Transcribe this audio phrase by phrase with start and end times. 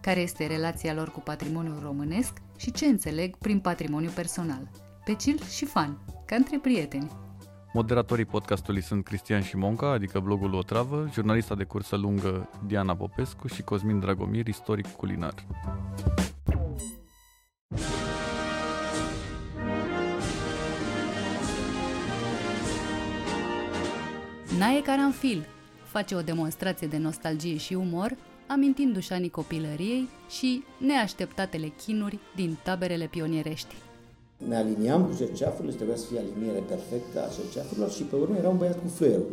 [0.00, 4.70] Care este relația lor cu patrimoniul românesc și ce înțeleg prin patrimoniu personal.
[5.04, 7.10] Pe chill și fan, ca între prieteni.
[7.72, 13.62] Moderatorii podcastului sunt Cristian Șimonca, adică blogul Otravă, jurnalista de cursă lungă Diana Popescu și
[13.62, 15.34] Cosmin Dragomir, istoric culinar.
[24.58, 25.46] Nae Caranfil
[25.84, 28.16] face o demonstrație de nostalgie și umor,
[28.52, 33.74] amintindu-și anii copilăriei și neașteptatele chinuri din taberele pionierești.
[34.48, 38.48] Ne aliniam cu cerceafurile, trebuia să fie aliniere perfectă a cerceafurilor și pe urmă era
[38.48, 39.26] un băiat cu fluierul,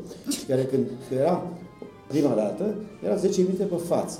[0.47, 1.47] care când era
[2.07, 4.19] prima dată, era 10 minute pe față,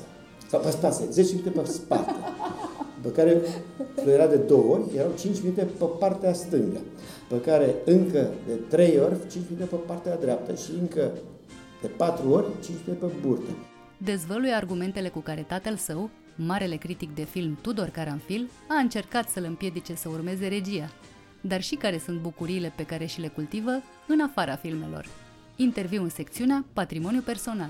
[0.50, 2.16] sau pe spate, 10 minute pe spate,
[3.02, 3.42] pe care
[3.96, 6.80] fluiera de două ori, erau 5 minute pe partea stângă
[7.30, 11.12] pe care încă de 3 ori 5 minute pe partea dreaptă și încă
[11.82, 13.52] de 4 ori 5 minute pe burtă.
[14.00, 19.44] Dezvăluie argumentele cu care tatăl său, marele critic de film Tudor Caranfil, a încercat să-l
[19.44, 20.90] împiedice să urmeze regia,
[21.42, 23.72] dar și care sunt bucuriile pe care și le cultivă
[24.08, 25.06] în afara filmelor.
[25.56, 27.70] Interviu în secțiunea Patrimoniu personal.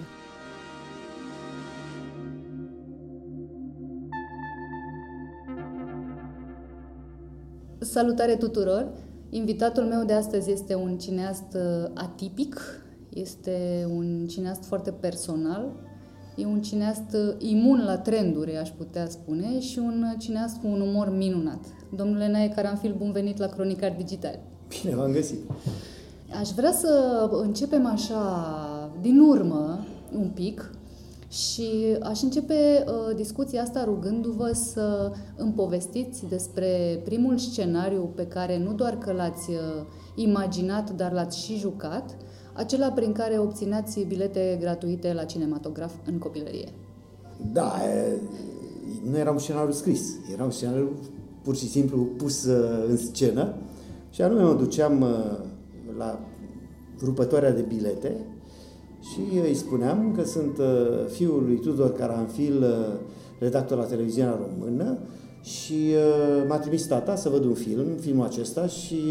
[7.79, 8.93] Salutare tuturor!
[9.29, 12.61] Invitatul meu de astăzi este un cineast uh, atipic,
[13.09, 15.86] este un cineast foarte personal,
[16.37, 20.81] e un cineast uh, imun la trenduri, aș putea spune, și un cineast cu un
[20.81, 21.59] umor minunat.
[21.95, 24.39] Domnule Nae Caranfil, bun venit la Cronicar Digital.
[24.81, 25.39] Bine v-am găsit!
[26.39, 28.21] Aș vrea să începem așa,
[29.01, 29.85] din urmă,
[30.17, 30.71] un pic,
[31.29, 38.57] și aș începe uh, discuția asta rugându-vă să îmi povestiți despre primul scenariu pe care
[38.57, 39.57] nu doar că l-ați uh,
[40.15, 42.17] imaginat, dar l-ați și jucat,
[42.57, 46.67] acela prin care obțineați bilete gratuite la cinematograf în copilărie.
[47.53, 47.73] Da,
[49.09, 50.01] nu era un scenariu scris,
[50.33, 50.89] era un scenariu
[51.43, 53.53] pur și simplu pus uh, în scenă
[54.09, 55.07] și anume mă duceam uh,
[55.97, 56.19] la
[57.03, 58.15] rupătoarea de bilete
[59.01, 62.99] și îi spuneam că sunt uh, fiul lui Tudor Caranfil, uh,
[63.39, 64.97] redactor la televiziunea română
[65.47, 69.01] și uh, m-a trimis tata să văd un film, filmul acesta și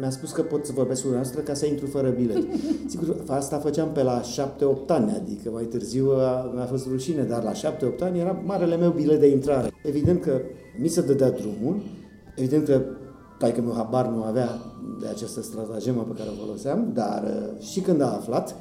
[0.00, 2.46] mi-a spus că pot să vorbesc cu noastră ca să intru fără bilet.
[2.90, 4.24] Sigur, asta făceam pe la 7-8
[4.86, 6.10] ani, adică mai târziu
[6.54, 7.54] mi-a fost rușine, dar la 7-8
[8.00, 9.72] ani era marele meu bilet de intrare.
[9.82, 10.40] Evident că
[10.80, 11.82] mi se dădea drumul,
[12.36, 12.82] evident că
[13.38, 14.48] taică meu habar nu avea
[15.00, 18.54] de această stratagemă pe care o foloseam, dar uh, și când a aflat,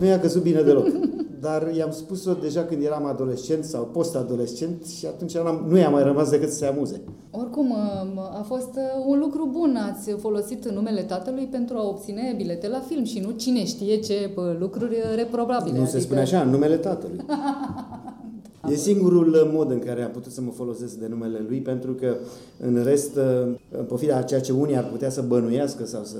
[0.00, 0.86] nu i-a căzut bine deloc.
[1.40, 5.36] Dar i-am spus-o deja când eram adolescent sau post-adolescent și atunci
[5.68, 7.00] nu i-a mai rămas decât să se amuze.
[7.30, 9.78] Oricum, uh, a fost uh, un lucru bun.
[9.90, 14.30] Ați folosit numele tatălui pentru a obține bilete la film și nu cine știe ce
[14.58, 15.76] lucruri reprobabile.
[15.76, 15.96] Nu adică...
[15.96, 17.20] se spune așa, numele tatălui.
[18.68, 22.16] E singurul mod în care am putut să mă folosesc de numele lui, pentru că
[22.58, 23.16] în rest,
[23.70, 26.16] în pofida a ceea ce unii ar putea să bănuiască sau, să,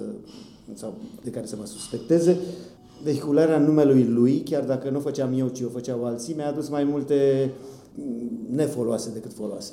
[0.75, 2.37] sau de care să mă suspecteze,
[3.03, 6.69] vehicularea numelui lui, chiar dacă nu o făceam eu, ci o făceau alții, mi-a adus
[6.69, 7.51] mai multe
[8.51, 9.73] nefoloase decât foloase.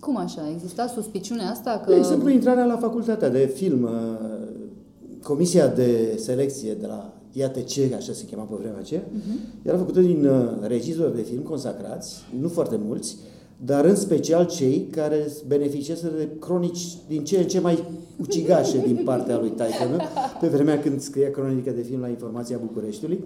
[0.00, 0.50] Cum așa?
[0.54, 1.90] Exista suspiciunea asta că...
[1.90, 3.88] De exemplu, intrarea la facultatea de film,
[5.22, 9.62] comisia de selecție de la IATC, așa se chema pe vremea aceea, uh-huh.
[9.62, 13.16] era făcută din uh, regizori de film consacrați, nu foarte mulți,
[13.64, 17.84] dar în special cei care beneficiază de cronici din ce în ce mai
[18.20, 19.96] ucigașe din partea lui Taicănă,
[20.40, 23.24] pe vremea când scria cronica de film la Informația Bucureștiului.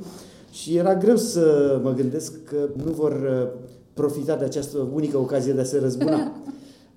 [0.51, 3.63] Și era greu să mă gândesc că nu vor uh,
[3.95, 6.33] profita de această unică ocazie de a se răzbuna.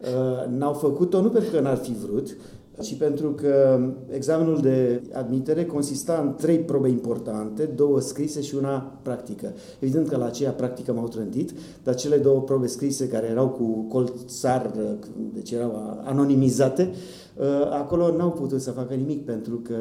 [0.03, 2.35] Uh, n-au făcut-o nu pentru că n-ar fi vrut,
[2.81, 3.79] și pentru că
[4.09, 9.53] examenul de admitere consista în trei probe importante, două scrise și una practică.
[9.79, 11.51] Evident că la aceea practică m-au trântit,
[11.83, 14.71] dar cele două probe scrise care erau cu colțar,
[15.33, 16.93] deci erau anonimizate,
[17.69, 19.75] acolo n-au putut să facă nimic pentru că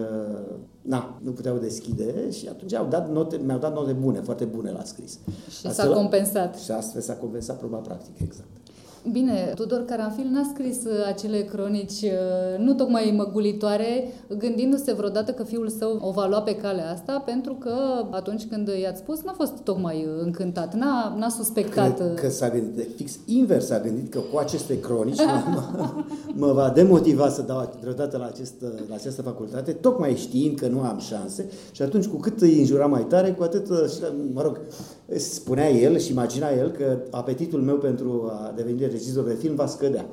[0.82, 4.70] na, nu puteau deschide și atunci au dat note, mi-au dat note bune, foarte bune
[4.70, 5.18] la scris.
[5.60, 6.58] Și astfel, s-a compensat.
[6.58, 8.48] Și astfel s-a compensat proba practică, exact.
[9.10, 15.42] Bine, Tudor Caranfil n-a scris uh, acele cronici uh, nu tocmai măgulitoare, gândindu-se vreodată că
[15.42, 17.74] fiul său o va lua pe calea asta, pentru că
[18.10, 21.98] atunci când i-ați spus, n-a fost tocmai încântat, n-a, n-a suspectat.
[21.98, 25.20] Că, că s-a gândit, fix invers s-a gândit că cu aceste cronici
[25.54, 25.90] mă,
[26.34, 28.54] mă va demotiva să dau vreodată la, acest,
[28.88, 32.86] la această facultate, tocmai știind că nu am șanse și atunci cu cât îi înjura
[32.86, 33.68] mai tare, cu atât,
[34.32, 34.60] mă rog,
[35.16, 39.66] spunea el și imagina el că apetitul meu pentru a deveni regizor de film va
[39.66, 40.06] scădea.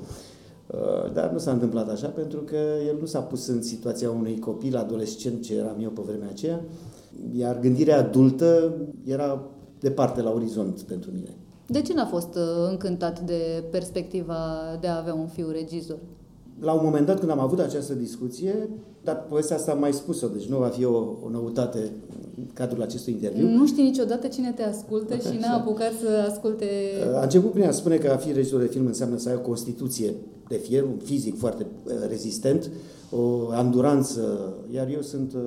[0.68, 2.57] Uh, dar nu s-a întâmplat așa pentru că
[2.88, 6.62] el nu s-a pus în situația unui copil adolescent ce eram eu pe vremea aceea,
[7.38, 8.75] iar gândirea adultă
[9.06, 9.44] era
[9.80, 11.36] departe la orizont pentru mine.
[11.68, 14.38] De ce n-a fost uh, încântat de perspectiva
[14.81, 15.98] de a avea un fiu regizor?
[16.60, 18.70] La un moment dat, când am avut această discuție,
[19.04, 21.92] dar povestea asta am mai spus-o, deci nu va fi o, o noutate
[22.38, 23.48] în cadrul acestui interviu.
[23.48, 26.66] Nu știi niciodată cine te ascultă și n-a apucat să asculte...
[27.16, 29.40] A început prin a spune că a fi regizor de film înseamnă să ai o
[29.40, 30.14] constituție
[30.48, 32.70] de fier, un fizic foarte uh, rezistent,
[33.12, 35.42] o anduranță, iar eu sunt uh,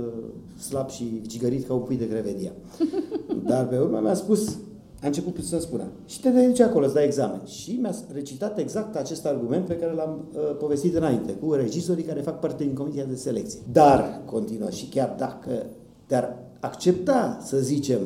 [0.61, 2.53] slab și cigărit ca un pui de grevedia.
[3.49, 4.57] Dar pe urmă mi-a spus,
[5.03, 5.85] a început să spună.
[6.07, 7.41] Și te duci acolo, îți dai examen.
[7.45, 12.21] Și mi-a recitat exact acest argument pe care l-am uh, povestit înainte, cu regizorii care
[12.21, 13.61] fac parte din comisia de selecție.
[13.73, 15.67] Dar, continuă, și chiar dacă
[16.07, 18.01] te-ar accepta, să zicem,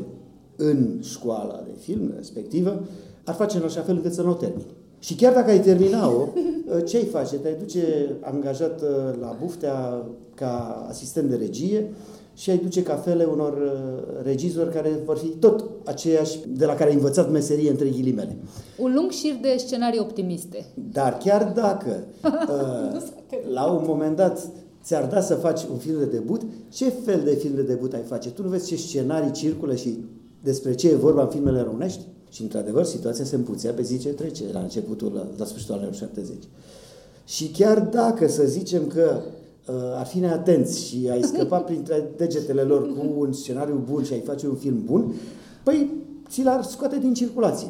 [0.56, 2.84] în școala de film respectivă,
[3.24, 4.66] ar face în așa fel încât să nu o termini.
[4.98, 6.20] Și chiar dacă ai termina-o,
[6.76, 7.36] uh, ce ai face?
[7.36, 11.90] Te-ai duce angajat uh, la buftea ca asistent de regie
[12.36, 16.90] și ai duce cafele unor uh, regizori care vor fi tot aceiași de la care
[16.90, 18.36] ai învățat meserie între ghilimele.
[18.78, 20.66] Un lung șir de scenarii optimiste.
[20.92, 23.02] Dar chiar dacă uh,
[23.52, 24.48] la un moment dat
[24.82, 28.02] ți-ar da să faci un film de debut, ce fel de film de debut ai
[28.02, 28.30] face?
[28.30, 29.98] Tu nu vezi ce scenarii circulă și
[30.42, 32.00] despre ce e vorba în filmele românești?
[32.30, 35.94] Și într-adevăr situația se împuțea pe zi ce trece la începutul, la, la sfârșitul anilor
[35.94, 36.36] 70.
[37.24, 39.44] Și chiar dacă să zicem că uh,
[39.96, 44.20] ar fi neatenți și ai scăpat printre degetele lor cu un scenariu bun și ai
[44.20, 45.14] face un film bun,
[45.62, 45.90] păi
[46.28, 47.68] ți l-ar scoate din circulație.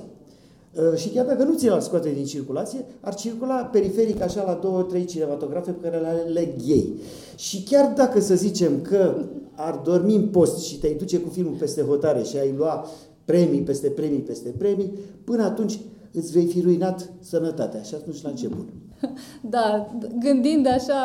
[0.77, 4.59] Uh, și chiar dacă nu ți l-ar scoate din circulație, ar circula periferic așa la
[4.63, 6.95] două, trei cinematografe pe care le aleg ei.
[7.37, 9.15] Și chiar dacă să zicem că
[9.55, 12.87] ar dormi în post și te-ai duce cu filmul peste hotare și ai lua
[13.25, 14.93] premii peste premii peste premii,
[15.25, 15.79] până atunci
[16.13, 17.83] îți vei fi ruinat sănătatea.
[17.83, 18.67] Și atunci la ce bun.
[19.55, 19.89] Da,
[20.21, 21.01] gândind așa,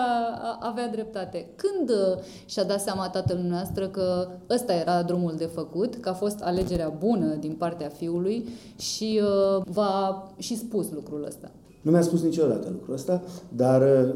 [0.59, 1.47] avea dreptate.
[1.55, 6.13] Când uh, și-a dat seama tatăl noastră că ăsta era drumul de făcut, că a
[6.13, 8.45] fost alegerea bună din partea fiului
[8.79, 11.51] și uh, v-a și spus lucrul ăsta?
[11.81, 13.21] Nu mi-a spus niciodată lucrul ăsta,
[13.55, 14.15] dar uh,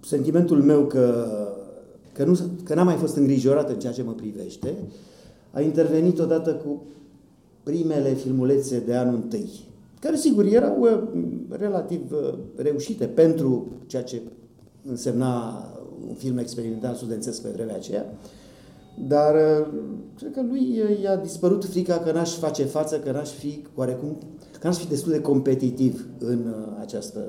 [0.00, 1.26] sentimentul meu că,
[2.12, 4.74] că, nu, că n-am mai fost îngrijorat în ceea ce mă privește,
[5.50, 6.82] a intervenit odată cu
[7.62, 9.50] primele filmulețe de anul întâi
[10.00, 11.02] care sigur erau uh,
[11.48, 14.22] relativ uh, reușite pentru ceea ce
[14.84, 15.64] însemna
[16.08, 18.14] un film experimental studențesc pe vremea aceea,
[19.08, 19.66] dar uh,
[20.16, 24.18] cred că lui i-a dispărut frica că n-aș face față, că n-aș fi oarecum,
[24.60, 27.26] că n-aș fi destul de competitiv în această,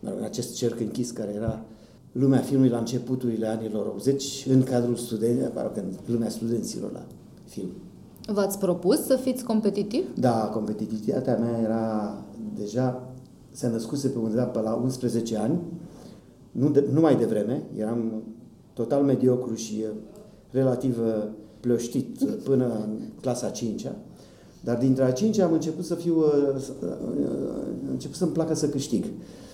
[0.00, 1.64] în acest cerc închis care era
[2.12, 7.06] lumea filmului la începuturile anilor 80 în cadrul studenților, în lumea studenților la
[7.44, 7.70] film.
[8.32, 10.04] V-ați propus să fiți competitiv?
[10.14, 12.14] Da, competitivitatea mea era
[12.58, 13.12] deja,
[13.50, 15.58] se născuse pe undeva pe la 11 ani,
[16.52, 18.22] nu, de, nu mai devreme, eram
[18.72, 19.84] total mediocru și
[20.50, 21.24] relativ uh,
[21.60, 23.92] plăștit până în clasa 5 -a.
[24.64, 26.24] Dar dintre a 5 am început să fiu, uh,
[26.82, 26.88] uh,
[27.90, 29.04] început să-mi placă să câștig.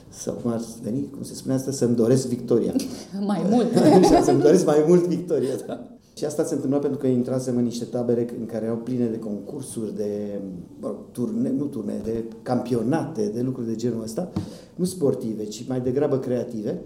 [0.08, 2.72] Sau cum ar veni, cum se spune asta, să-mi doresc victoria.
[3.26, 3.66] mai mult.
[4.24, 5.93] să-mi doresc mai mult victoria, da.
[6.14, 9.18] Și asta se întâmpla pentru că intrasem în niște tabere în care erau pline de
[9.18, 10.40] concursuri, de
[10.80, 14.32] bă, turne, nu turne, de campionate, de lucruri de genul ăsta,
[14.74, 16.82] nu sportive, ci mai degrabă creative.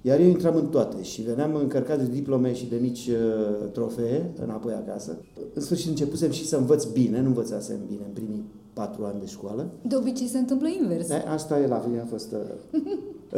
[0.00, 4.30] Iar eu intram în toate și veneam încărcat de diplome și de mici uh, trofee
[4.42, 5.18] înapoi acasă.
[5.54, 9.26] În sfârșit începusem și să învăț bine, nu învățasem bine în primii patru ani de
[9.26, 9.70] școală.
[9.82, 11.08] De obicei se întâmplă invers.
[11.08, 12.32] Da, asta e la fine a fost...
[12.32, 12.80] Uh,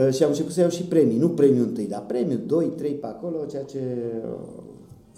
[0.07, 2.91] uh, și am început să iau și premii, nu premiul întâi, dar premiul 2, 3
[2.91, 4.68] pe acolo, ceea ce uh,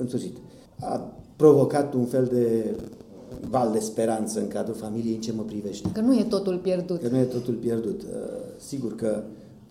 [0.00, 0.36] în sfârșit,
[0.80, 2.76] a provocat un fel de
[3.48, 5.90] val de speranță în cadrul familiei în ce mă privește.
[5.92, 7.00] Că nu e totul pierdut.
[7.00, 8.02] Că nu e totul pierdut.
[8.02, 8.08] Uh,
[8.56, 9.22] sigur că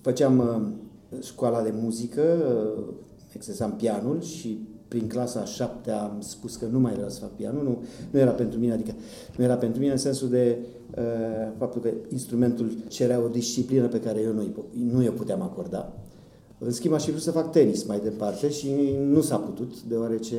[0.02, 2.24] făceam uh, școala de muzică,
[2.78, 2.94] uh,
[3.34, 7.30] exersam pianul și prin clasa a șaptea am spus că nu mai vreau să fac
[7.30, 8.94] pianul, nu, nu era pentru mine, adică
[9.38, 10.58] nu era pentru mine în sensul de
[10.98, 11.04] uh,
[11.58, 14.44] faptul că instrumentul cerea o disciplină pe care eu nu,
[14.92, 15.94] nu o puteam acorda.
[16.60, 18.68] În schimb, aș fi vrut să fac tenis mai departe și
[19.00, 20.36] nu s-a putut, deoarece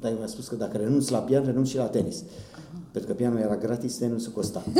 [0.00, 2.24] dar mi-a spus că dacă renunț la pian, renunț și la tenis.
[2.52, 2.80] Aha.
[2.92, 4.64] Pentru că pianul era gratis, tenisul costa.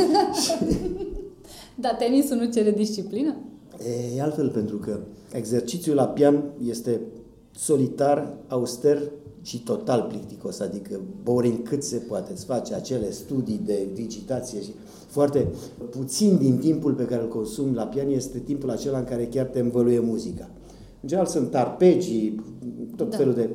[1.75, 3.35] Dar tenisul nu cere disciplină?
[4.15, 4.99] E altfel, pentru că
[5.33, 7.01] exercițiul la pian este
[7.51, 9.11] solitar, auster
[9.47, 12.31] și total plicticos, adică boring cât se poate.
[12.31, 14.71] Îți face acele studii de digitație și
[15.07, 15.47] foarte
[15.89, 19.45] puțin din timpul pe care îl consumi la pian este timpul acela în care chiar
[19.45, 20.49] te învăluie muzica.
[21.01, 22.43] În general sunt arpegii,
[22.95, 23.17] tot da.
[23.17, 23.49] felul de,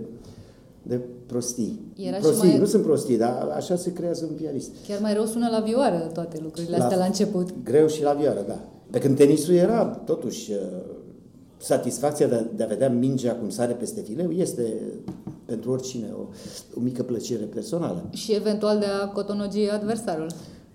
[0.83, 1.81] de prostii.
[1.97, 2.59] Era prostii, mai...
[2.59, 4.71] nu sunt prostii, dar așa se creează un pianist.
[4.89, 7.55] Chiar mai rău sună la vioară toate lucrurile la, astea la început.
[7.65, 8.65] Greu și la vioară, da.
[8.91, 10.57] Pe când tenisul era, totuși, uh,
[11.63, 14.63] satisfacția de a, de a vedea mingea cum sare peste fileu este
[15.45, 16.23] pentru oricine o,
[16.77, 18.09] o mică plăcere personală.
[18.13, 20.27] Și eventual de a cotonogi adversarul.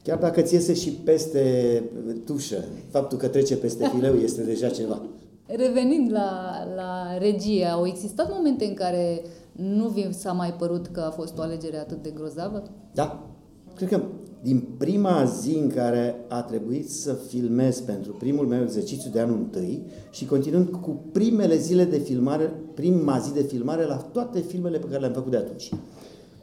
[0.03, 1.83] Chiar dacă ți iese și peste
[2.25, 5.01] tușă, faptul că trece peste fileu este deja ceva.
[5.45, 10.99] Revenind la, la regie, au existat momente în care nu vi s-a mai părut că
[10.99, 12.63] a fost o alegere atât de grozavă?
[12.93, 13.27] Da.
[13.75, 14.01] Cred că
[14.41, 19.37] din prima zi în care a trebuit să filmez pentru primul meu exercițiu de anul
[19.37, 24.77] întâi și continuând cu primele zile de filmare, prima zi de filmare la toate filmele
[24.77, 25.69] pe care le-am făcut de atunci,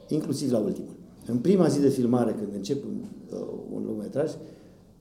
[0.09, 0.93] inclusiv la ultimul.
[1.27, 2.95] În prima zi de filmare, când încep un,
[3.33, 4.31] uh, un lungmetraj,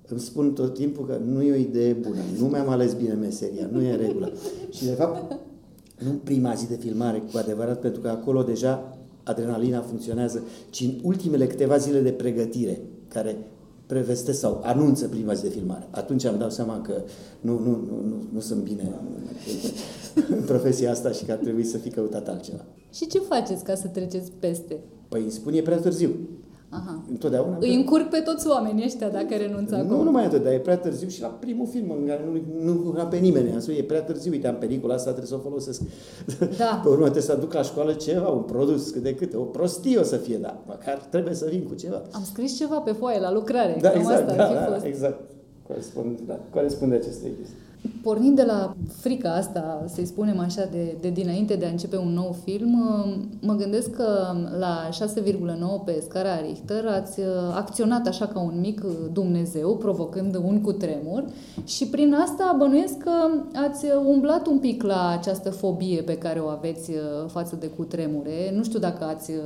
[0.07, 3.69] îmi spun tot timpul că nu e o idee bună, nu mi-am ales bine meseria,
[3.71, 4.31] nu e în regulă.
[4.71, 5.39] Și de fapt,
[6.03, 8.92] nu prima zi de filmare cu adevărat, pentru că acolo deja
[9.23, 13.37] adrenalina funcționează, ci în ultimele câteva zile de pregătire, care
[13.85, 15.87] prevestesc sau anunță prima zi de filmare.
[15.91, 17.01] Atunci am dat seama că
[17.41, 18.99] nu, nu, nu, nu, nu sunt bine
[20.29, 22.65] în profesia asta și că ar trebui să fi căutat altceva.
[22.93, 24.79] Și ce faceți ca să treceți peste?
[25.09, 26.09] Păi îmi spun, e prea târziu.
[26.73, 27.03] Aha.
[27.09, 27.57] Întotdeauna.
[27.59, 29.97] Îi încurc pe toți oamenii ăștia dacă renunță acum.
[29.97, 32.71] Nu numai atât, dar e prea târziu și la primul film în care nu, nu
[32.71, 33.51] încurca pe nimeni.
[33.51, 35.81] Am spus, e prea târziu, uite, am pelicula asta, trebuie să o folosesc.
[36.57, 36.79] Da.
[36.83, 39.97] pe urmă trebuie să aduc la școală ceva, un produs cât de câte, o prostie
[39.97, 42.01] o să fie, dar măcar trebuie să vin cu ceva.
[42.11, 43.77] Am scris ceva pe foaie la lucrare.
[43.81, 45.19] Da, exact, asta da, da, exact.
[45.67, 47.57] Corespunde, da, corespunde acestei chestii.
[48.01, 52.13] Pornind de la frica asta, să-i spunem așa, de, de dinainte de a începe un
[52.13, 52.83] nou film,
[53.41, 57.25] mă gândesc că la 6,9 pe scara Richter ați uh,
[57.55, 58.81] acționat așa ca un mic
[59.13, 61.25] Dumnezeu, provocând un cutremur
[61.65, 63.11] și prin asta bănuiesc că
[63.67, 66.97] ați umblat un pic la această fobie pe care o aveți uh,
[67.27, 68.53] față de cutremure.
[68.55, 69.37] Nu știu dacă ați uh,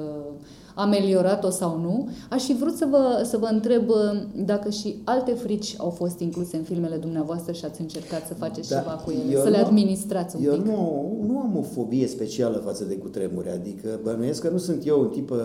[0.77, 2.09] ameliorat-o sau nu.
[2.29, 3.95] Aș fi vrut să vă, să vă întreb uh,
[4.35, 8.69] dacă și alte frici au fost incluse în filmele dumneavoastră și ați încercat să faceți
[8.69, 10.65] da, ceva cu ele, să le administrați un eu pic.
[10.65, 14.85] Eu nu, nu am o fobie specială față de cutremure, adică bănuiesc că nu sunt
[14.85, 15.37] eu un tip uh,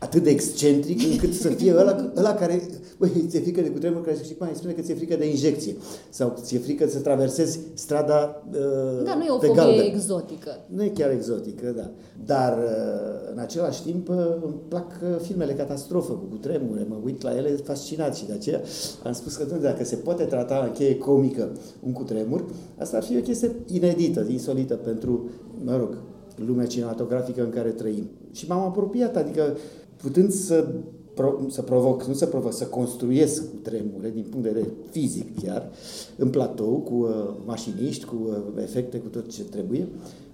[0.00, 2.62] atât de excentric încât să fie ăla, ăla care,
[2.98, 5.76] băi, ți-e frică de cutremur, care știi cum spune că ți-e frică de injecție
[6.10, 9.84] sau ți-e frică să traversezi strada uh, Da, nu e o pe fobie galben.
[9.84, 10.50] exotică.
[10.66, 11.90] Nu e chiar exotică, da.
[12.24, 17.22] Dar uh, în același timp uh, îmi plac uh, filmele catastrofă cu cutremure, mă uit
[17.22, 18.60] la ele fascinat și de aceea
[19.04, 21.52] am spus că dacă se poate trata în cheie comică
[21.86, 22.44] un cutremur,
[22.78, 25.28] asta ar fi o chestie inedită, insolită pentru,
[25.64, 25.96] mă rog,
[26.46, 28.10] lumea cinematografică în care trăim.
[28.32, 29.56] Și m-am apropiat, adică
[30.02, 30.68] putând să,
[31.14, 35.42] pro, să provoc, nu să provoc, să construiesc cu tremure din punct de vedere fizic
[35.42, 35.70] chiar,
[36.16, 40.29] în platou, cu uh, mașiniști, cu uh, efecte, cu tot ce trebuie, uh,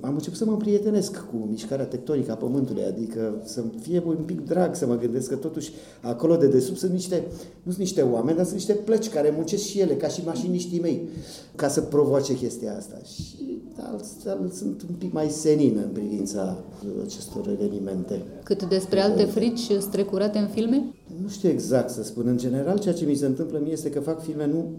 [0.00, 4.44] am început să mă prietenesc cu mișcarea tectonică a Pământului, adică să fie un pic
[4.44, 7.24] drag, să mă gândesc că totuși acolo de desubt sunt niște,
[7.62, 10.80] nu sunt niște oameni, dar sunt niște plăci care muncesc și ele, ca și mașiniștii
[10.80, 11.08] mei,
[11.54, 12.96] ca să provoace chestia asta.
[13.14, 16.56] Și altfel sunt un pic mai senin în privința
[17.04, 18.22] acestor evenimente.
[18.42, 20.94] Cât despre alte frici strecurate în filme?
[21.22, 22.26] Nu știu exact să spun.
[22.26, 24.70] În general, ceea ce mi se întâmplă mie este că fac filme nu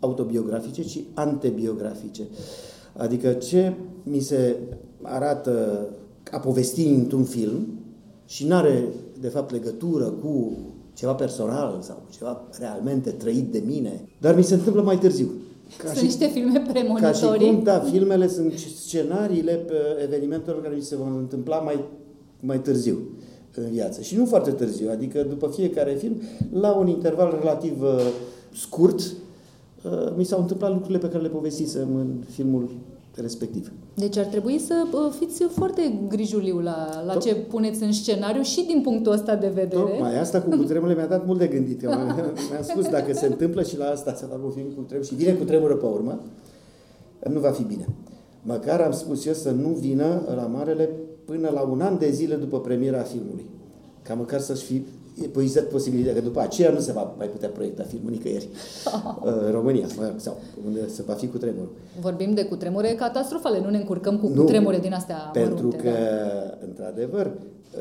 [0.00, 2.22] autobiografice, ci antebiografice.
[3.00, 4.56] Adică ce mi se
[5.02, 5.86] arată
[6.30, 7.66] a povesti într-un film
[8.26, 8.84] și nu are,
[9.20, 10.58] de fapt, legătură cu
[10.94, 15.30] ceva personal sau ceva realmente trăit de mine, dar mi se întâmplă mai târziu.
[15.76, 17.00] Ca sunt și, niște filme premonitorii.
[17.00, 21.84] Ca și cum, da, filmele sunt scenariile pe evenimentelor care se vor întâmpla mai,
[22.40, 22.98] mai târziu
[23.54, 24.00] în viață.
[24.00, 26.20] Și nu foarte târziu, adică după fiecare film,
[26.52, 28.00] la un interval relativ uh,
[28.54, 32.70] scurt, uh, mi s-au întâmplat lucrurile pe care le povestisem în filmul
[33.20, 33.72] respectiv.
[33.94, 34.74] Deci ar trebui să
[35.18, 39.80] fiți foarte grijuliu la, la ce puneți în scenariu și din punctul ăsta de vedere.
[39.80, 41.82] Tocmai asta cu cutremurele mi-a dat mult de gândit.
[42.50, 45.14] mi-am spus dacă se întâmplă și la asta să fac un film cu tremur și
[45.14, 46.20] vine cu tremură pe urmă,
[47.30, 47.86] nu va fi bine.
[48.42, 50.88] Măcar am spus eu să nu vină la Marele
[51.24, 53.44] până la un an de zile după premiera filmului.
[54.02, 54.82] Ca măcar să-și fi
[55.22, 58.48] e poizat posibilitatea că după aceea nu se va mai putea proiecta filmul nicăieri
[59.44, 59.86] în România,
[60.16, 60.36] sau
[60.66, 61.68] unde se va fi cu tremur.
[62.00, 65.90] Vorbim de cutremure catastrofale, nu ne încurcăm cu nu, cutremure din astea Pentru mărunte, că,
[65.90, 66.58] da.
[66.66, 67.32] într-adevăr,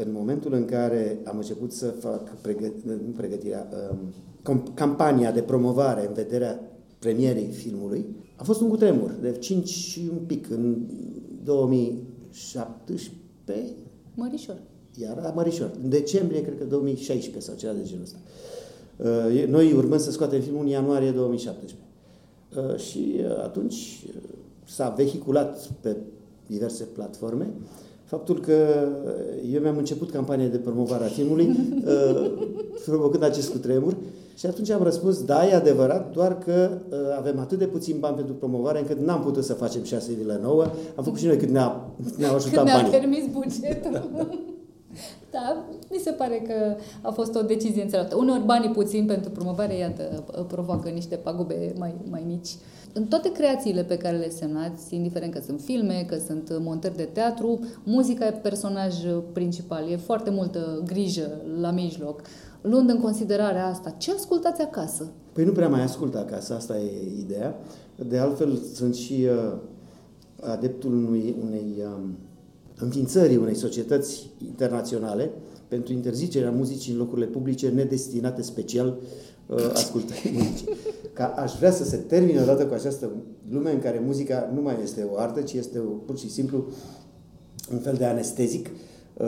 [0.06, 3.68] în momentul în care am început să fac pregăt- pregătirea,
[4.50, 6.60] um, campania de promovare în vederea
[7.00, 8.06] premierii filmului,
[8.36, 10.78] a fost un cutremur de 5 și un pic în
[11.44, 13.74] 2017.
[14.16, 14.58] Mărișor.
[15.02, 15.72] Iar la Mărișor.
[15.84, 18.18] În decembrie, cred că 2016 sau ceva de genul ăsta.
[18.98, 21.78] Uh, noi urmăm să scoatem filmul în ianuarie 2017.
[22.56, 24.06] Uh, și uh, atunci
[24.66, 25.96] s-a vehiculat pe
[26.48, 27.54] diverse platforme
[28.04, 28.88] faptul că
[29.54, 31.56] eu mi-am început campania de promovare a filmului
[32.86, 33.96] provocând acest cutremur
[34.36, 36.70] și atunci am răspuns, da, e adevărat, doar că
[37.18, 39.88] avem atât de puțin bani pentru promovare încât n-am putut să facem 6,9,
[40.96, 42.92] am făcut și noi cât ne-a, ne-au ajutat cât ne-a banii.
[42.92, 43.92] permis bugetul.
[43.92, 44.30] Da,
[45.92, 48.16] mi se pare că a fost o decizie înțeleaptă.
[48.16, 52.50] Uneori banii puțini pentru promovare, iată, provoacă niște pagube mai, mai mici.
[52.94, 57.04] În toate creațiile pe care le semnați, indiferent că sunt filme, că sunt montări de
[57.04, 58.96] teatru, muzica e personaj
[59.34, 62.22] principal, e foarte multă grijă la mijloc.
[62.62, 65.12] Luând în considerare asta, ce ascultați acasă?
[65.34, 67.56] Păi nu prea mai ascult acasă, asta e ideea.
[67.96, 69.58] De altfel, sunt și uh,
[70.42, 72.18] adeptul unui, unei um,
[72.80, 75.32] înființării unei societăți internaționale
[75.68, 78.98] pentru interzicerea muzicii în locurile publice nedestinate special
[79.48, 80.68] uh, ascultării muzicii.
[81.14, 83.10] Ca aș vrea să se termine odată cu această
[83.50, 86.66] lume în care muzica nu mai este o artă, ci este o, pur și simplu
[87.72, 88.70] un fel de anestezic
[89.20, 89.28] Uh,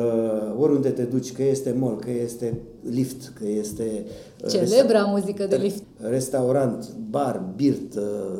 [0.57, 4.05] oriunde te duci, că este mall, că este lift, că este...
[4.43, 5.83] Uh, Celebra muzică de lift.
[5.97, 8.39] Restaurant, bar, birt, uh,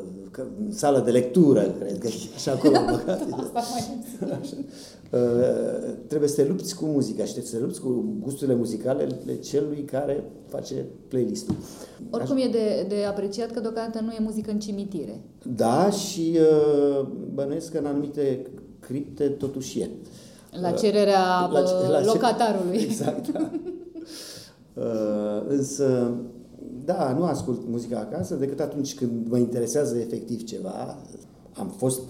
[0.70, 3.28] sală de lectură, cred că și acolo băgat.
[4.24, 4.56] Așa.
[5.12, 9.36] Uh, trebuie să te lupți cu muzica și să te lupți cu gusturile muzicale ale
[9.36, 11.56] celui care face playlist-ul.
[12.10, 12.46] Oricum Așa.
[12.46, 15.22] e de, de apreciat că deocamdată nu e muzică în cimitire.
[15.56, 18.46] Da, și uh, bănuiesc că în anumite
[18.80, 19.90] cripte totuși e.
[20.62, 22.78] La cererea la, la, locatarului.
[22.78, 23.52] Exact, da.
[24.82, 26.14] uh, însă,
[26.86, 30.98] da, nu ascult muzica acasă decât atunci când mă interesează efectiv ceva.
[31.54, 32.02] Am fost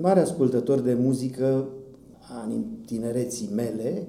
[0.00, 1.68] mare ascultător de muzică
[2.48, 4.06] în tinereții mele,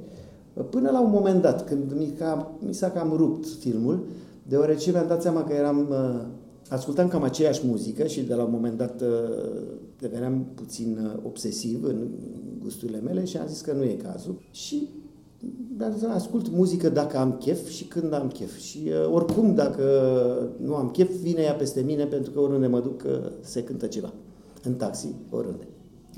[0.69, 4.05] până la un moment dat, când mi, cam, mi s-a cam rupt filmul,
[4.47, 6.21] deoarece mi-am dat seama că eram, uh,
[6.69, 9.07] ascultam cam aceeași muzică și de la un moment dat uh,
[9.99, 12.07] deveneam puțin uh, obsesiv în
[12.61, 14.39] gusturile mele și am zis că nu e cazul.
[14.51, 14.89] Și
[15.77, 18.57] dar ascult muzică dacă am chef și când am chef.
[18.57, 19.83] Și uh, oricum, dacă
[20.57, 23.87] nu am chef, vine ea peste mine pentru că oriunde mă duc uh, se cântă
[23.87, 24.13] ceva.
[24.63, 25.67] În taxi, oriunde.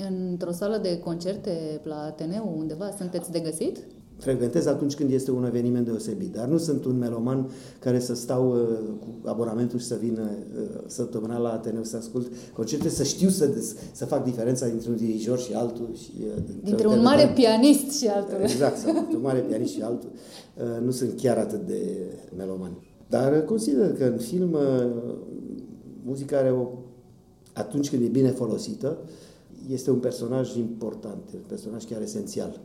[0.10, 3.78] Într-o sală de concerte la Ateneu undeva sunteți de găsit?
[4.18, 7.50] Frecventez atunci când este un eveniment deosebit, dar nu sunt un meloman
[7.80, 8.60] care să stau uh,
[9.00, 13.50] cu abonamentul și să vină uh, săptămânal la Ateneu să ascult concerte, să știu să,
[13.92, 15.90] să fac diferența dintre un dirijor și altul.
[15.96, 18.38] Și, uh, dintre un mare pianist și altul.
[18.42, 20.10] Exact, sau dintre un mare pianist și altul.
[20.58, 21.82] Uh, nu sunt chiar atât de
[22.38, 22.72] meloman.
[23.10, 24.60] Dar consider că în film uh,
[26.06, 26.68] muzica are o,
[27.54, 28.98] atunci când e bine folosită,
[29.70, 32.60] este un personaj important, un personaj chiar esențial.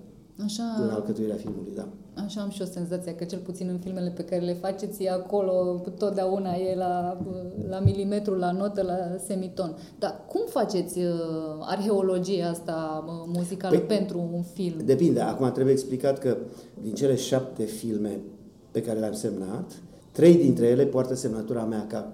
[0.44, 1.88] Așa, în alcătuirea filmului, da.
[2.14, 5.10] Așa am și o senzația că cel puțin în filmele pe care le faceți e
[5.10, 7.20] acolo, totdeauna e la,
[7.68, 9.76] la milimetru, la notă, la semiton.
[9.98, 11.04] Dar cum faceți uh,
[11.60, 14.80] arheologia asta uh, muzicală păi, pentru un film?
[14.84, 15.20] Depinde.
[15.20, 16.36] Acum trebuie explicat că
[16.82, 18.20] din cele șapte filme
[18.70, 22.12] pe care le-am semnat, trei dintre ele poartă semnătura mea ca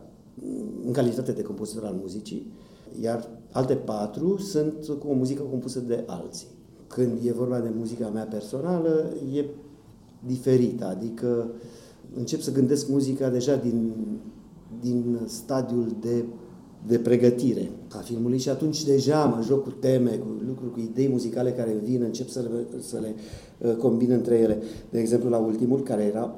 [0.86, 2.52] în calitate de compozitor al muzicii,
[3.00, 6.46] iar alte patru sunt cu o muzică compusă de alții
[6.88, 9.44] când e vorba de muzica mea personală, e
[10.26, 11.50] diferită, adică
[12.16, 13.92] încep să gândesc muzica deja din,
[14.80, 16.24] din stadiul de,
[16.86, 21.08] de pregătire a filmului și atunci deja mă joc cu teme, cu lucruri, cu idei
[21.08, 23.14] muzicale care vin, încep să le, să le
[23.58, 24.62] uh, combin între ele.
[24.90, 26.36] De exemplu, la ultimul, care era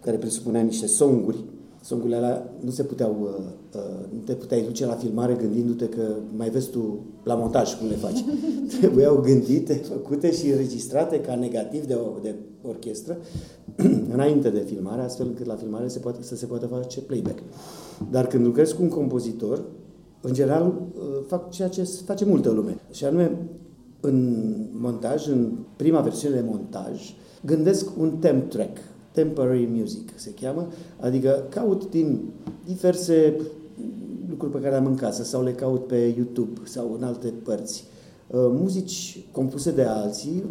[0.00, 1.44] care presupunea niște songuri
[1.86, 3.44] songurile alea nu se puteau, uh,
[3.74, 6.02] uh, nu te puteai duce la filmare gândindu-te că
[6.36, 8.24] mai vezi tu la montaj cum le faci.
[8.78, 13.16] Trebuiau gândite, făcute și înregistrate ca negativ de, o, de orchestră
[14.14, 17.38] înainte de filmare, astfel încât la filmare se poate, să se poată face playback.
[18.10, 19.62] Dar când lucrez cu un compozitor,
[20.20, 22.76] în general uh, fac ceea ce face multă lume.
[22.90, 23.38] Și anume,
[24.00, 28.76] în montaj, în prima versiune de montaj, gândesc un temp track
[29.16, 30.68] temporary music se cheamă,
[31.00, 32.20] adică caut din
[32.64, 33.36] diverse
[34.28, 37.32] lucruri pe care le am în casă sau le caut pe YouTube sau în alte
[37.42, 37.84] părți.
[38.26, 40.44] Uh, muzici compuse de alții,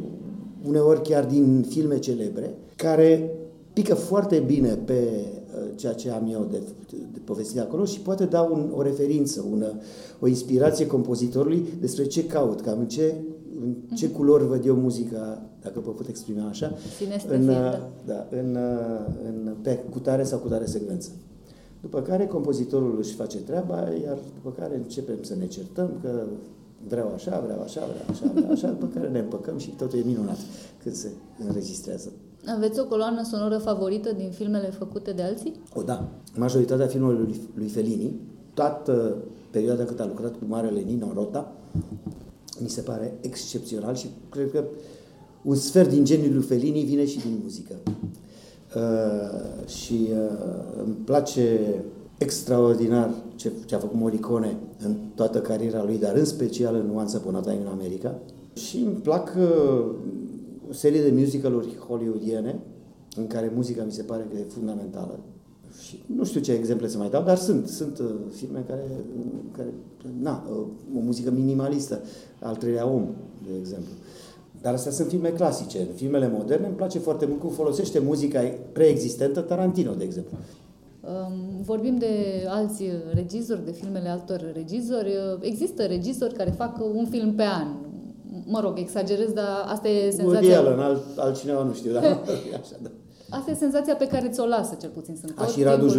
[0.67, 3.31] uneori chiar din filme celebre, care
[3.73, 8.25] pică foarte bine pe uh, ceea ce am eu de, de povestit acolo și poate
[8.25, 9.67] da un, o referință, una,
[10.19, 13.15] o inspirație compozitorului despre ce caut, cam în ce,
[13.61, 14.15] în ce mhm.
[14.15, 16.73] culori văd eu muzica, dacă vă pot exprima așa,
[17.29, 17.89] în, da.
[18.05, 18.57] da, în,
[19.25, 21.09] în, pe cutare sau cutare secvență.
[21.81, 26.23] După care compozitorul își face treaba, iar după care începem să ne certăm că
[26.87, 30.03] vreau așa, vreau așa, vreau așa, vreau așa, după care ne împăcăm și totul e
[30.05, 30.37] minunat
[30.83, 31.09] când se
[31.47, 32.11] înregistrează.
[32.55, 35.53] Aveți o coloană sonoră favorită din filmele făcute de alții?
[35.73, 36.07] O, da.
[36.35, 38.19] Majoritatea filmelor lui, lui Fellini,
[38.53, 39.17] toată
[39.51, 41.51] perioada cât a lucrat cu Marele Nino Rota,
[42.59, 44.63] mi se pare excepțional și cred că
[45.41, 47.73] un sfert din geniul lui Fellini vine și din muzică.
[48.75, 51.59] Uh, și uh, îmi place
[52.17, 57.17] extraordinar ce, ce a făcut Morricone în toată cariera lui, dar în special în Once
[57.17, 58.19] Upon a Time in America.
[58.53, 59.85] Și îmi plac uh,
[60.69, 62.59] o serie de musicaluri hollywoodiene
[63.15, 65.19] în care muzica mi se pare că e fundamentală.
[65.81, 68.83] Și nu știu ce exemple să mai dau, dar sunt, sunt uh, filme care,
[69.51, 69.73] care
[70.21, 70.55] na, uh,
[70.97, 72.01] o muzică minimalistă,
[72.39, 73.07] al treilea om,
[73.47, 73.91] de exemplu.
[74.61, 75.79] Dar astea sunt filme clasice.
[75.79, 80.37] În filmele moderne îmi place foarte mult cum folosește muzica preexistentă Tarantino, de exemplu.
[81.01, 82.83] Um, vorbim de alți
[83.13, 85.17] regizori, de filmele altor regizori.
[85.39, 87.67] Există regizori care fac un film pe an.
[88.45, 90.59] Mă rog, exagerez, dar asta e senzația...
[90.59, 92.03] Woody Allen, alt, altcineva nu știu, dar
[92.61, 92.89] așa, da.
[93.37, 95.15] Asta e senzația pe care ți-o lasă, cel puțin.
[95.15, 95.89] Sunt tot, timpul,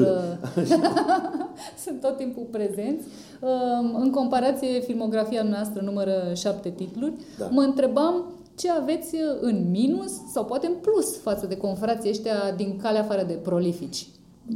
[1.84, 3.06] sunt tot timpul prezenți.
[3.40, 7.12] Um, în comparație, filmografia noastră numără șapte titluri.
[7.38, 7.48] Da.
[7.50, 12.78] Mă întrebam ce aveți în minus sau poate în plus față de confrații ăștia din
[12.82, 14.06] calea afară de prolifici.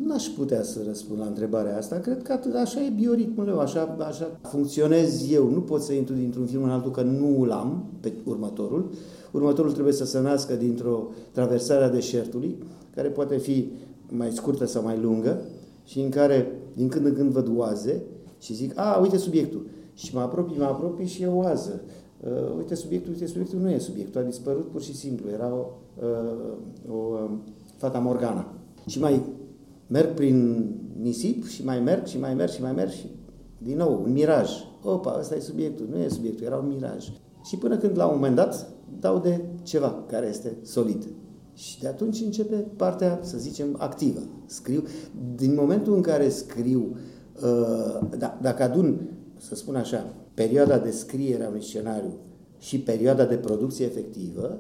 [0.07, 1.97] N-aș putea să răspund la întrebarea asta.
[1.97, 5.49] Cred că atât, așa e bioritmul meu, așa, așa funcționez eu.
[5.49, 8.91] Nu pot să intru dintr-un film în altul că nu îl am pe următorul.
[9.33, 12.59] Următorul trebuie să se nască dintr-o traversare a deșertului,
[12.95, 13.73] care poate fi
[14.09, 15.41] mai scurtă sau mai lungă
[15.85, 18.03] și în care din când în când văd oaze
[18.39, 19.67] și zic, a, uite subiectul.
[19.95, 21.83] Și mă apropii, mă apropii și e oază.
[22.21, 25.31] Uh, uite subiectul, uite subiectul nu e subiectul, a dispărut pur și simplu.
[25.31, 25.67] Era o,
[26.03, 27.31] uh, o uh,
[27.77, 28.55] fata Morgana.
[28.87, 29.23] Și mai
[29.87, 30.69] merg prin
[31.01, 33.07] nisip și mai merg și mai merg și mai merg și
[33.59, 34.51] din nou, un miraj.
[34.83, 37.13] Opa, ăsta e subiectul, nu e subiectul, era un miraj.
[37.45, 38.70] Și până când la un moment dat
[39.01, 41.09] dau de ceva care este solid.
[41.55, 44.21] Și de atunci începe partea, să zicem, activă.
[44.47, 44.83] Scriu.
[45.37, 46.97] Din momentul în care scriu,
[47.43, 49.01] uh, da, dacă adun,
[49.37, 52.13] să spun așa, perioada de scriere a unui scenariu
[52.59, 54.59] și perioada de producție efectivă,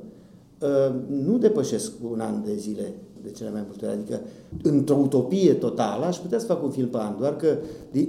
[0.61, 3.95] uh, nu depășesc un an de zile de cele mai multe ori.
[3.95, 4.21] Adică,
[4.63, 7.59] într-o utopie totală, aș putea să fac un film pe an, doar că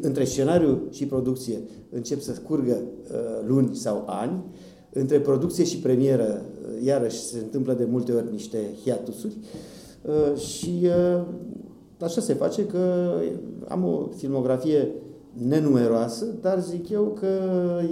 [0.02, 2.78] între scenariu și producție încep să curgă
[3.12, 4.44] uh, luni sau ani,
[4.94, 9.38] între producție și premieră, uh, iarăși se întâmplă de multe ori niște hiatusuri
[10.02, 10.80] uh, și
[11.16, 11.24] uh,
[12.00, 13.14] așa se face că
[13.68, 14.92] am o filmografie
[15.34, 17.28] nenumeroasă, dar zic eu că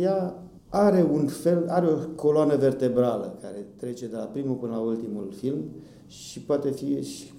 [0.01, 4.79] ea are un fel, are o coloană vertebrală care trece de la primul până la
[4.79, 5.63] ultimul film
[6.07, 7.31] și poate fi, și,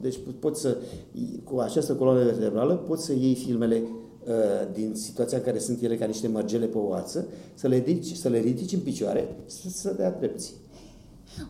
[0.00, 0.76] deci poți să,
[1.44, 4.05] cu această coloană vertebrală, poți să iei filmele uh,
[4.72, 8.28] din situația în care sunt ele ca niște mărgele pe oață, să le ridici, să
[8.28, 10.54] le ridici în picioare, să, să dea drepți.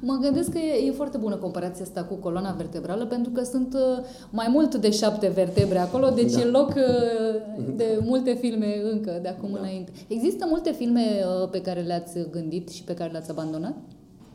[0.00, 3.74] Mă gândesc că e, e foarte bună comparația asta cu coloana vertebrală, pentru că sunt
[3.74, 6.40] uh, mai mult de șapte vertebre acolo, deci da.
[6.40, 9.58] e loc uh, de multe filme încă de acum da.
[9.58, 9.92] înainte.
[10.08, 13.74] Există multe filme uh, pe care le-ați gândit și pe care le-ați abandonat?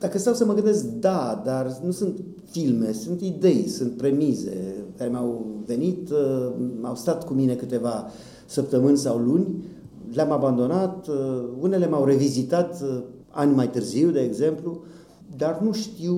[0.01, 5.09] Dacă stau să mă gândesc, da, dar nu sunt filme, sunt idei, sunt premize care
[5.09, 8.07] mi-au venit, uh, au stat cu mine câteva
[8.45, 9.63] săptămâni sau luni,
[10.13, 14.81] le-am abandonat, uh, unele m-au revizitat uh, ani mai târziu, de exemplu,
[15.37, 16.15] dar nu știu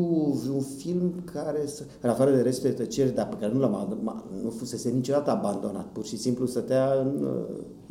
[0.54, 1.84] un film care să...
[2.02, 3.98] În afară de restul de tăceri, dar pe care nu l-am
[4.44, 7.28] nu fusese niciodată abandonat, pur și simplu stătea în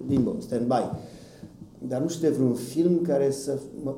[0.09, 0.97] limbo, stand-by.
[1.89, 3.95] Dar nu știu de vreun film care să mă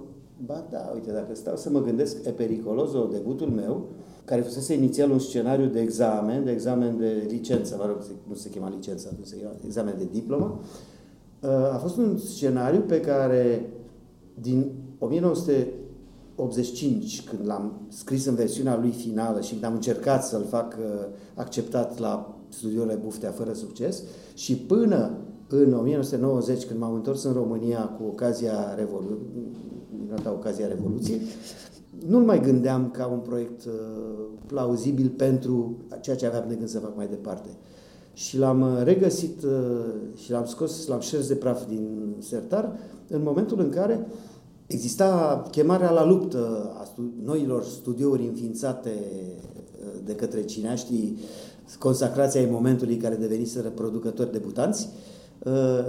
[0.47, 3.89] Ba da, uite, dacă stau să mă gândesc, e Pericoloso, debutul meu,
[4.25, 7.97] care fusese inițial un scenariu de examen, de examen de licență, mă rog,
[8.29, 10.61] nu se chema licență, nu se chema examen de diplomă,
[11.43, 13.71] uh, a fost un scenariu pe care
[14.41, 20.77] din 1985, când l-am scris în versiunea lui finală și când am încercat să-l fac
[20.79, 20.85] uh,
[21.35, 24.03] acceptat la studiile Buftea fără succes,
[24.35, 29.53] și până în 1990, când m-am întors în România cu ocazia Revoluției,
[30.09, 31.21] data ocazia Revoluției,
[32.07, 33.73] nu-l mai gândeam ca un proiect uh,
[34.47, 37.49] plauzibil pentru ceea ce aveam de gând să fac mai departe.
[38.13, 39.51] Și l-am uh, regăsit uh,
[40.15, 44.07] și l-am scos, l-am șers de praf din sertar în momentul în care
[44.67, 48.91] exista chemarea la luptă a stu- noilor studiouri înființate
[50.05, 51.19] de către cineaștii
[51.79, 54.89] consacrația ai momentului care deveniseră producători debutanți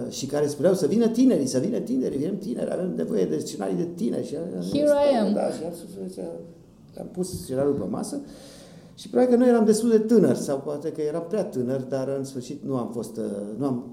[0.10, 3.76] și care spuneau să vină tinerii, să vină tinerii, vinem tineri, avem nevoie de scenarii
[3.76, 4.28] de tineri.
[4.28, 4.36] Și
[4.78, 5.34] Here I am.
[5.34, 5.64] Da, și
[7.00, 8.22] am pus scenariul pe masă
[8.96, 12.08] și probabil că noi eram destul de tânări sau poate că eram prea tânări, dar
[12.18, 13.20] în sfârșit nu am fost,
[13.58, 13.92] nu am,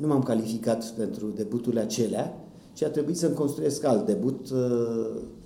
[0.00, 4.48] nu m-am calificat pentru debuturile acelea și a trebuit să-mi construiesc alt debut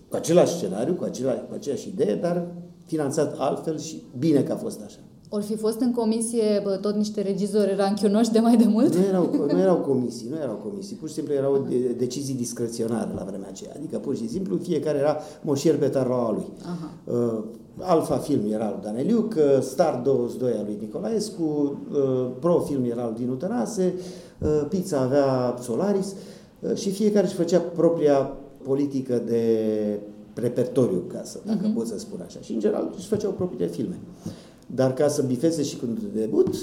[0.09, 2.47] cu același scenariu, cu, același, cu aceeași idee, dar
[2.85, 4.99] finanțat altfel și bine că a fost așa.
[5.29, 8.95] Ori fi fost în comisie bă, tot niște regizori ranchionoși de mai de mult?
[8.95, 13.11] Nu erau, nu erau comisii, nu erau comisii, pur și simplu erau de, decizii discreționare
[13.15, 13.73] la vremea aceea.
[13.77, 16.47] Adică pur și simplu fiecare era moșier pe tarlaua lui.
[16.63, 16.91] Aha.
[17.05, 17.45] Uh,
[17.79, 21.43] Alfa Film era lui Daneliuc, uh, Star 22 al lui Nicolaescu,
[21.93, 23.95] uh, Pro Film era lui Dinu Tănase,
[24.39, 26.15] uh, Pizza avea Solaris
[26.61, 29.45] uh, și fiecare își făcea propria politică de
[30.35, 31.75] repertoriu, ca să, dacă uh-huh.
[31.75, 32.41] pot să spun așa.
[32.41, 33.99] Și, în general, își făceau propriile filme.
[34.67, 36.55] Dar ca să bifeze și când debut,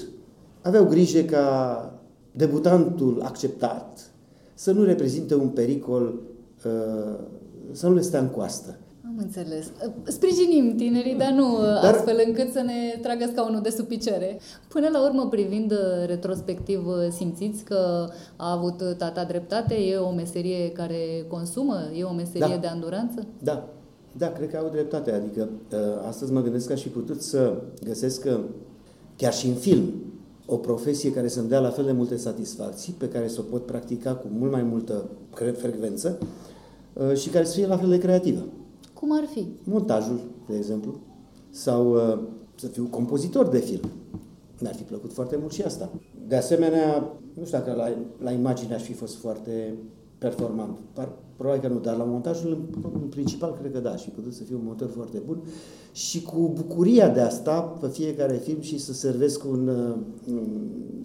[0.61, 1.93] aveau grijă ca
[2.31, 4.11] debutantul acceptat
[4.53, 6.19] să nu reprezinte un pericol,
[6.65, 7.19] uh,
[7.71, 8.77] să nu le stea în coastă.
[9.05, 9.71] Am înțeles.
[10.03, 11.93] Sprijinim tinerii, dar nu dar...
[11.93, 14.39] astfel încât să ne tragă scaunul de sub picioare.
[14.67, 19.75] Până la urmă, privind uh, retrospectiv, uh, simțiți că a avut tata dreptate?
[19.75, 21.75] E o meserie care consumă?
[21.95, 22.57] E o meserie da.
[22.61, 23.27] de anduranță?
[23.39, 23.69] Da.
[24.17, 25.11] Da, cred că au dreptate.
[25.11, 28.39] Adică uh, astăzi mă gândesc că aș fi putut să găsesc că
[29.15, 29.93] chiar și în film
[30.45, 33.65] o profesie care să-mi dea la fel de multe satisfacții, pe care să o pot
[33.65, 35.09] practica cu mult mai multă
[35.57, 36.17] frecvență
[37.15, 38.45] și care să fie la fel de creativă.
[38.93, 39.47] Cum ar fi?
[39.63, 40.99] Montajul, de exemplu,
[41.49, 42.19] sau uh,
[42.55, 43.89] să fiu compozitor de film.
[44.59, 45.89] Mi-ar fi plăcut foarte mult și asta.
[46.27, 47.89] De asemenea, nu știu dacă la,
[48.23, 49.73] la imagine aș fi fost foarte
[50.17, 50.77] performant.
[50.93, 54.43] Par, probabil că nu, dar la montajul, în principal, cred că da, și putut să
[54.43, 55.37] fiu un motor foarte bun
[55.91, 60.41] și cu bucuria de a sta pe fiecare film și să servesc un, uh,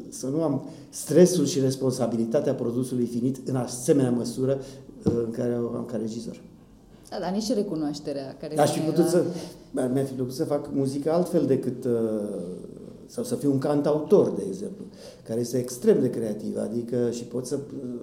[0.09, 4.59] să nu am stresul și responsabilitatea produsului finit în asemenea măsură
[5.05, 6.41] uh, în care am ca regizor.
[7.11, 9.11] Da, dar nici recunoașterea care Aș fi putut la...
[9.11, 9.25] să,
[9.71, 11.93] mi-ar fi plăcut să fac muzică altfel decât, uh,
[13.07, 14.85] sau să fiu un cantautor, de exemplu,
[15.27, 18.01] care este extrem de creativ, adică și pot să, uh,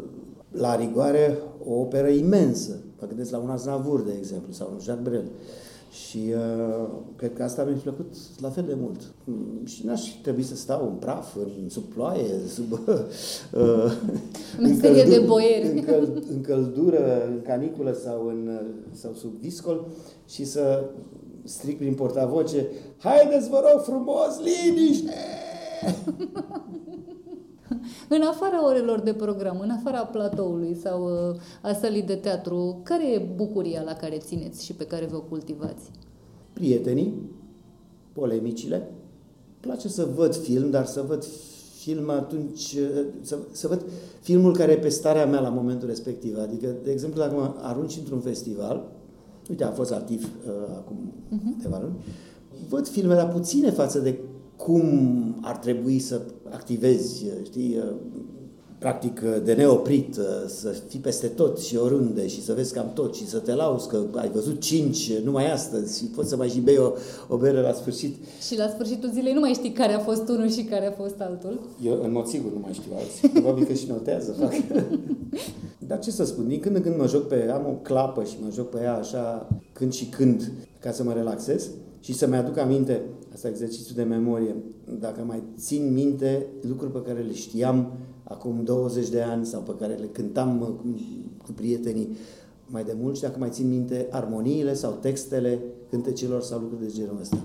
[0.58, 2.80] la rigoare, o operă imensă.
[3.00, 5.26] Mă gândesc la un Aznavour, de exemplu, sau un Jacques Brel.
[5.92, 9.14] Și uh, cred că asta mi-a plăcut la fel de mult.
[9.24, 12.72] Mm, și n-aș trebui să stau în praf, în, sub ploaie, sub...
[13.54, 13.92] Uh,
[14.60, 15.68] în de boieri.
[15.68, 18.60] În, căl, în căldură, în caniculă sau, în,
[18.92, 19.88] sau sub viscol
[20.26, 20.84] și să
[21.44, 25.14] stric prin portavoce Haideți, vă rog frumos, liniște!
[28.16, 33.14] în afara orelor de program, în afara platoului sau uh, a sălii de teatru, care
[33.14, 35.92] e bucuria la care țineți și pe care vă cultivați?
[36.54, 37.14] Prietenii,
[38.14, 38.92] polemicile.
[39.60, 41.26] place să văd film, dar să văd
[41.80, 43.86] film atunci, uh, să, să văd
[44.22, 46.38] filmul care e pe starea mea la momentul respectiv.
[46.42, 48.92] Adică, de exemplu, dacă mă arunci într-un festival,
[49.50, 51.58] uite, am fost activ uh, acum uh-huh.
[51.58, 51.96] câteva luni,
[52.70, 54.20] văd filme, dar puține față de
[54.56, 54.84] cum
[55.42, 56.22] ar trebui să
[56.52, 57.84] activezi, știi,
[58.78, 63.28] practic de neoprit, să fii peste tot și oriunde și să vezi cam tot și
[63.28, 66.78] să te lauzi că ai văzut cinci numai astăzi și poți să mai și bei
[66.78, 66.92] o,
[67.28, 68.16] o bere la sfârșit.
[68.48, 71.16] Și la sfârșitul zilei nu mai știi care a fost unul și care a fost
[71.20, 71.60] altul?
[71.84, 73.30] Eu în mod sigur nu mai știu alții.
[73.30, 74.32] Probabil că și notează.
[74.32, 74.54] Fac.
[75.88, 78.36] Dar ce să spun, din când în când mă joc pe, am o clapă și
[78.44, 82.58] mă joc pe ea așa când și când ca să mă relaxez și să-mi aduc
[82.58, 83.02] aminte,
[83.36, 84.56] asta exercițiu de memorie,
[85.00, 87.92] dacă mai țin minte lucruri pe care le știam
[88.24, 90.96] acum 20 de ani sau pe care le cântam cu,
[91.46, 92.18] cu prietenii
[92.66, 96.94] mai de mult și dacă mai țin minte armoniile sau textele cântecelor sau lucruri de
[96.96, 97.38] genul ăsta.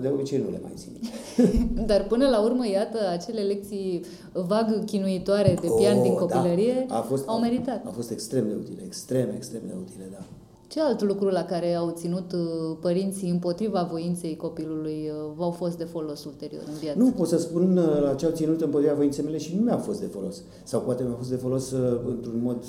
[0.00, 0.92] De obicei nu le mai țin
[1.90, 6.18] Dar până la urmă, iată, acele lecții vag chinuitoare de pian oh, din da.
[6.18, 6.96] copilărie da.
[6.96, 7.86] a fost, au meritat.
[7.86, 10.24] Au fost extrem de utile, extrem, extrem de utile, da.
[10.70, 15.78] Ce alt lucru la care au ținut uh, părinții împotriva voinței copilului uh, v-au fost
[15.78, 16.98] de folos ulterior în viață?
[16.98, 19.76] Nu pot să spun uh, la ce au ținut împotriva voinței mele și nu mi-a
[19.76, 20.42] fost de folos.
[20.64, 21.70] Sau poate mi-a fost de folos
[22.08, 22.64] într-un mod,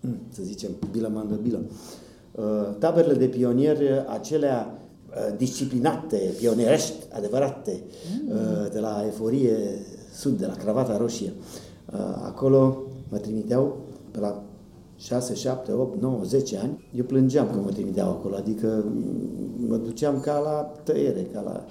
[0.00, 1.60] hmm, să zicem, bilă mandă bilă.
[2.78, 4.78] Taberele de pionieri, acelea
[5.36, 7.82] disciplinate, pionierești, adevărate,
[8.24, 8.32] mm.
[8.72, 9.56] de la Eforie
[10.14, 11.32] Sud, de la Cravata Roșie.
[12.24, 13.76] Acolo mă trimiteau
[14.10, 14.42] pe la
[14.96, 18.84] 6, 7, 8, 9, 10 ani, eu plângeam că mă trimiteau acolo, adică
[19.56, 21.64] mă duceam ca la tăiere, ca la,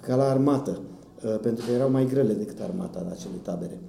[0.00, 0.80] ca la armată,
[1.24, 3.80] uh, pentru că erau mai grele decât armata în acele tabere.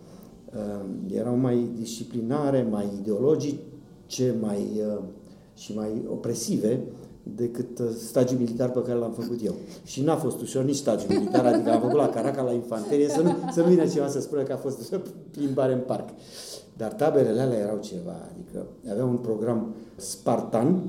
[0.45, 5.03] Uh, erau mai disciplinare, mai ideologice, mai, uh,
[5.55, 6.79] și mai opresive
[7.35, 9.55] decât uh, stagiul militar pe care l-am făcut eu.
[9.83, 13.21] Și n-a fost ușor nici stagiul militar, adică am făcut la Caraca, la infanterie, să
[13.21, 14.95] nu, să nu vină cineva să spună că a fost
[15.31, 16.09] plimbare în parc.
[16.77, 20.81] Dar taberele alea erau ceva, adică avea un program spartan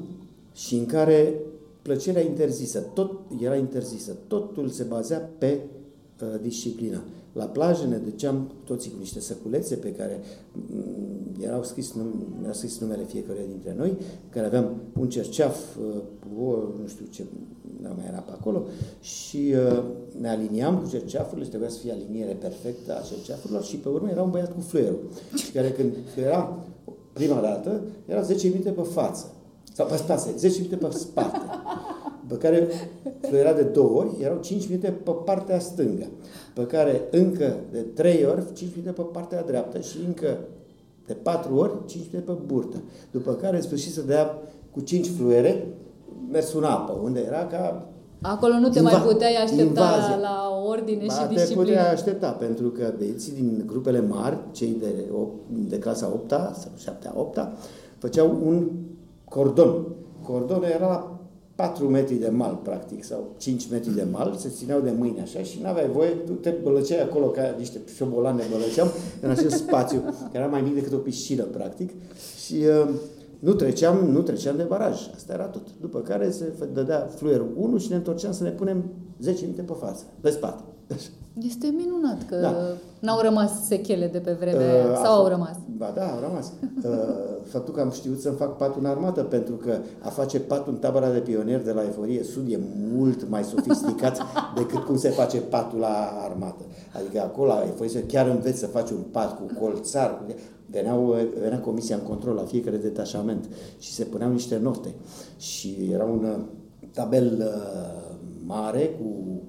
[0.53, 1.35] și în care
[1.83, 5.61] plăcerea interzisă, tot era interzisă, totul se bazea pe
[6.22, 7.03] uh, disciplină.
[7.33, 10.20] La plajă ne duceam toții cu niște săculețe pe care
[10.53, 11.94] mm, erau scris,
[12.42, 13.96] era scris numele fiecare dintre noi,
[14.31, 17.25] care aveam un cerceaf, uh, o, nu știu ce
[17.96, 18.62] mai era pe acolo,
[19.01, 19.83] și uh,
[20.20, 24.09] ne aliniam cu cerceafurile și trebuia să fie aliniere perfectă a cerceafurilor și pe urmă
[24.11, 25.01] era un băiat cu fluierul,
[25.55, 26.59] care când era
[27.12, 29.33] prima dată, era 10 minute pe față,
[29.72, 31.38] sau pe spate, 10 minute pe spate.
[32.29, 32.68] Pe care
[33.20, 36.07] fluiera de două ori, erau 5 minute pe partea stângă,
[36.55, 40.38] pe care încă de 3 ori, 5 minute pe partea dreaptă și încă
[41.07, 42.77] de 4 ori, 5 minute pe burtă.
[43.11, 44.38] După care, în sfârșit, să dea
[44.70, 45.66] cu 5 fluiere,
[46.31, 47.87] mers în apă, unde era ca
[48.23, 50.17] Acolo nu te Inva- mai puteai aștepta invazia.
[50.21, 51.65] la ordine ba, și disciplină.
[51.65, 55.11] te puteai aștepta, pentru că băieții din grupele mari, cei de,
[55.69, 57.39] de clasa 8 sau 7 8
[57.99, 58.69] făceau un
[59.25, 59.87] cordon.
[60.23, 61.21] Cordonul era la
[61.55, 65.39] 4 metri de mal, practic, sau 5 metri de mal, se țineau de mâini așa
[65.43, 68.89] și nu aveai voie, tu te bălăceai acolo ca niște șobolane bălăceam
[69.21, 71.91] în acel spațiu, care era mai mic decât o piscină, practic,
[72.45, 72.89] și uh,
[73.38, 75.11] nu treceam, nu treceam de baraj.
[75.14, 75.66] Asta era tot.
[75.81, 78.85] După care se dădea fluierul 1 și ne întorceam să ne punem
[79.20, 80.62] 10 minute pe față, de spate.
[81.42, 82.55] Este minunat că da.
[83.01, 85.57] n-au rămas sechele de pe vremea uh, aia, sau au rămas?
[85.77, 86.53] Ba da, au rămas.
[86.85, 86.92] Uh,
[87.44, 90.79] faptul că am știut să-mi fac patul în armată, pentru că a face patul în
[90.79, 92.59] tabăra de pionier de la Eforie Sud e
[92.92, 94.18] mult mai sofisticat
[94.59, 96.62] decât cum se face patul la armată.
[96.92, 100.22] Adică acolo la Eforie Sud chiar înveți să faci un pat cu colțar.
[100.70, 103.48] Veneau, venea comisia în control la fiecare detașament
[103.79, 104.94] și se puneau niște note.
[105.38, 106.44] Și era un uh,
[106.92, 109.42] tabel uh, mare cu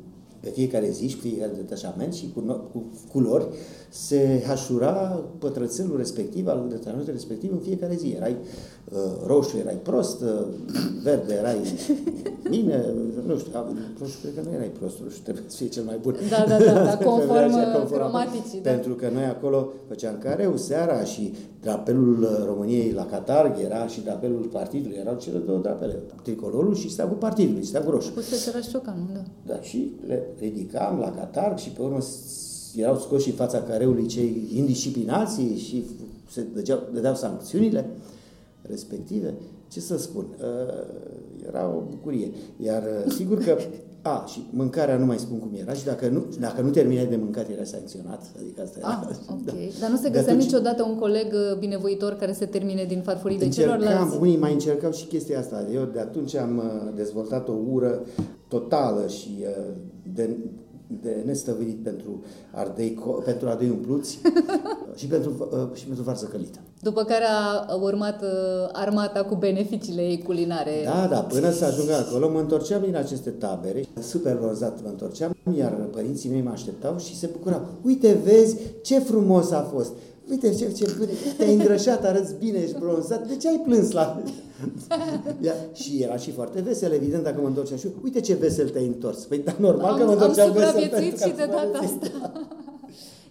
[0.48, 2.40] pe fiecare zi și fiecare detașament și cu,
[2.72, 3.48] cu culori
[3.90, 8.14] se hașura pătrățelul respectiv al detașamentului respectiv în fiecare zi.
[8.16, 8.36] Erai
[8.92, 10.46] uh, roșu, erai prost, uh,
[11.04, 11.58] verde, erai
[12.50, 12.86] bine,
[13.26, 13.52] nu știu,
[14.00, 16.16] roșu cred că nu erai prost, roșu trebuie să fie cel mai bun.
[16.30, 18.62] Da, da, da, da conform, conform cromaticii.
[18.62, 18.70] Da.
[18.70, 24.50] Pentru că noi acolo făceam careu seara și drapelul României la Catarg era și drapelul
[24.52, 28.12] partidului, erau cele două drapele, tricolorul și steagul partidului, steagul roșu.
[28.14, 29.54] Cu era șocan, da.
[29.54, 32.00] Da, și le ridicam la Catarg și pe urmă
[32.76, 35.86] erau scoși în fața careului cei indisciplinații și
[36.32, 37.86] se dădeau, dădeau sancțiunile
[38.62, 39.34] respective.
[39.68, 40.84] Ce să spun, uh,
[41.48, 42.32] era o bucurie.
[42.64, 43.58] Iar uh, sigur că
[44.02, 47.16] a, și mâncarea nu mai spun cum era și dacă nu, dacă nu terminai de
[47.16, 48.22] mâncat era sancționat.
[48.40, 48.88] Adică asta era.
[48.88, 49.46] Ah, ok.
[49.46, 49.54] Da.
[49.80, 53.50] Dar nu se găsea atunci, niciodată un coleg uh, binevoitor care să termine din farfurii
[53.50, 54.18] celorlalți?
[54.20, 55.66] Unii mai încercau și chestia asta.
[55.74, 56.62] Eu de atunci am
[56.96, 58.06] dezvoltat o ură
[58.48, 59.46] totală și
[60.18, 60.30] de
[61.02, 64.20] de nestăvilit pentru ardei, pentru ardei umpluți
[65.00, 66.60] și, pentru, uh, și pentru varză călită.
[66.82, 67.24] După care
[67.70, 68.30] a urmat uh,
[68.72, 70.72] armata cu beneficiile ei culinare.
[70.84, 75.36] Da, da, până să ajung acolo mă întorceam din aceste tabere, super rozat mă întorceam,
[75.58, 77.66] iar părinții mei mă așteptau și se bucurau.
[77.82, 79.92] Uite, vezi ce frumos a fost!
[80.30, 80.86] Uite ce, ce
[81.38, 84.22] te-ai îngrășat, arăți bine, ești bronzat, de ce ai plâns la...
[85.46, 88.86] Ia, și era și foarte vesel, evident, dacă mă întorceam și uite ce vesel te-ai
[88.86, 89.26] întors.
[89.26, 90.68] Păi da, normal am, că mă întorceam vesel.
[90.68, 92.32] Am supraviețuit și de data asta.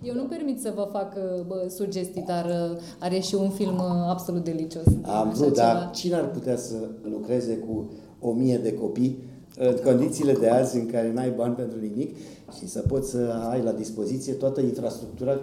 [0.03, 1.15] Eu nu permit să vă fac
[1.47, 4.85] bă, sugestii, dar uh, are și un film uh, absolut delicios.
[5.03, 9.23] Am vrut, dar cine ar putea să lucreze cu o mie de copii
[9.59, 12.17] în condițiile de azi în care n-ai bani pentru nimic
[12.59, 15.41] și să poți să ai la dispoziție toată infrastructura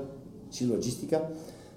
[0.52, 1.32] și logistica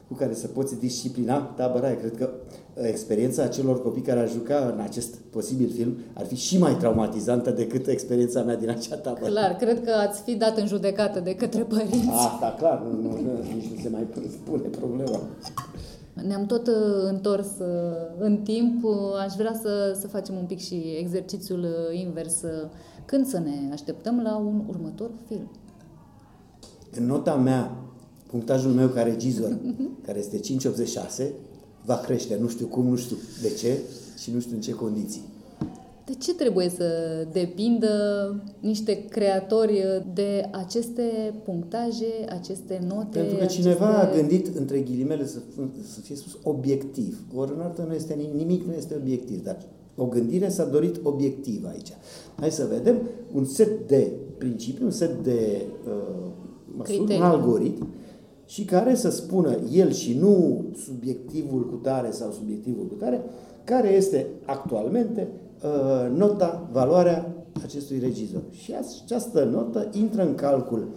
[0.09, 1.97] cu care să poți disciplina tabăra aia.
[1.97, 6.35] Cred că uh, experiența acelor copii care ar juca în acest posibil film ar fi
[6.35, 9.31] și mai traumatizantă decât experiența mea din acea tabără.
[9.31, 12.09] Clar, cred că ați fi dat în judecată de către părinți.
[12.11, 14.07] Asta, clar, nu, nu, nu, nici nu se mai
[14.45, 15.21] pune problema.
[16.27, 16.75] Ne-am tot uh,
[17.09, 17.67] întors uh,
[18.19, 18.85] în timp.
[19.27, 22.43] Aș vrea să, să facem un pic și exercițiul invers.
[23.05, 25.51] Când să ne așteptăm la un următor film?
[26.99, 27.77] În nota mea
[28.27, 29.59] punctajul meu ca regizor,
[30.07, 31.33] care este 586,
[31.87, 33.79] va crește, nu știu cum, nu știu de ce
[34.19, 35.23] și nu știu în ce condiții.
[36.05, 36.85] De ce trebuie să
[37.33, 37.91] depindă
[38.61, 43.19] niște creatori de aceste punctaje, aceste note?
[43.19, 44.17] Pentru că cineva aceste...
[44.17, 45.39] a gândit, între ghilimele, să,
[45.93, 47.21] să fie spus obiectiv.
[47.35, 49.59] Ori în artă nu este nimic, nu este obiectiv, dar
[49.97, 51.93] o gândire s-a dorit obiectiv aici.
[52.37, 52.97] Hai să vedem
[53.33, 56.31] un set de principii, un set de uh,
[56.77, 57.87] măsuri, un algoritm
[58.47, 63.25] și care să spună el și nu subiectivul cu tare sau subiectivul cu tare,
[63.65, 65.29] care este actualmente
[65.63, 68.43] uh, nota, valoarea acestui regizor.
[68.51, 70.89] Și această notă intră în calcul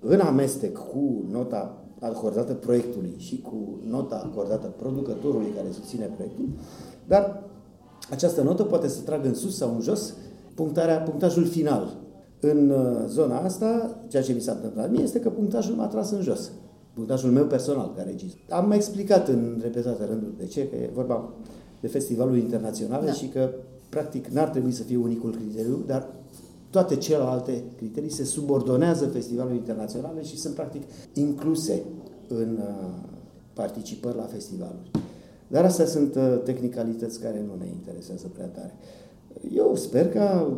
[0.00, 6.48] în amestec cu nota acordată proiectului și cu nota acordată producătorului care susține proiectul,
[7.06, 7.42] dar
[8.10, 10.14] această notă poate să tragă în sus sau în jos
[10.54, 11.96] punctarea, punctajul final.
[12.40, 16.10] În uh, zona asta, ceea ce mi s-a întâmplat mie este că punctajul m-a tras
[16.10, 16.50] în jos.
[16.98, 18.38] Punctajul meu personal ca regizor.
[18.48, 21.32] Am mai explicat în repetate rânduri de ce, că e vorba
[21.80, 23.12] de festivaluri internaționale da.
[23.12, 23.50] și că
[23.88, 26.08] practic n-ar trebui să fie unicul criteriu, dar
[26.70, 30.82] toate celelalte criterii se subordonează festivalului internaționale și sunt practic
[31.12, 31.82] incluse
[32.28, 32.88] în uh,
[33.52, 34.90] participări la festivaluri.
[35.48, 38.74] Dar astea sunt uh, tehnicalități care nu ne interesează prea tare.
[39.54, 40.56] Eu sper ca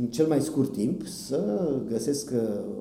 [0.00, 2.40] în cel mai scurt timp să găsesc uh,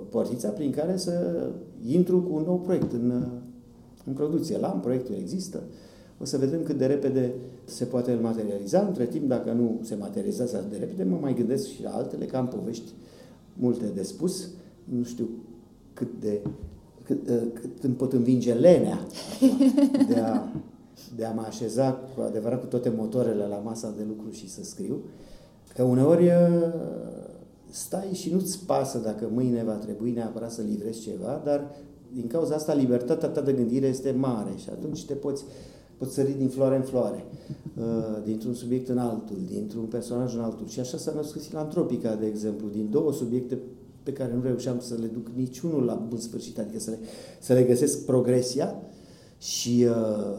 [0.10, 1.48] portița prin care să
[1.88, 3.28] intru cu un nou proiect în,
[4.06, 4.58] în producție.
[4.58, 5.64] L-am, proiectul există,
[6.22, 7.34] o să vedem cât de repede
[7.66, 8.86] se poate materializa.
[8.88, 12.26] Între timp, dacă nu se materializează atât de repede, mă mai gândesc și la altele,
[12.26, 12.92] că am povești
[13.54, 14.50] multe de spus.
[14.84, 15.30] Nu știu
[15.94, 16.42] cât de
[17.04, 19.00] cât, ă, cât îmi pot învinge lenea
[20.08, 20.52] de a,
[21.16, 24.64] de a mă așeza cu adevărat cu toate motoarele la masa de lucru și să
[24.64, 25.02] scriu.
[25.80, 26.74] Că uneori ă,
[27.70, 31.72] stai și nu-ți pasă dacă mâine va trebui neapărat să livrezi ceva, dar
[32.14, 35.44] din cauza asta libertatea ta de gândire este mare și atunci te poți
[35.98, 37.26] poți sări din floare în floare,
[37.78, 40.68] uh, dintr-un subiect în altul, dintr-un personaj în altul.
[40.68, 43.58] Și așa s-a născut filantropica, de exemplu, din două subiecte
[44.04, 46.98] pe care nu reușeam să le duc niciunul la bun sfârșit, adică să le,
[47.40, 48.76] să le găsesc progresia
[49.38, 50.38] și uh,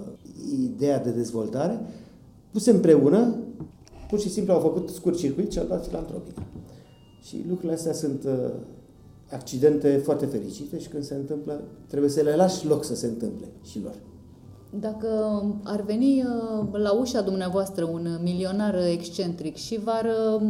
[0.64, 1.80] ideea de dezvoltare,
[2.50, 3.34] puse împreună,
[4.10, 6.42] pur și simplu au făcut scurt circuit și au dat filantropica.
[7.22, 8.50] Și lucrurile astea sunt uh,
[9.32, 13.46] accidente foarte fericite și când se întâmplă, trebuie să le lași loc să se întâmple
[13.64, 13.94] și lor.
[14.80, 20.48] Dacă ar veni uh, la ușa dumneavoastră un milionar excentric și v-ar uh,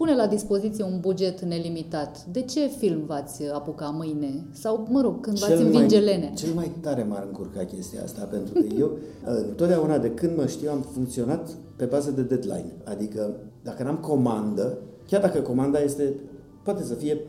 [0.00, 4.46] pune la dispoziție un buget nelimitat, de ce film v-ați apuca mâine?
[4.52, 6.32] Sau, mă rog, când v-ați învinge lene?
[6.34, 10.46] Cel mai tare m-ar încurca chestia asta, pentru că eu, uh, întotdeauna de când mă
[10.46, 12.72] știu, am funcționat pe bază de deadline.
[12.84, 16.14] Adică, dacă n-am comandă, chiar dacă comanda este,
[16.62, 17.20] poate să fie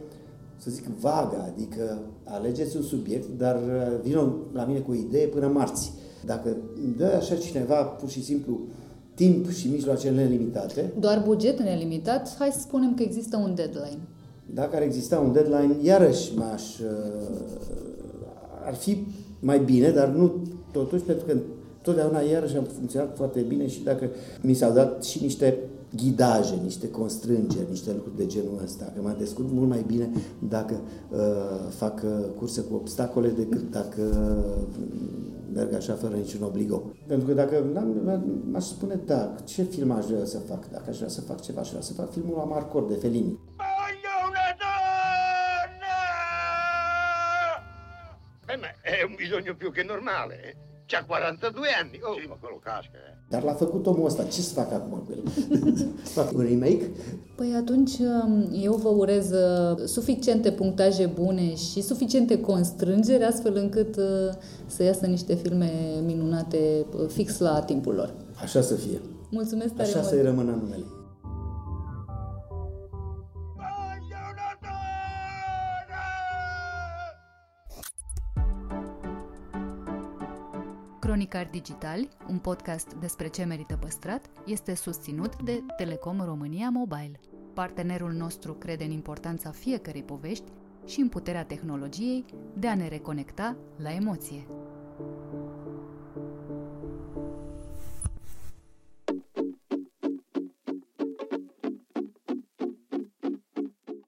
[0.57, 3.59] să zic, vagă, adică alegeți un subiect, dar
[4.01, 5.93] vină la mine cu o idee până marți.
[6.25, 6.57] Dacă
[6.97, 8.59] dă așa cineva pur și simplu
[9.21, 10.93] timp și mijloace nelimitate...
[10.99, 13.99] Doar buget nelimitat, hai să spunem că există un deadline.
[14.53, 16.79] Dacă ar exista un deadline, iarăși m-aș...
[16.79, 16.87] Uh,
[18.65, 19.05] ar fi
[19.39, 20.31] mai bine, dar nu
[20.71, 21.37] totuși, pentru că
[21.81, 24.09] totdeauna iarăși am funcționat foarte bine și dacă
[24.41, 25.57] mi s-au dat și niște
[25.95, 28.91] ghidaje, niște constrângeri, niște lucruri de genul ăsta.
[28.95, 30.09] Că mă descurc mult mai bine
[30.39, 31.19] dacă uh,
[31.69, 34.81] fac uh, curse cu obstacole decât dacă uh,
[35.53, 36.91] merg așa fără niciun obligo.
[37.07, 37.63] Pentru că dacă
[38.51, 40.69] m-aș spune, da, ce film aș vrea să fac?
[40.71, 43.39] Dacă aș vrea să fac ceva, aș vrea să fac filmul la Marcor de Felini.
[48.51, 50.70] Eh, ma è un bisogno più che normale.
[50.91, 51.97] C'ha 42 anni.
[52.03, 52.15] Oh.
[52.19, 53.15] Sì, ma quello casca, eh.
[53.29, 54.23] Dar l-a făcut omul ăsta.
[54.23, 55.23] Ce să fac acum cu el?
[56.03, 56.89] fac un remake?
[57.35, 63.95] Păi atunci um, eu vă urez uh, suficiente punctaje bune și suficiente constrângeri astfel încât
[63.95, 64.03] uh,
[64.65, 65.71] să iasă niște filme
[66.05, 68.13] minunate uh, fix la timpul lor.
[68.41, 69.01] Așa să fie.
[69.29, 70.09] Mulțumesc tare Așa mult.
[70.09, 70.83] să-i rămână numele.
[81.21, 87.19] Cronicar Digitali, un podcast despre ce merită păstrat, este susținut de Telecom România Mobile.
[87.53, 90.51] Partenerul nostru crede în importanța fiecărei povești
[90.85, 94.47] și în puterea tehnologiei de a ne reconecta la emoție.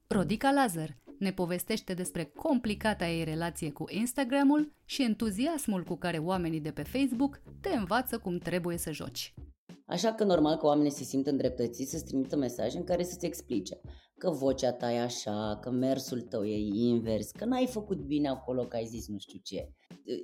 [0.08, 6.60] Rodica Lazar ne povestește despre complicata ei relație cu Instagramul și entuziasmul cu care oamenii
[6.60, 9.34] de pe Facebook te învață cum trebuie să joci.
[9.86, 13.80] Așa că normal că oamenii se simt îndreptățiți să-ți trimită mesaje în care să-ți explice
[14.18, 16.56] că vocea ta e așa, că mersul tău e
[16.88, 19.72] invers, că n-ai făcut bine acolo, că ai zis nu știu ce.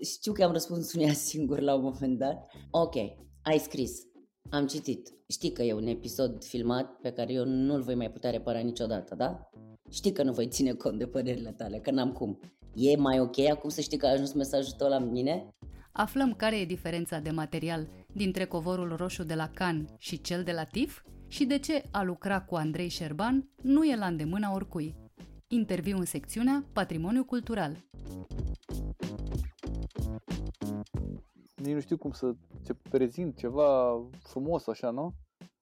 [0.05, 2.53] Știu că am răspuns unia singur la un moment dat.
[2.71, 2.95] Ok,
[3.43, 4.01] ai scris,
[4.49, 5.15] am citit.
[5.27, 9.15] Știi că e un episod filmat pe care eu nu-l voi mai putea repara niciodată,
[9.15, 9.51] da?
[9.91, 12.41] Știi că nu voi ține cont de părerile tale, că n-am cum.
[12.75, 15.49] E mai ok acum să știi că a ajuns mesajul tău la mine?
[15.93, 20.53] Aflăm care e diferența de material dintre covorul roșu de la Can și cel de
[20.53, 24.95] la TIF și de ce a lucra cu Andrei Șerban nu e la îndemâna oricui.
[25.49, 27.77] Interviu în secțiunea Patrimoniu Cultural.
[31.63, 32.35] Nici nu știu cum să
[32.65, 35.13] te prezint ceva frumos așa, nu?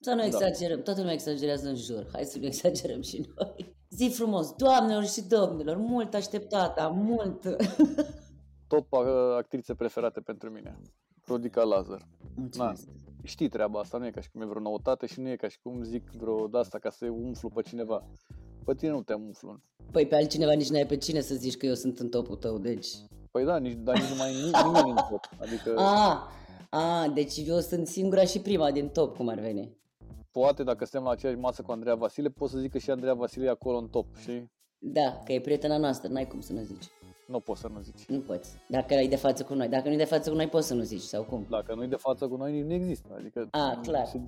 [0.00, 2.06] Să nu exagerăm, toată lumea exagerează în jur.
[2.12, 3.76] Hai să nu exagerăm și noi.
[3.90, 7.42] Zi frumos, doamnelor și domnilor, mult așteptată, mult.
[8.68, 9.00] Top uh,
[9.36, 10.80] actrițe preferate pentru mine.
[11.26, 12.08] Rodica Lazar.
[12.34, 12.86] Mulțumesc.
[12.86, 12.92] Na,
[13.22, 15.48] știi treaba asta, nu e ca și cum e vreo noutate și nu e ca
[15.48, 18.04] și cum zic vreo de asta ca să umflu pe cineva.
[18.64, 19.60] Pe tine nu te umflu.
[19.90, 22.58] Păi pe altcineva nici n-ai pe cine să zici că eu sunt în topul tău,
[22.58, 22.88] deci...
[23.30, 25.28] Păi da, nici, dar nici nu mai e nimeni în top.
[25.40, 26.28] Adică A,
[26.70, 29.76] a, deci eu sunt singura și prima din top, cum ar veni.
[30.30, 33.14] poate dacă suntem la aceeași masă cu Andreea Vasile, pot să zic că și Andreea
[33.14, 34.42] Vasile e acolo în top și
[34.78, 36.84] Da, că e prietena noastră, n-ai cum să nu zici.
[37.26, 38.04] nu poți să nu zici.
[38.08, 38.50] Nu poți.
[38.68, 39.68] Dacă e de față cu noi.
[39.68, 41.46] Dacă nu e de față cu noi, poți să nu zici, sau cum?
[41.50, 43.08] Dacă nu e de față cu noi, nici nu există.
[43.18, 44.06] Adică, A, clar.
[44.06, 44.20] se-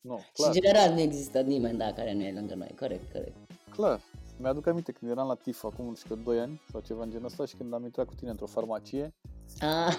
[0.00, 2.74] Nu, Și clar, în general nu există nimeni, da, care nu e lângă noi.
[2.78, 3.36] Corect, corect.
[3.70, 4.00] clar.
[4.38, 7.10] Mi-aduc aminte când eram la TIF acum, nu știu, că 2 ani sau ceva în
[7.10, 9.14] genul ăsta și când am intrat cu tine într-o farmacie,
[9.60, 9.92] A,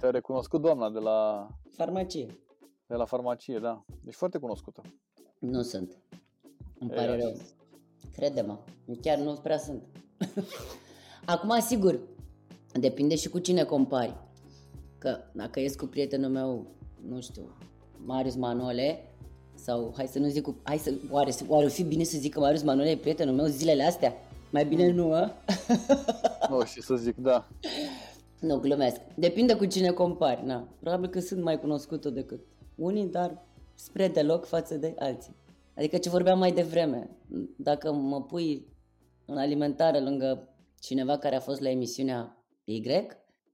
[0.00, 2.26] te-a recunoscut doamna de la, farmacie.
[2.86, 3.84] de la farmacie, da.
[4.02, 4.82] Deci foarte cunoscută.
[5.38, 5.98] Nu sunt.
[6.78, 7.16] Îmi E, pare așa.
[7.16, 7.36] rău.
[8.12, 8.58] Crede-mă,
[9.02, 9.82] chiar nu prea sunt.
[11.24, 12.00] Acum, sigur,
[12.72, 14.16] depinde și cu cine compari.
[14.98, 16.66] Că dacă ies cu prietenul meu,
[17.08, 17.56] nu știu,
[18.04, 19.14] Marius Manole,
[19.66, 20.56] sau hai să nu zic cu...
[20.62, 23.46] Hai să, oare, oare o fi bine să zic că Marius Manole e prietenul meu
[23.46, 24.14] zilele astea?
[24.50, 25.32] Mai bine nu, a?
[26.50, 27.48] Nu, și să zic, da.
[28.40, 29.00] Nu, glumesc.
[29.14, 30.68] Depinde cu cine compari, na.
[30.80, 32.40] Probabil că sunt mai cunoscută decât
[32.74, 33.44] unii, dar
[33.74, 35.36] spre deloc față de alții.
[35.76, 37.10] Adică ce vorbeam mai devreme,
[37.56, 38.66] dacă mă pui
[39.24, 40.48] în alimentare lângă
[40.80, 42.82] cineva care a fost la emisiunea Y,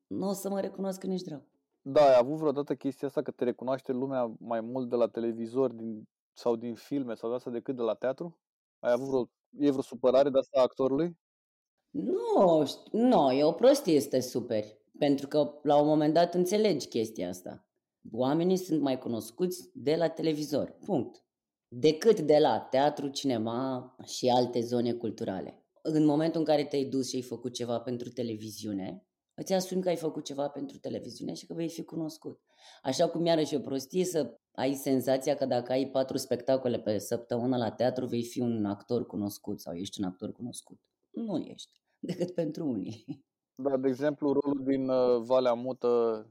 [0.06, 1.42] nu o să mă recunosc nici drag.
[1.84, 5.72] Da, ai avut vreodată chestia asta că te recunoaște lumea mai mult de la televizor
[5.72, 8.38] din, sau din filme sau de asta decât de la teatru?
[8.78, 9.30] Ai avut vreo,
[9.66, 11.16] e vreo supărare de asta a actorului?
[11.90, 14.80] Nu, șt- nu, e o prostie să te superi.
[14.98, 17.66] Pentru că la un moment dat înțelegi chestia asta.
[18.12, 21.24] Oamenii sunt mai cunoscuți de la televizor, punct.
[21.68, 25.66] Decât de la teatru, cinema și alte zone culturale.
[25.82, 29.88] În momentul în care te-ai dus și ai făcut ceva pentru televiziune, îți asumi că
[29.88, 32.40] ai făcut ceva pentru televiziune și că vei fi cunoscut.
[32.82, 36.98] Așa cum iarăși e o prostie să ai senzația că dacă ai patru spectacole pe
[36.98, 40.80] săptămână la teatru, vei fi un actor cunoscut sau ești un actor cunoscut.
[41.10, 43.24] Nu ești, decât pentru unii.
[43.54, 46.26] Da, de exemplu, rolul din uh, Valea Mută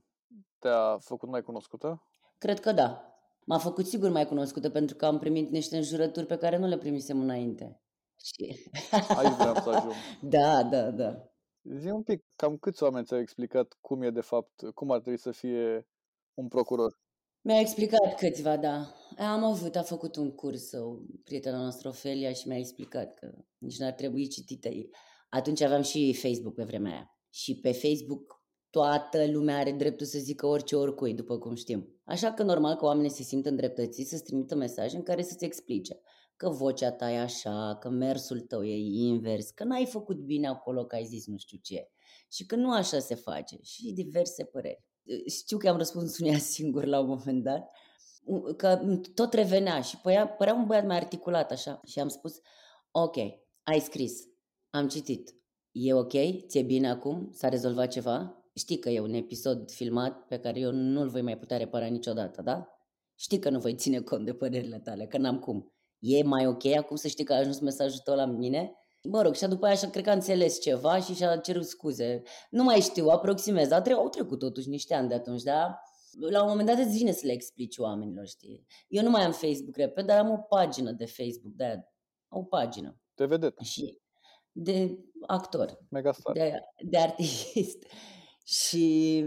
[0.59, 2.03] te-a făcut mai cunoscută?
[2.37, 3.05] Cred că da.
[3.45, 6.77] M-a făcut sigur mai cunoscută pentru că am primit niște înjurături pe care nu le
[6.77, 7.81] primisem înainte.
[8.23, 8.71] Și...
[8.91, 9.93] Aici vreau să ajung.
[10.35, 11.30] da, da, da.
[11.63, 15.19] Zi un pic, cam câți oameni ți-au explicat cum e de fapt, cum ar trebui
[15.19, 15.87] să fie
[16.33, 16.99] un procuror?
[17.41, 18.93] Mi-a explicat câțiva, da.
[19.17, 23.77] Am avut, a făcut un curs, o prietena noastră, Ofelia, și mi-a explicat că nici
[23.77, 24.69] n-ar trebui citită.
[25.29, 27.17] Atunci aveam și Facebook pe vremea aia.
[27.29, 32.01] Și pe Facebook toată lumea are dreptul să zică orice oricui, după cum știm.
[32.03, 36.01] Așa că normal că oamenii se simt îndreptățiți să-ți trimită mesaje în care să-ți explice
[36.41, 38.75] că vocea ta e așa, că mersul tău e
[39.07, 41.89] invers, că n-ai făcut bine acolo, că ai zis nu știu ce.
[42.31, 43.57] Și că nu așa se face.
[43.61, 44.83] Și diverse păreri.
[45.27, 47.69] Știu că am răspuns unia singur la un moment dat,
[48.57, 48.79] că
[49.13, 51.79] tot revenea și părea, părea un băiat mai articulat așa.
[51.85, 52.39] Și am spus,
[52.91, 53.15] ok,
[53.63, 54.21] ai scris,
[54.69, 55.35] am citit,
[55.71, 56.13] e ok?
[56.47, 57.29] Ți-e bine acum?
[57.31, 58.43] S-a rezolvat ceva?
[58.53, 62.41] Știi că e un episod filmat pe care eu nu-l voi mai putea repara niciodată,
[62.41, 62.67] da?
[63.15, 65.70] Știi că nu voi ține cont de părerile tale, că n-am cum.
[66.01, 68.71] E mai ok acum să știi că a ajuns mesajul tău la mine?
[69.03, 72.21] Mă rog, și după aia așa cred că a înțeles ceva și și-a cerut scuze.
[72.49, 75.79] Nu mai știu, aproximez, dar tre- au trecut totuși niște ani de atunci, da?
[76.29, 78.65] La un moment dat îți vine să le explici oamenilor, știi?
[78.87, 81.83] Eu nu mai am Facebook, repet, dar am o pagină de Facebook, de
[82.29, 82.99] o pagină.
[83.15, 83.99] De vedet, Și
[84.51, 84.97] de
[85.27, 86.33] actor, megastar.
[86.33, 87.83] de, de artist.
[88.59, 89.25] și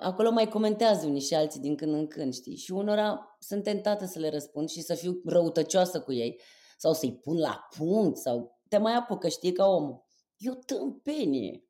[0.00, 2.56] acolo mai comentează unii și alții din când în când, știi?
[2.56, 6.40] Și unora sunt tentată să le răspund și să fiu răutăcioasă cu ei
[6.76, 10.04] sau să-i pun la punct sau te mai apucă, știi, ca omul.
[10.36, 11.64] E o tâmpenie.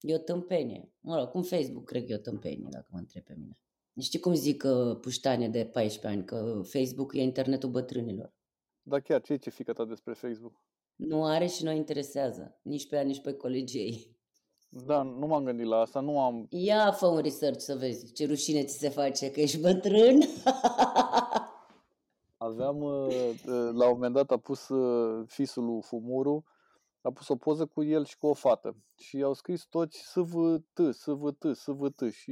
[0.00, 0.92] E o tâmpenie.
[1.00, 3.58] Mă rog, cum Facebook cred că e o tâmpenie, dacă mă întreb pe mine.
[4.00, 8.34] Știi cum zic uh, puștane de 14 ani, că Facebook e internetul bătrânilor.
[8.82, 10.64] Dar chiar, ce ce fică ta despre Facebook?
[10.94, 14.11] Nu are și nu interesează, nici pe ea, nici pe colegii ei.
[14.74, 16.46] Da, nu m-am gândit la asta, nu am...
[16.50, 20.20] Ia, fă un research să vezi ce rușine ți se face că ești bătrân.
[22.36, 23.06] Aveam, uh,
[23.46, 26.44] uh, la un moment dat a pus uh, fisul lui Fumuru,
[27.00, 28.76] a pus o poză cu el și cu o fată.
[28.94, 32.12] Și au scris toți SVT, SVT, SVT.
[32.12, 32.30] Și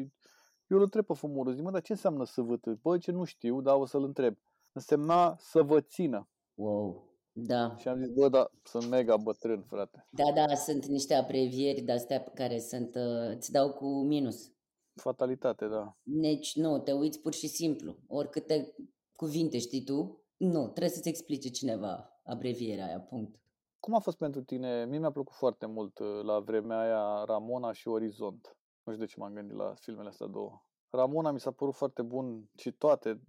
[0.66, 2.66] eu îl întreb pe Fumuru, zic, mă, dar ce înseamnă SVT?
[2.82, 4.36] Bă, ce nu știu, dar o să-l întreb.
[4.72, 6.28] Însemna să vă țină.
[6.54, 7.09] Wow,
[7.46, 7.76] da.
[7.76, 10.06] Și am zis, bă, da, sunt mega bătrân, frate.
[10.10, 14.52] Da, da, sunt niște abrevieri de astea care sunt, uh, îți dau cu minus.
[14.94, 15.96] Fatalitate, da.
[16.02, 17.96] Deci nu, te uiți pur și simplu.
[18.06, 18.74] Oricâte
[19.16, 20.24] cuvinte, știi tu?
[20.36, 23.40] Nu, trebuie să-ți explice cineva abrevierea aia, punct.
[23.80, 24.84] Cum a fost pentru tine?
[24.84, 28.56] Mie mi-a plăcut foarte mult uh, la vremea aia Ramona și Orizont.
[28.82, 30.64] Nu știu de ce m-am gândit la filmele astea două.
[30.90, 33.20] Ramona mi s-a părut foarte bun și toate,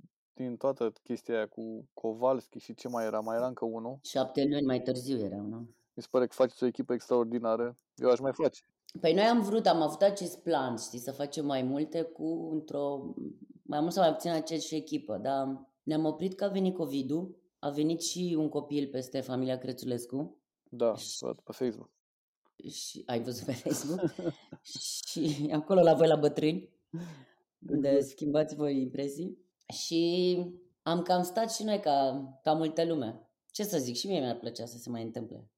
[0.42, 4.00] din toată chestia aia cu Kowalski și ce mai era, mai era încă unul.
[4.04, 5.58] Șapte luni mai târziu eram, nu?
[5.94, 7.78] Mi se pare că faceți o echipă extraordinară.
[7.96, 8.62] Eu aș mai face.
[9.00, 13.14] Păi noi am vrut, am avut acest plan, știi, să facem mai multe cu într-o,
[13.62, 17.70] mai mult sau mai puțin aceeași echipă, dar ne-am oprit că a venit COVID-ul, a
[17.70, 20.38] venit și un copil peste familia Crețulescu
[20.70, 21.90] Da, văd pe Facebook.
[22.70, 24.00] și ai văzut pe Facebook
[25.10, 26.70] și acolo la voi la bătrâni,
[27.70, 29.38] unde schimbați voi impresii
[29.72, 30.38] și
[30.82, 33.30] am cam stat și noi ca, ca multă lume.
[33.52, 35.50] Ce să zic, și mie mi-ar plăcea să se mai întâmple.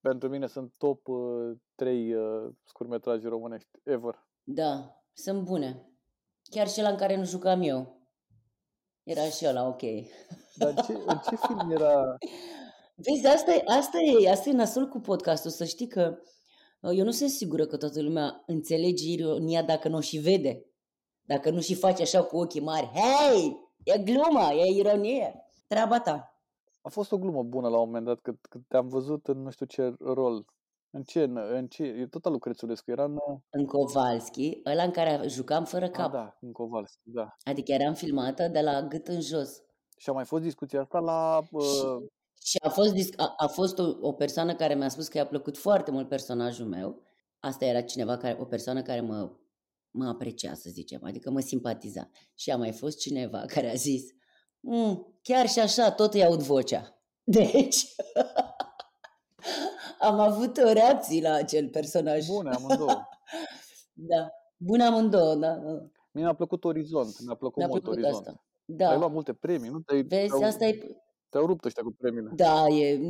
[0.00, 4.14] Pentru mine sunt top uh, 3 uh, scurmetraje românești ever.
[4.42, 5.88] Da, sunt bune.
[6.50, 8.08] Chiar și la în care nu jucam eu.
[9.02, 9.82] Era și ăla ok.
[10.56, 12.16] Dar ce, în ce film era?
[13.04, 16.18] Vezi, asta e, asta, e, asta e nasul cu podcastul, să știi că
[16.80, 20.64] uh, eu nu sunt sigură că toată lumea înțelege ironia dacă nu o și vede.
[21.26, 22.90] Dacă nu și face așa cu ochii mari.
[22.94, 25.44] Hei, e glumă, e ironie.
[25.66, 26.38] Treaba ta.
[26.82, 29.50] A fost o glumă bună la un moment dat, că, că te-am văzut în nu
[29.50, 30.44] știu ce rol.
[30.90, 31.22] În ce?
[31.22, 31.82] În, în ce?
[31.82, 32.90] E tot al lui Crețulescu.
[32.90, 33.16] Era în...
[33.50, 36.12] În Kowalski, ăla în care jucam fără A, cap.
[36.12, 37.36] da, în Kowalski, da.
[37.44, 39.62] Adică eram filmată de la gât în jos.
[39.96, 41.38] Și a mai fost discuția asta la...
[41.50, 42.02] Uh,
[42.42, 45.26] Și a fost, dis- a, a fost o, o persoană care mi-a spus că i-a
[45.26, 47.02] plăcut foarte mult personajul meu.
[47.40, 49.30] Asta era cineva, care, o persoană care mă,
[49.94, 52.08] mă aprecia, să zicem, adică mă simpatiza.
[52.34, 54.02] Și a mai fost cineva care a zis,
[54.60, 56.98] mm, chiar și așa, tot îi aud vocea.
[57.24, 57.94] Deci,
[60.08, 62.26] am avut o reacție la acel personaj.
[62.26, 63.08] bune amândouă.
[63.92, 65.54] Da, bun amândouă, da.
[65.54, 65.70] da.
[66.12, 67.20] Mie mi-a plăcut Orizont.
[67.24, 68.26] Mi-a plăcut Mi-a mult plăcut Orizont.
[68.26, 68.44] asta.
[68.68, 69.80] Ai Da, luat multe premii, nu?
[69.80, 70.96] Te-ai, vezi, te-au, asta e
[71.28, 72.30] te-au rupt ăștia cu premiile.
[72.34, 73.00] Da, e,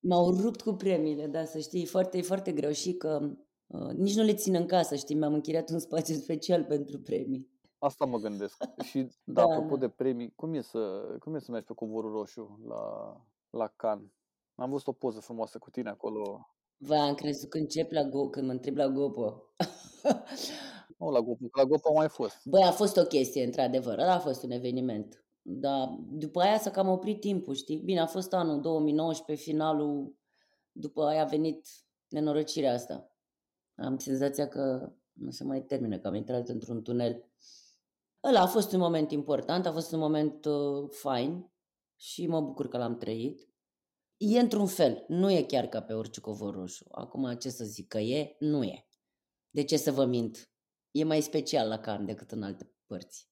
[0.00, 3.36] m-au rupt cu premiile, da, să știi, e foarte, e foarte greu și că
[3.66, 7.52] uh, nici nu le țin în casă, știi, mi-am închiriat un spațiu special pentru premii.
[7.78, 8.64] Asta mă gândesc.
[8.84, 9.86] Și, da, Da, apropo da.
[9.86, 10.78] de premii, cum e să,
[11.18, 13.14] cum e să mergi pe covorul roșu la,
[13.50, 14.10] la Cannes?
[14.54, 16.48] Am văzut o poză frumoasă cu tine acolo.
[16.76, 19.42] Va, am crezut că încep la Go, când mă întreb la Gopo.
[20.98, 22.40] Nu, la Gopa, la Gopa au mai fost.
[22.44, 25.24] Băi, a fost o chestie, într-adevăr, ăla a fost un eveniment.
[25.42, 27.76] Dar după aia s-a cam oprit timpul, știi?
[27.76, 30.16] Bine, a fost anul 2019, finalul,
[30.72, 31.66] după aia a venit
[32.08, 33.13] nenorocirea asta.
[33.74, 37.24] Am senzația că nu se mai termină, că am intrat într-un tunel.
[38.22, 41.52] Ăla a fost un moment important, a fost un moment uh, fain
[41.96, 43.48] și mă bucur că l-am trăit.
[44.16, 46.86] E într-un fel, nu e chiar ca pe orice covor roșu.
[46.90, 48.86] Acum, ce să zic că e, nu e.
[49.50, 50.50] De ce să vă mint?
[50.90, 53.28] E mai special la Cannes decât în alte părți.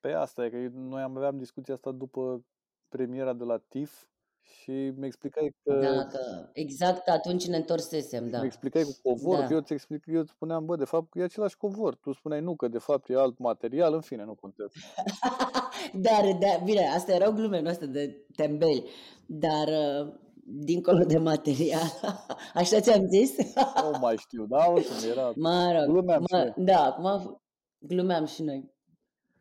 [0.00, 2.46] Pe asta e, că noi am aveam discuția asta după
[2.88, 4.06] premiera de la TIFF
[4.44, 8.38] și mi explicai că, Da, că exact atunci ne întorsesem, da.
[8.40, 9.46] mi explicai cu covorul, Da.
[9.46, 11.94] că eu îți explic, eu îți spuneam, bă, de fapt e același covor.
[11.96, 14.72] Tu spuneai nu, că de fapt e alt material, în fine, nu contează.
[16.06, 18.84] Dar, da, bine, asta erau glume noastre de tembeli,
[19.26, 20.12] dar uh,
[20.44, 21.90] dincolo de material,
[22.54, 23.36] așa ți-am zis?
[23.82, 25.32] Nu mai știu, da, oricum era...
[25.46, 27.40] Mă rog, Glumeam și mă, da, acum
[27.78, 28.72] glumeam și noi.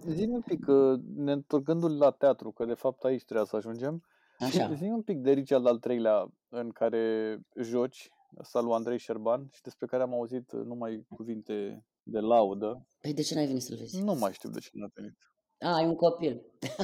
[0.08, 4.04] zi un pic, că ne întorcându-l la teatru, că de fapt aici trebuie să ajungem,
[4.40, 4.74] Așa.
[4.74, 8.10] zi un pic de Ricea al treilea în care joci,
[8.40, 12.88] ăsta lui Andrei Șerban și despre care am auzit numai cuvinte de laudă.
[13.02, 14.02] Păi de ce n-ai venit să-l vezi?
[14.02, 15.18] Nu mai știu de ce n-a venit.
[15.60, 16.42] A, ai un copil.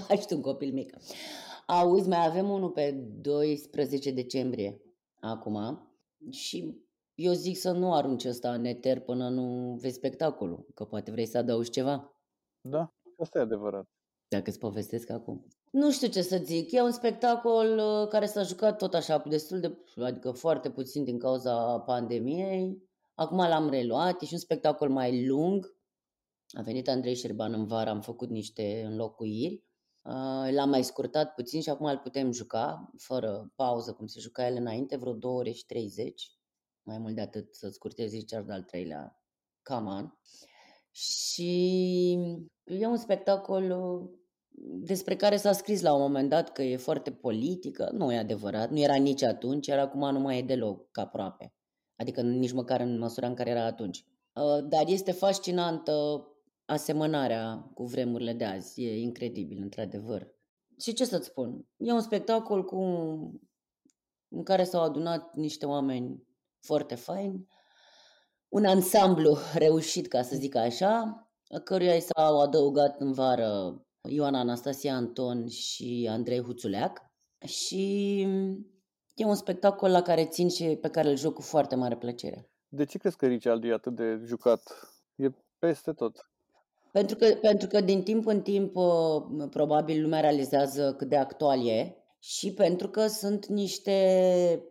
[0.10, 0.96] Ai și tu un copil mic.
[1.66, 2.92] Auzi, mai avem unul pe
[3.22, 4.82] 12 decembrie
[5.20, 5.88] acum
[6.30, 11.12] și eu zic să nu arunci ăsta în eter până nu vezi spectacolul, că poate
[11.12, 12.14] vrei să adaugi ceva.
[12.62, 13.86] Da, asta e adevărat.
[14.28, 15.48] Dacă îți povestesc acum.
[15.72, 16.72] Nu știu ce să zic.
[16.72, 21.20] E un spectacol uh, care s-a jucat tot așa, destul de, adică foarte puțin din
[21.20, 22.84] cauza pandemiei.
[23.16, 25.78] Acum l-am reluat, e și un spectacol mai lung.
[26.52, 29.64] A venit Andrei Șerban în vară, am făcut niște înlocuiri.
[30.02, 34.48] Uh, L-am mai scurtat puțin și acum îl putem juca, fără pauză, cum se juca
[34.48, 36.32] el înainte, vreo 2 ore și 30.
[36.84, 39.22] Mai mult de atât să scurtezi cel de-al treilea.
[39.64, 40.18] Come on.
[40.92, 42.12] Și
[42.64, 44.19] e un spectacol uh,
[44.82, 47.90] despre care s-a scris la un moment dat că e foarte politică.
[47.94, 51.54] Nu e adevărat, nu era nici atunci, iar acum nu mai e deloc aproape.
[51.96, 54.06] Adică nici măcar în măsura în care era atunci.
[54.34, 56.28] Uh, Dar este fascinantă
[56.66, 58.84] asemănarea cu vremurile de azi.
[58.84, 60.28] E incredibil, într-adevăr.
[60.80, 61.68] Și ce să-ți spun?
[61.78, 62.78] E un spectacol cu
[64.30, 66.24] în care s-au adunat niște oameni
[66.60, 67.48] foarte faini,
[68.48, 74.40] un ansamblu reușit, ca să zic așa, a căruia i s-au adăugat în vară Ioana
[74.40, 77.02] Anastasia Anton și Andrei Huțuleac
[77.46, 78.22] și
[79.16, 82.50] e un spectacol la care țin și pe care îl joc cu foarte mare plăcere.
[82.68, 84.62] De ce crezi că Ricciardi e atât de jucat?
[85.16, 85.30] E
[85.60, 86.30] peste tot.
[86.92, 91.68] Pentru că, pentru că din timp în timp uh, probabil lumea realizează cât de actual
[91.68, 94.64] e și pentru că sunt niște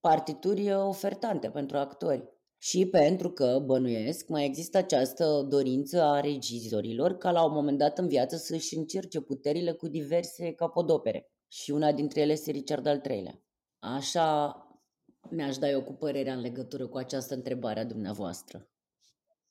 [0.00, 2.28] partituri ofertante pentru actori.
[2.68, 7.98] Și pentru că, bănuiesc, mai există această dorință a regizorilor ca la un moment dat
[7.98, 11.30] în viață să-și încerce puterile cu diverse capodopere.
[11.48, 13.42] Și una dintre ele este Richard al III-lea.
[13.78, 14.56] Așa
[15.30, 18.68] mi-aș da eu cu părerea în legătură cu această întrebare a dumneavoastră.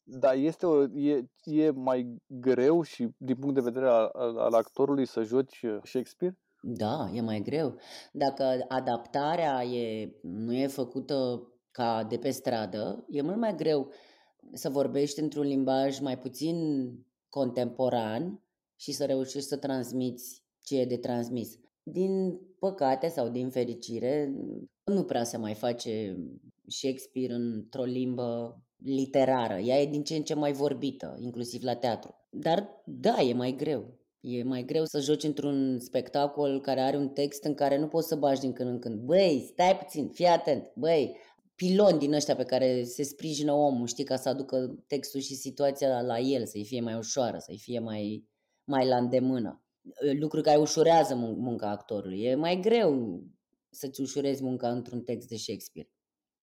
[0.04, 5.06] Da, este o, e, e mai greu și din punct de vedere al, al actorului
[5.06, 6.40] să joci uh, Shakespeare?
[6.62, 7.78] Da, e mai greu.
[8.12, 13.92] Dacă adaptarea e, nu e făcută ca de pe stradă, e mult mai greu
[14.54, 16.58] să vorbești într-un limbaj mai puțin
[17.30, 18.42] contemporan
[18.76, 21.60] și să reușești să transmiți ce e de transmis.
[21.84, 24.34] Din păcate sau din fericire,
[24.84, 26.18] nu prea se mai face
[26.68, 29.58] Shakespeare într-o limbă literară.
[29.58, 32.16] Ea e din ce în ce mai vorbită, inclusiv la teatru.
[32.30, 33.86] Dar da, e mai greu.
[34.20, 38.08] E mai greu să joci într-un spectacol care are un text în care nu poți
[38.08, 39.00] să bagi din când în când.
[39.00, 41.18] Băi, stai puțin, fii atent, băi,
[41.56, 46.02] pilon din ăștia pe care se sprijină omul, știi, ca să aducă textul și situația
[46.02, 48.28] la el, să-i fie mai ușoară, să-i fie mai,
[48.64, 49.64] mai la îndemână.
[50.20, 52.22] Lucruri care ușurează munca actorului.
[52.22, 53.24] E mai greu
[53.70, 55.90] să-ți ușurezi munca într-un text de Shakespeare.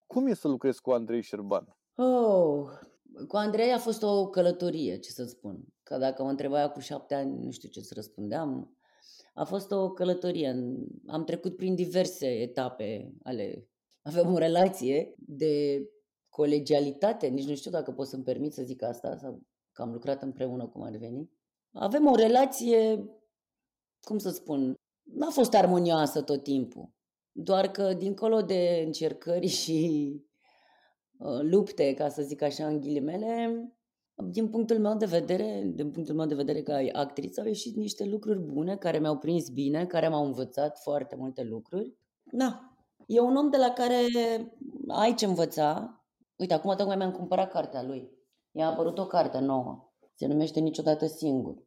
[0.07, 1.77] Cum e să lucrezi cu Andrei Șerban?
[1.95, 2.69] Oh,
[3.29, 5.65] cu Andrei a fost o călătorie, ce să spun.
[5.83, 8.77] Că dacă mă întrebai cu șapte ani, nu știu ce să răspundeam.
[9.35, 10.57] A fost o călătorie.
[11.07, 13.67] Am trecut prin diverse etape ale...
[14.03, 15.85] Avem o relație de
[16.29, 19.43] colegialitate, nici nu știu dacă pot să-mi permit să zic asta, sau
[19.73, 21.31] că am lucrat împreună cum ar veni.
[21.73, 23.05] Avem o relație,
[24.01, 26.91] cum să spun, n-a fost armonioasă tot timpul.
[27.33, 30.13] Doar că dincolo de încercări și
[31.19, 33.67] uh, lupte, ca să zic așa în ghilimele,
[34.15, 38.05] din punctul meu de vedere, din punctul meu de vedere ca actriță, au ieșit niște
[38.05, 41.97] lucruri bune care mi-au prins bine, care m-au învățat foarte multe lucruri.
[42.25, 42.72] Da,
[43.07, 43.97] e un om de la care
[44.89, 45.97] ai ce învăța.
[46.37, 48.11] Uite, acum tocmai mi-am cumpărat cartea lui.
[48.53, 49.93] I-a apărut o carte nouă.
[50.15, 51.67] Se numește Niciodată singur.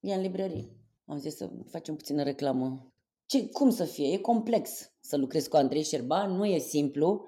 [0.00, 0.76] E în librărie.
[1.06, 2.92] Am zis să facem puțină reclamă.
[3.26, 4.12] Ce, cum să fie?
[4.12, 7.24] E complex să lucrezi cu Andrei Șerban, nu e simplu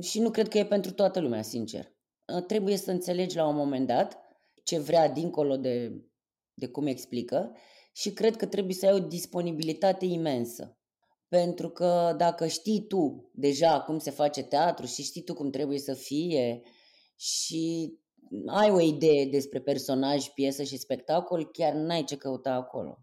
[0.00, 1.92] și nu cred că e pentru toată lumea, sincer.
[2.34, 4.18] Ă, trebuie să înțelegi la un moment dat
[4.62, 6.04] ce vrea dincolo de,
[6.54, 7.56] de cum explică
[7.92, 10.78] și cred că trebuie să ai o disponibilitate imensă.
[11.34, 15.78] Pentru că dacă știi tu deja cum se face teatru și știi tu cum trebuie
[15.78, 16.62] să fie
[17.16, 17.94] și
[18.46, 22.98] ai o idee despre personaj, piesă și spectacol, chiar n-ai ce căuta acolo.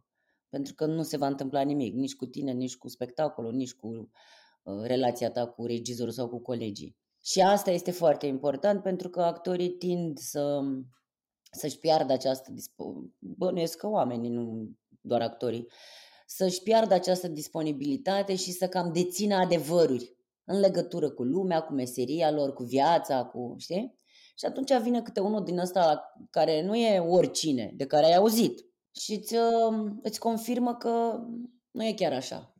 [0.50, 3.88] Pentru că nu se va întâmpla nimic, nici cu tine, nici cu spectacolul, nici cu
[3.88, 6.98] uh, relația ta cu regizorul sau cu colegii.
[7.24, 10.60] Și asta este foarte important pentru că actorii tind să,
[11.52, 12.54] să-și piardă această,
[13.20, 14.70] bănuiesc că oamenii, nu
[15.02, 15.68] doar actorii,
[16.36, 22.32] să-și piardă această disponibilitate și să cam dețină adevăruri în legătură cu lumea, cu meseria
[22.32, 23.96] lor, cu viața, cu, știi?
[24.36, 28.66] Și atunci vine câte unul din ăsta care nu e oricine, de care ai auzit
[29.00, 31.20] și îți, um, îți confirmă că
[31.72, 32.56] nu e chiar așa.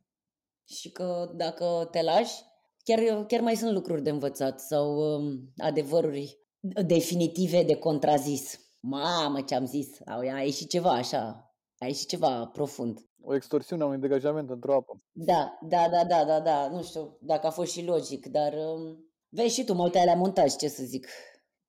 [0.64, 2.42] Și că dacă te lași,
[2.84, 6.38] chiar, chiar mai sunt lucruri de învățat sau um, adevăruri
[6.86, 8.60] definitive de contrazis.
[8.80, 13.00] Mamă, ce-am zis, a, a ieșit ceva așa, a ieșit ceva profund.
[13.24, 15.02] O extorsiune a unui degajament într-o apă.
[15.12, 19.04] Da, da, da, da, da, da, nu știu dacă a fost și logic, dar um,
[19.28, 21.06] vezi și tu, mă uitai la montaj, ce să zic.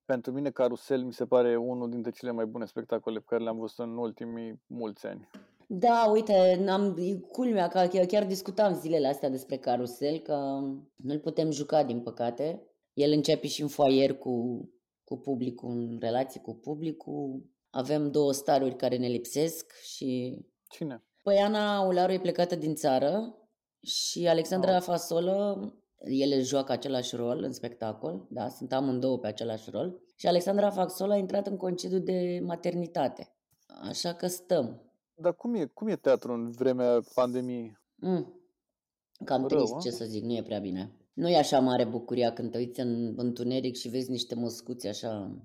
[0.04, 3.58] Pentru mine, Carusel mi se pare unul dintre cele mai bune spectacole pe care le-am
[3.58, 5.28] văzut în ultimii mulți ani.
[5.66, 6.96] Da, uite, am,
[7.30, 10.60] culmea că chiar, chiar discutam zilele astea despre Carusel, că
[10.96, 12.62] nu-l putem juca, din păcate.
[12.92, 14.64] El începe și în foaier cu,
[15.04, 17.52] cu publicul, în relație cu publicul.
[17.70, 20.38] Avem două staruri care ne lipsesc și...
[20.68, 21.04] Cine?
[21.24, 23.38] Păi Ana Ularu e plecată din țară
[23.80, 24.82] și Alexandra oh.
[24.82, 25.58] Fasolă
[26.04, 30.00] ele joacă același rol în spectacol, da, sunt amândouă pe același rol.
[30.16, 33.34] Și Alexandra Faxol a intrat în concediu de maternitate.
[33.66, 34.82] Așa că stăm.
[35.14, 37.78] Dar cum e, cum e teatru în vremea pandemiei?
[37.94, 38.40] Mm.
[39.24, 39.78] Cam Rău, trist, a?
[39.78, 40.96] ce să zic, nu e prea bine.
[41.12, 45.38] Nu e așa mare bucuria când te uiți în întuneric și vezi niște moscuți așa,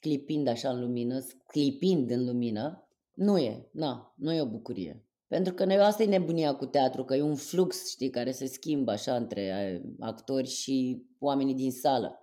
[0.00, 2.88] clipind așa în lumină, clipind în lumină.
[3.14, 5.06] Nu e, na, nu e o bucurie.
[5.26, 8.46] Pentru că noi asta e nebunia cu teatru, că e un flux, știi, care se
[8.46, 12.18] schimbă așa între actori și oamenii din sală.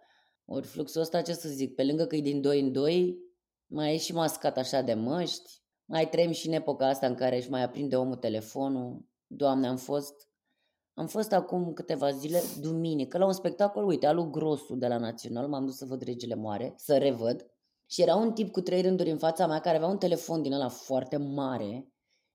[0.45, 3.18] Ori fluxul ăsta, ce să zic, pe lângă că e din doi în doi,
[3.68, 7.38] mai e și mascat așa de măști, Mai trăim și în epoca asta în care
[7.38, 9.06] își mai aprinde omul telefonul.
[9.28, 10.28] Doamne, am fost
[10.93, 15.47] am fost acum câteva zile, duminică, la un spectacol, uite, alu Grosu de la Național,
[15.47, 17.45] m-am dus să văd Regele Moare, să revăd.
[17.86, 20.54] Și era un tip cu trei rânduri în fața mea care avea un telefon din
[20.54, 21.92] ăla foarte mare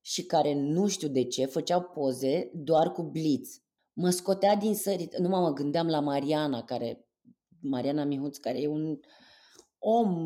[0.09, 3.63] și care, nu știu de ce, făcea poze doar cu blitz.
[3.93, 7.07] Mă scotea din sărit, nu mă gândeam la Mariana, care,
[7.61, 8.99] Mariana Mihuț, care e un
[9.79, 10.17] om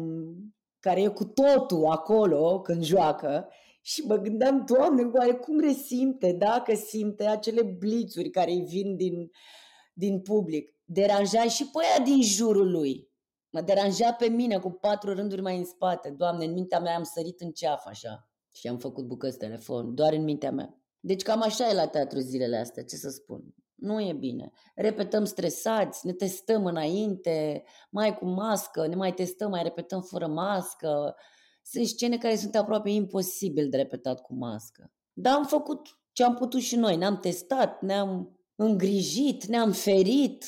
[0.79, 3.49] care e cu totul acolo când joacă
[3.81, 9.31] și mă gândeam, Doamne, oare cum resimte, dacă simte acele blițuri care îi vin din,
[9.93, 10.75] din public.
[10.85, 13.11] Deranja și pe aia din jurul lui.
[13.51, 16.11] Mă deranja pe mine cu patru rânduri mai în spate.
[16.11, 20.13] Doamne, în mintea mea am sărit în ceaf așa și am făcut bucăți telefon, doar
[20.13, 20.77] în mintea mea.
[21.01, 23.55] Deci cam așa e la teatru zilele astea, ce să spun.
[23.75, 24.53] Nu e bine.
[24.75, 31.15] Repetăm stresați, ne testăm înainte, mai cu mască, ne mai testăm, mai repetăm fără mască.
[31.63, 34.93] Sunt scene care sunt aproape imposibil de repetat cu mască.
[35.13, 36.97] Dar am făcut ce am putut și noi.
[36.97, 40.45] Ne-am testat, ne-am îngrijit, ne-am ferit.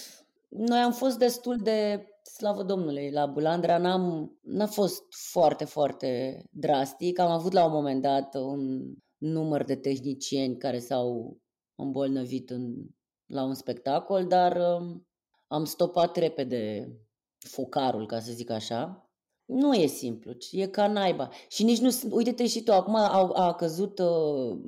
[0.49, 7.19] Noi am fost destul de, slavă Domnului, la Bulandra n-am, n-a fost foarte, foarte drastic.
[7.19, 11.39] Am avut la un moment dat un număr de tehnicieni care s-au
[11.75, 12.87] îmbolnăvit în,
[13.27, 15.07] la un spectacol, dar um,
[15.47, 16.93] am stopat repede
[17.39, 19.09] focarul, ca să zic așa,
[19.45, 21.29] nu e simplu, e ca naiba.
[21.49, 24.59] Și nici nu, uite-te și tu, acum a, a căzut uh,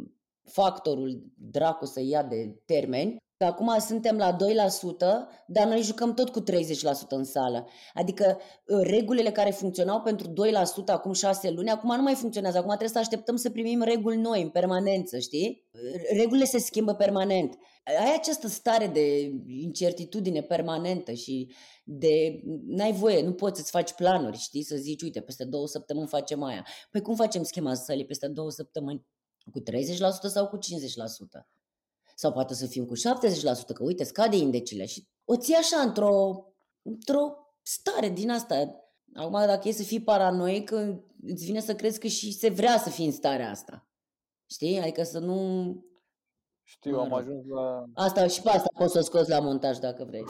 [0.42, 4.39] factorul dracu să ia de termeni, că acum suntem la 2%,
[5.47, 6.45] dar noi jucăm tot cu 30%
[7.09, 7.68] în sală.
[7.95, 10.32] Adică uh, regulile care funcționau pentru 2%
[10.87, 12.57] acum 6 luni, acum nu mai funcționează.
[12.57, 15.68] Acum trebuie să așteptăm să primim reguli noi în permanență, știi?
[16.16, 17.59] Regulile se schimbă permanent.
[17.84, 24.37] Ai această stare de incertitudine permanentă și de n-ai voie, nu poți să-ți faci planuri,
[24.37, 26.66] știi, să zici, uite, peste două săptămâni facem aia.
[26.91, 29.07] Păi cum facem schema sălii peste două săptămâni?
[29.53, 29.64] Cu 30%
[30.28, 31.55] sau cu 50%?
[32.18, 32.98] Sau poate să fim cu 70%,
[33.74, 36.44] că uite, scade indecile și o ții așa într-o,
[36.82, 38.54] într-o stare din asta.
[39.14, 40.70] Acum, dacă e să fii paranoic,
[41.22, 43.88] îți vine să crezi că și se vrea să fii în starea asta.
[44.50, 44.80] Știi?
[44.80, 45.40] Adică să nu
[46.62, 47.84] știu, am ajuns la...
[47.94, 50.24] Asta și pe asta poți să o scoți la montaj dacă vrei.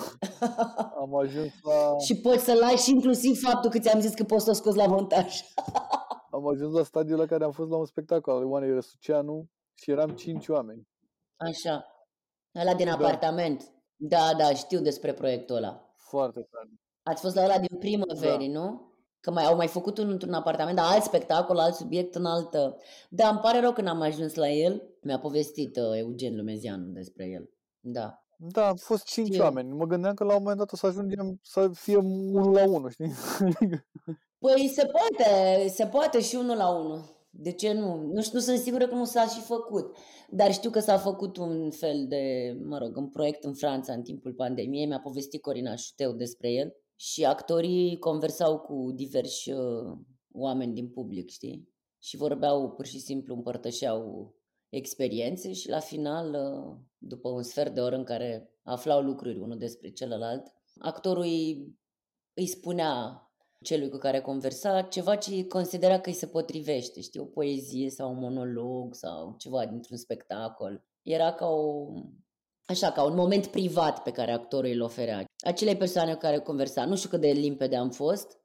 [1.03, 1.99] am ajuns la...
[1.99, 4.87] și poți să lași inclusiv faptul că ți-am zis că poți să o scoți la
[4.87, 5.41] montaj.
[6.31, 9.49] am ajuns la stadiul la care am fost la un spectacol al lui Oanei Răsuceanu
[9.75, 10.89] și eram cinci oameni.
[11.37, 11.87] Așa.
[12.55, 12.93] Ăla din da.
[12.93, 13.75] apartament.
[13.97, 15.95] Da, da, știu despre proiectul ăla.
[15.97, 16.71] Foarte tare.
[17.03, 18.61] Ați fost la ăla din primăveri, da.
[18.61, 18.95] nu?
[19.21, 22.77] Că mai au mai făcut unul într-un apartament, dar alt spectacol, alt subiect în altă.
[23.09, 24.83] Da, îmi pare rău când am ajuns la el.
[25.03, 27.51] Mi-a povestit uh, Eugen Lumezianu despre el.
[27.81, 28.27] Da.
[28.39, 29.43] Da, am fost cinci Știu.
[29.43, 29.73] oameni.
[29.73, 32.91] Mă gândeam că la un moment dat o să ajungem să fie unul la unul,
[32.91, 33.13] știi?
[34.39, 37.16] păi se poate, se poate și unul la unul.
[37.39, 38.11] De ce nu?
[38.13, 39.97] Nu, știu, nu sunt sigură că nu s-a și făcut.
[40.31, 44.03] Dar știu că s-a făcut un fel de, mă rog, un proiect în Franța în
[44.03, 44.87] timpul pandemiei.
[44.87, 49.99] Mi-a povestit Corina Șuteu despre el și actorii conversau cu diversi uh,
[50.33, 51.69] oameni din public, știi?
[51.99, 54.35] Și vorbeau pur și simplu, împărtășeau
[54.69, 59.59] experiențe și la final, uh, după un sfert de oră în care aflau lucruri unul
[59.59, 60.43] despre celălalt,
[60.79, 61.75] actorul îi,
[62.35, 63.21] îi spunea
[63.65, 68.11] celui cu care conversa ceva ce considera că îi se potrivește, știi, o poezie sau
[68.11, 70.85] un monolog sau ceva dintr-un spectacol.
[71.03, 71.93] Era ca o
[72.67, 75.25] așa, ca un moment privat pe care actorul îl oferea.
[75.45, 78.41] Acele persoane cu care conversa, nu știu cât de limpede am fost,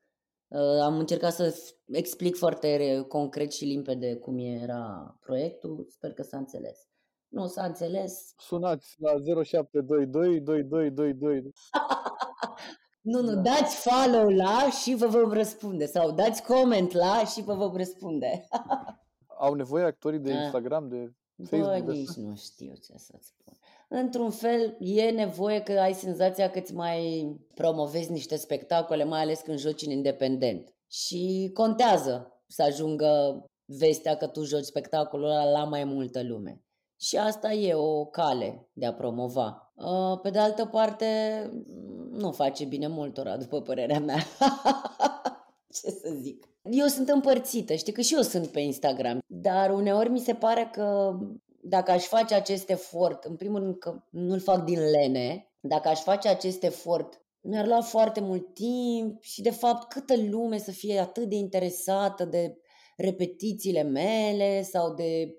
[0.47, 1.55] uh, am încercat să
[1.85, 6.89] explic foarte concret și limpede cum era proiectul, sper că s-a înțeles.
[7.27, 8.33] Nu s-a înțeles.
[8.37, 9.11] Sunați la
[9.43, 11.51] 0722 2222.
[13.01, 13.41] nu, nu, da.
[13.41, 18.47] dați follow la și vă vom răspunde sau dați comment la și vă vom răspunde.
[19.45, 20.41] Au nevoie actorii de da.
[20.41, 21.13] Instagram, de
[21.49, 21.83] Facebook?
[21.83, 23.57] Bă, nici nu știu ce să-ți spun
[23.93, 29.39] într-un fel e nevoie că ai senzația că îți mai promovezi niște spectacole, mai ales
[29.39, 30.75] când joci în independent.
[30.87, 36.63] Și contează să ajungă vestea că tu joci spectacolul ăla la mai multă lume.
[36.99, 39.73] Și asta e o cale de a promova.
[39.75, 41.05] Uh, pe de altă parte,
[42.11, 44.17] nu face bine multora, după părerea mea.
[45.81, 46.45] Ce să zic?
[46.63, 50.69] Eu sunt împărțită, știi că și eu sunt pe Instagram, dar uneori mi se pare
[50.73, 51.17] că
[51.63, 55.99] dacă aș face acest efort, în primul rând că nu-l fac din lene, dacă aș
[55.99, 60.99] face acest efort, mi-ar lua foarte mult timp și de fapt câtă lume să fie
[60.99, 62.57] atât de interesată de
[62.97, 65.35] repetițiile mele sau de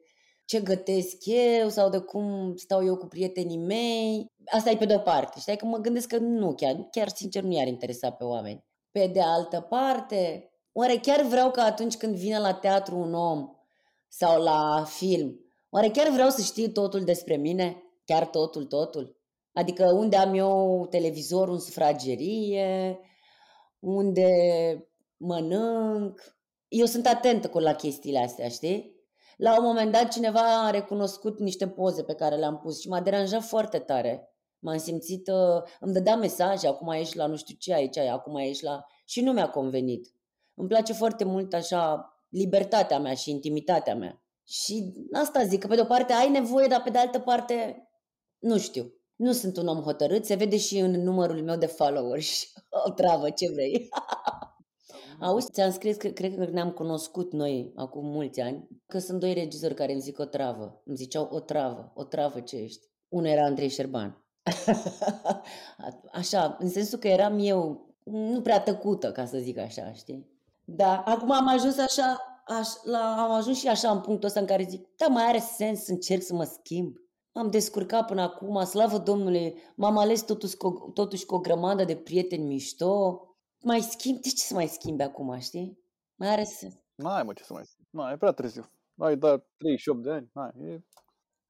[0.53, 4.26] ce gătesc eu sau de cum stau eu cu prietenii mei.
[4.50, 5.40] Asta e pe de-o parte.
[5.40, 8.64] Știi că mă gândesc că nu, chiar, chiar sincer nu i-ar interesa pe oameni.
[8.90, 13.48] Pe de altă parte, oare chiar vreau că atunci când vine la teatru un om
[14.09, 15.40] Sau la film.
[15.70, 17.82] Oare chiar vreau să știi totul despre mine?
[18.05, 19.16] Chiar totul, totul?
[19.53, 22.98] Adică unde am eu televizor în sufragerie,
[23.78, 24.28] unde
[25.16, 26.36] mănânc.
[26.68, 29.01] Eu sunt atentă cu la chestiile astea, știi?
[29.43, 33.01] La un moment dat cineva a recunoscut niște poze pe care le-am pus și m-a
[33.01, 34.28] deranjat foarte tare.
[34.59, 38.64] M-am simțit, uh, îmi dădea mesaje, acum ești la nu știu ce aici, acum ești
[38.64, 38.84] la...
[39.05, 40.14] Și nu mi-a convenit.
[40.55, 44.22] Îmi place foarte mult așa libertatea mea și intimitatea mea.
[44.45, 47.88] Și asta zic, că pe de o parte ai nevoie, dar pe de altă parte,
[48.38, 48.95] nu știu.
[49.16, 52.53] Nu sunt un om hotărât, se vede și în numărul meu de followers.
[52.86, 53.88] O travă, ce vrei.
[55.23, 59.33] Auzi, ți-am scris că cred că ne-am cunoscut noi acum mulți ani, că sunt doi
[59.33, 60.83] regizori care îmi zic o travă.
[60.85, 62.87] Îmi ziceau o travă, o travă ce ești.
[63.09, 64.25] Unul era Andrei Șerban.
[66.12, 70.27] așa, în sensul că eram eu nu prea tăcută, ca să zic așa, știi?
[70.64, 74.47] Da, acum am ajuns așa, aș, la, am ajuns și așa în punctul ăsta în
[74.47, 76.97] care zic, da, mai are sens să încerc să mă schimb.
[77.33, 81.97] Am descurcat până acum, slavă Domnului, m-am ales totuși cu, totuși cu o grămadă de
[81.97, 83.27] prieteni mișto.
[83.63, 84.21] Mai schimb?
[84.21, 85.79] De ce să mai schimbi acum, știi?
[86.15, 86.75] Mai are sens.
[86.95, 87.89] N-ai mă ce să mai schimbi.
[87.91, 88.71] N-ai, e prea târziu.
[88.99, 90.31] Ai dat 38 de ani.
[90.35, 90.83] N-ai, e...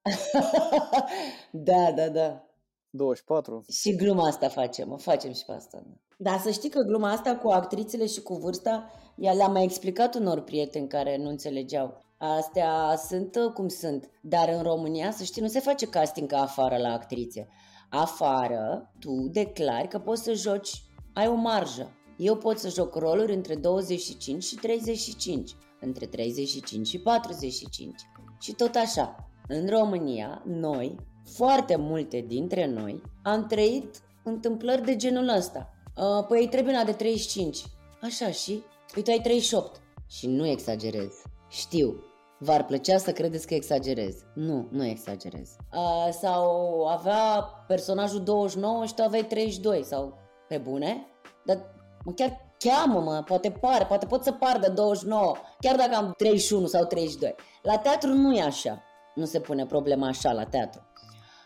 [1.68, 2.44] da, da, da.
[2.90, 3.64] 24.
[3.70, 5.82] Și gluma asta facem, o facem și pe asta.
[6.18, 10.14] Dar să știi că gluma asta cu actrițele și cu vârsta, ea le-am mai explicat
[10.14, 12.04] unor prieteni care nu înțelegeau.
[12.18, 16.40] Astea sunt uh, cum sunt, dar în România, să știi, nu se face casting ca
[16.40, 17.48] afară la actrițe.
[17.90, 21.90] Afară, tu declari că poți să joci, ai o marjă.
[22.22, 27.94] Eu pot să joc roluri între 25 și 35, între 35 și 45
[28.40, 29.28] și tot așa.
[29.48, 30.96] În România, noi,
[31.34, 35.70] foarte multe dintre noi, am trăit întâmplări de genul ăsta.
[35.96, 37.64] Uh, păi trebuie una de 35.
[38.02, 38.62] Așa și?
[38.92, 39.80] Păi tu ai 38.
[40.06, 41.12] Și nu exagerez.
[41.48, 42.04] Știu,
[42.38, 44.14] V-ar plăcea să credeți că exagerez.
[44.34, 45.56] Nu, nu exagerez.
[45.72, 50.18] Uh, sau avea personajul 29 și tu aveai 32 sau
[50.48, 51.06] pe bune?
[51.44, 56.14] Dar mă, chiar cheamă-mă, poate pare, poate pot să par de 29, chiar dacă am
[56.16, 57.34] 31 sau 32.
[57.62, 58.82] La teatru nu e așa.
[59.14, 60.80] Nu se pune problema așa la teatru.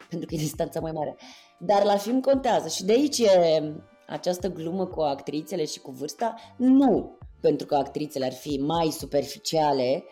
[0.09, 1.17] Pentru că e distanța mai mare.
[1.59, 3.73] Dar la film contează și de aici e
[4.07, 6.35] această glumă cu actrițele și cu vârsta.
[6.57, 10.05] Nu pentru că actrițele ar fi mai superficiale,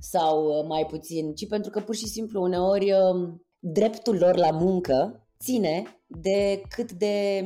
[0.00, 4.50] sau uh, mai puțin, ci pentru că pur și simplu uneori um, dreptul lor la
[4.50, 7.44] muncă ține de cât de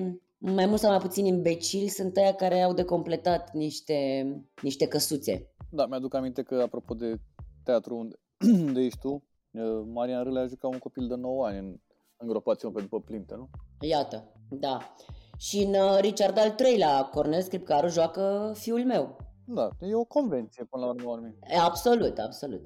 [0.53, 4.27] mai mult sau mai puțin imbecili sunt aia care au de completat niște,
[4.63, 5.55] niște căsuțe.
[5.71, 7.21] Da, mi-aduc aminte că, apropo de
[7.63, 8.17] teatru unde,
[8.67, 11.77] unde ești tu, uh, Marian Râle a jucat un copil de 9 ani în
[12.17, 13.49] îngropațiune pe după plintă, nu?
[13.81, 14.95] Iată, da.
[15.37, 19.17] Și în uh, Richard al III-lea, Cornel Scripcaru joacă fiul meu.
[19.47, 21.35] Da, e o convenție până la urmă.
[21.65, 22.63] Absolut, absolut.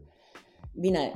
[0.73, 1.13] Bine,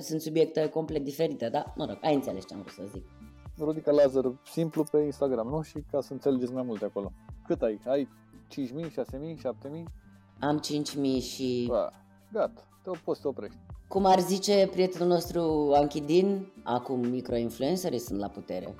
[0.00, 1.72] sunt subiecte complet diferite, da?
[1.76, 3.17] Mă rog, ai înțeles ce am vrut să zic.
[3.58, 5.62] Rodica Lazar, simplu pe Instagram, nu?
[5.62, 7.12] Și ca să înțelegeți mai multe acolo.
[7.46, 7.80] Cât ai?
[7.86, 8.08] Ai
[8.48, 9.82] 5.000, 6.000, 7.000?
[10.40, 10.60] Am
[11.18, 11.66] 5.000 și...
[11.68, 11.92] Ba,
[12.32, 13.58] gata, te poți să oprești.
[13.88, 18.74] Cum ar zice prietenul nostru Anchidin, acum microinfluencerii sunt la putere.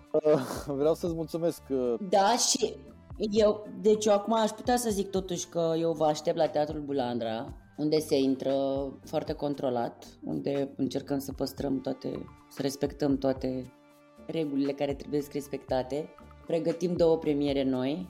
[0.66, 1.96] Vreau să-ți mulțumesc că...
[2.08, 2.74] Da, și
[3.30, 6.80] eu, deci eu acum aș putea să zic totuși că eu vă aștept la Teatrul
[6.80, 8.54] Bulandra, unde se intră
[9.04, 13.72] foarte controlat, unde încercăm să păstrăm toate, să respectăm toate
[14.28, 16.08] regulile care trebuie să respectate.
[16.46, 18.08] Pregătim două premiere noi,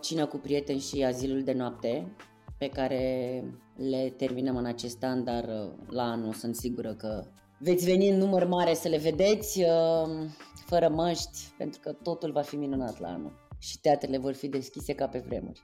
[0.00, 2.14] Cina cu prieteni și Azilul de noapte,
[2.58, 3.44] pe care
[3.76, 7.24] le terminăm în acest an, dar uh, la anul sunt sigură că
[7.58, 10.28] veți veni în număr mare să le vedeți, uh,
[10.66, 14.94] fără măști, pentru că totul va fi minunat la anul și teatrele vor fi deschise
[14.94, 15.60] ca pe vremuri.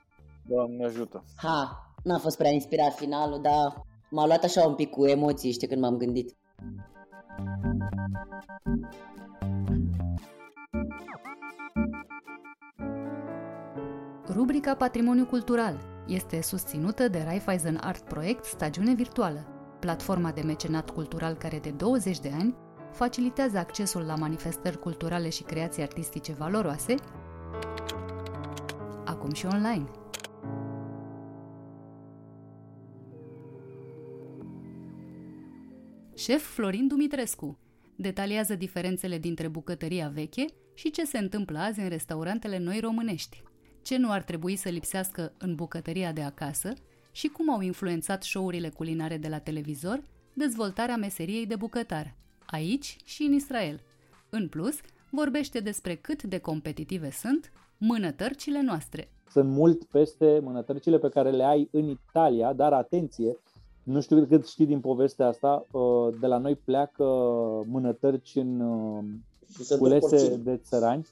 [0.47, 1.23] Doamne ajută!
[1.35, 5.67] Ha, n-a fost prea inspirat finalul, dar m-a luat așa un pic cu emoții, știi,
[5.67, 6.35] când m-am gândit.
[14.37, 19.47] Rubrica Patrimoniu Cultural este susținută de Raiffeisen Art Project Stagiune Virtuală,
[19.79, 22.55] platforma de mecenat cultural care de 20 de ani
[22.91, 26.95] facilitează accesul la manifestări culturale și creații artistice valoroase
[29.05, 29.85] acum și online.
[36.15, 37.59] Șef Florin Dumitrescu
[37.95, 43.43] detaliază diferențele dintre bucătăria veche și ce se întâmplă azi în restaurantele noi românești.
[43.81, 46.73] Ce nu ar trebui să lipsească în bucătăria de acasă
[47.11, 50.03] și cum au influențat show-urile culinare de la televizor
[50.33, 52.15] dezvoltarea meseriei de bucătar,
[52.45, 53.81] aici și în Israel.
[54.29, 54.75] În plus,
[55.09, 59.09] vorbește despre cât de competitive sunt mânătărcile noastre.
[59.29, 63.37] Sunt mult peste mânătărcile pe care le ai în Italia, dar atenție,
[63.83, 67.03] nu știu cât știi din povestea asta, uh, de la noi pleacă
[67.67, 69.03] mânătărci în uh,
[69.77, 71.07] culese de țărani.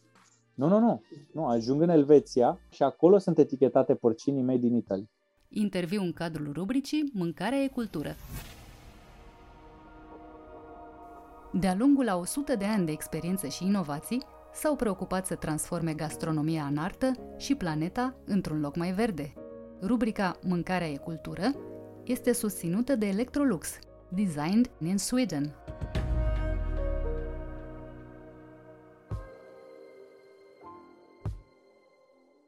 [0.55, 1.01] Nu, nu, nu,
[1.31, 5.09] nu, ajung în Elveția și acolo sunt etichetate porcinii mei din Italia.
[5.49, 8.15] Interviu în cadrul rubricii Mâncarea e cultură.
[11.53, 14.21] De-a lungul a 100 de ani de experiență și inovații,
[14.53, 19.33] s-au preocupat să transforme gastronomia în artă și planeta într-un loc mai verde.
[19.81, 21.55] Rubrica Mâncarea e cultură
[22.03, 23.79] este susținută de Electrolux,
[24.09, 25.55] designed in Sweden.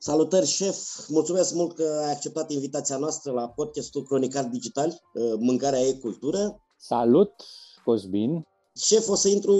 [0.08, 1.08] Salutări, șef!
[1.08, 6.62] Mulțumesc mult că ai acceptat invitația noastră la podcastul Cronicar Digital, uh, Mâncarea e cultură.
[6.78, 7.32] Salut,
[7.84, 8.48] Cosmin!
[8.76, 9.54] Șef, o să intru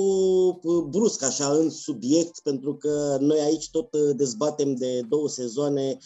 [0.64, 5.98] uh, brusc așa în subiect, pentru că noi aici tot uh, dezbatem de două sezoane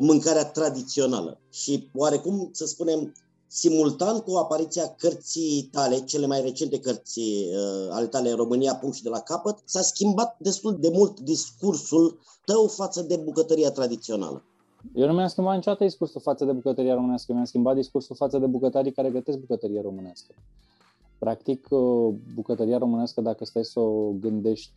[0.00, 1.40] mâncarea tradițională.
[1.50, 3.12] Și oarecum, să spunem,
[3.48, 9.02] simultan cu apariția cărții tale, cele mai recente cărți uh, ale tale, România, punct și
[9.02, 14.44] de la capăt, s-a schimbat destul de mult discursul tău față de bucătăria tradițională.
[14.94, 18.46] Eu nu mi-am schimbat niciodată discursul față de bucătăria românească, mi-am schimbat discursul față de
[18.46, 20.34] bucătarii care gătesc bucătăria românească.
[21.18, 24.72] Practic, uh, bucătăria românească, dacă stai să o gândești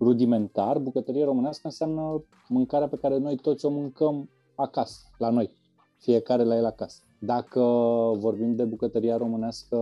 [0.00, 5.56] rudimentar, bucătăria românească înseamnă mâncarea pe care noi toți o mâncăm acasă, la noi,
[5.98, 7.02] fiecare la el acasă.
[7.24, 7.60] Dacă
[8.18, 9.78] vorbim de bucătăria românească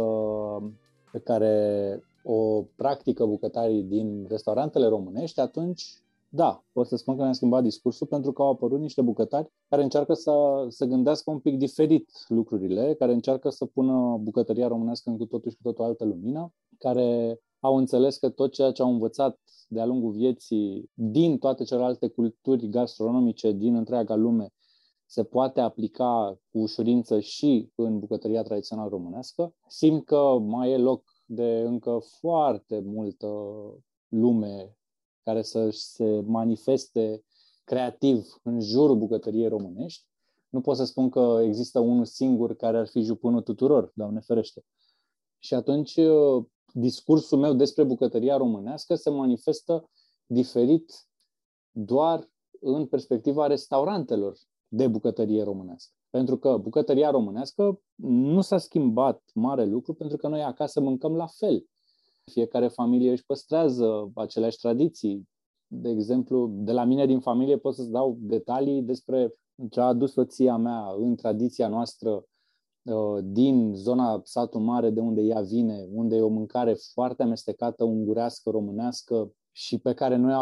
[1.13, 7.33] pe care o practică bucătarii din restaurantele românești, atunci da, pot să spun că mi-am
[7.33, 10.33] schimbat discursul pentru că au apărut niște bucătari care încearcă să,
[10.69, 15.51] să gândească un pic diferit lucrurile, care încearcă să pună bucătăria românească în cu totul
[15.51, 19.39] și cu totul altă lumină, care au înțeles că tot ceea ce au învățat
[19.69, 24.53] de-a lungul vieții din toate celelalte culturi gastronomice din întreaga lume
[25.11, 29.55] se poate aplica cu ușurință și în bucătăria tradițională românească.
[29.69, 33.27] Simt că mai e loc de încă foarte multă
[34.09, 34.77] lume
[35.23, 37.25] care să se manifeste
[37.65, 40.07] creativ în jurul bucătăriei românești.
[40.49, 44.65] Nu pot să spun că există unul singur care ar fi jupânul tuturor, Doamne ferește.
[45.39, 45.99] Și atunci
[46.73, 49.91] discursul meu despre bucătăria românească se manifestă
[50.27, 50.93] diferit
[51.71, 52.31] doar
[52.61, 54.37] în perspectiva restaurantelor
[54.73, 55.95] de bucătărie românească.
[56.11, 61.27] Pentru că bucătăria românească nu s-a schimbat mare lucru pentru că noi acasă mâncăm la
[61.27, 61.65] fel.
[62.25, 65.29] Fiecare familie își păstrează aceleași tradiții.
[65.67, 69.35] De exemplu, de la mine din familie pot să-ți dau detalii despre
[69.71, 72.25] ce a adus soția mea în tradiția noastră
[72.83, 77.85] uh, din zona satul mare de unde ea vine, unde e o mâncare foarte amestecată,
[77.85, 80.33] ungurească, românească și pe care noi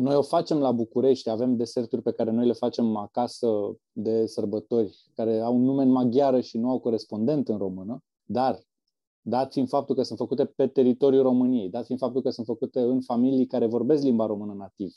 [0.00, 3.48] noi o facem la București, avem deserturi pe care noi le facem acasă
[3.92, 8.58] de sărbători, care au un nume în maghiară și nu au corespondent în română, dar
[9.22, 12.80] dat fiind faptul că sunt făcute pe teritoriul României, dat fiind faptul că sunt făcute
[12.80, 14.94] în familii care vorbesc limba română nativ,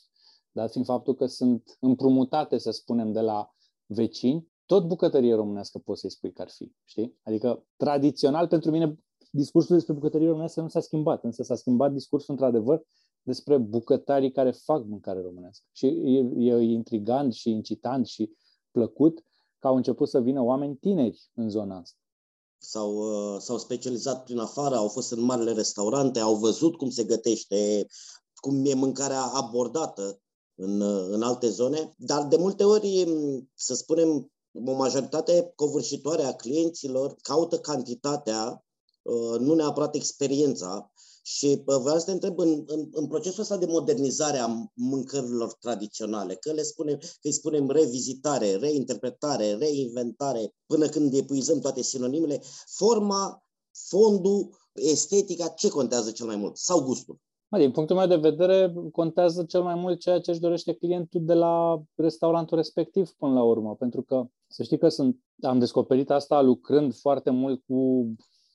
[0.52, 3.50] dat fiind faptul că sunt împrumutate, să spunem, de la
[3.86, 7.20] vecini, tot bucătărie românească poți să-i spui că ar fi, știi?
[7.24, 9.00] Adică, tradițional, pentru mine,
[9.32, 12.82] discursul despre bucătărie românească nu s-a schimbat, însă s-a schimbat discursul, într-adevăr,
[13.24, 15.66] despre bucătarii care fac mâncare românească.
[15.72, 18.32] Și e, e intrigant și incitant și
[18.72, 19.24] plăcut
[19.60, 21.98] că au început să vină oameni tineri în zona asta.
[22.58, 27.04] S-au, uh, s-au specializat prin afară, au fost în marile restaurante, au văzut cum se
[27.04, 27.88] gătește,
[28.36, 30.22] cum e mâncarea abordată
[30.56, 33.06] în, uh, în alte zone, dar de multe ori,
[33.56, 34.32] să spunem,
[34.66, 38.66] o majoritate covârșitoare a clienților caută cantitatea,
[39.02, 40.92] uh, nu neapărat experiența,
[41.26, 46.36] și vreau să te întreb, în, în, în procesul ăsta de modernizare a mâncărilor tradiționale,
[46.36, 53.44] că le spunem, că îi spunem revizitare, reinterpretare, reinventare, până când epuizăm toate sinonimele, forma,
[53.90, 56.58] fondul, estetica, ce contează cel mai mult?
[56.58, 57.18] Sau gustul?
[57.58, 61.34] Din punctul meu de vedere, contează cel mai mult ceea ce își dorește clientul de
[61.34, 63.76] la restaurantul respectiv până la urmă.
[63.76, 68.08] Pentru că, să știi că sunt, am descoperit asta lucrând foarte mult cu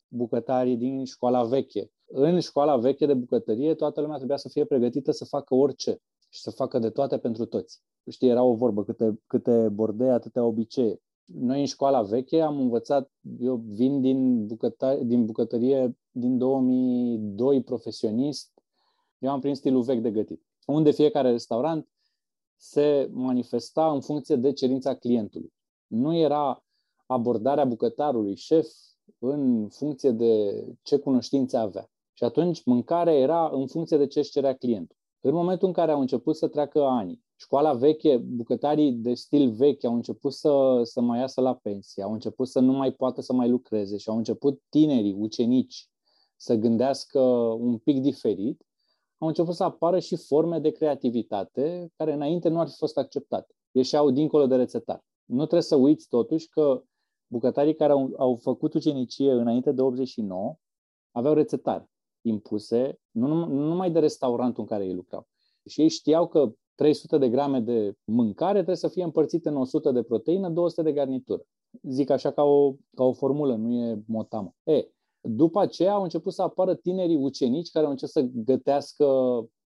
[0.08, 5.10] bucătarii din școala veche în școala veche de bucătărie, toată lumea trebuia să fie pregătită
[5.10, 7.82] să facă orice și să facă de toate pentru toți.
[8.10, 11.00] Știi, era o vorbă, câte, câte bordei, atâtea obicei.
[11.24, 13.10] Noi în școala veche am învățat,
[13.40, 18.50] eu vin din, bucătărie, din bucătărie din 2002 profesionist,
[19.18, 21.88] eu am prins stilul vechi de gătit, unde fiecare restaurant
[22.56, 25.52] se manifesta în funcție de cerința clientului.
[25.86, 26.64] Nu era
[27.06, 28.68] abordarea bucătarului, șef,
[29.18, 31.90] în funcție de ce cunoștințe avea.
[32.18, 34.96] Și atunci mâncarea era în funcție de ce își cerea clientul.
[35.20, 39.84] În momentul în care au început să treacă ani școala veche, bucătarii de stil vechi
[39.84, 43.32] au început să, să mai iasă la pensie, au început să nu mai poată să
[43.32, 45.88] mai lucreze și au început tinerii, ucenici,
[46.36, 47.20] să gândească
[47.58, 48.62] un pic diferit,
[49.18, 53.54] au început să apară și forme de creativitate care înainte nu ar fi fost acceptate.
[53.70, 55.04] Ieșeau dincolo de rețetar.
[55.24, 56.82] Nu trebuie să uiți totuși că
[57.26, 60.56] bucătarii care au, au făcut ucenicie înainte de 89
[61.10, 61.88] aveau rețetare
[62.22, 65.28] impuse, nu, nu numai de restaurantul în care ei lucrau.
[65.66, 69.90] Și ei știau că 300 de grame de mâncare trebuie să fie împărțite în 100
[69.90, 71.42] de proteină, 200 de garnitură.
[71.82, 74.54] Zic așa ca o, ca o formulă, nu e motamă.
[74.62, 74.88] E,
[75.20, 79.06] după aceea au început să apară tinerii ucenici care au început să gătească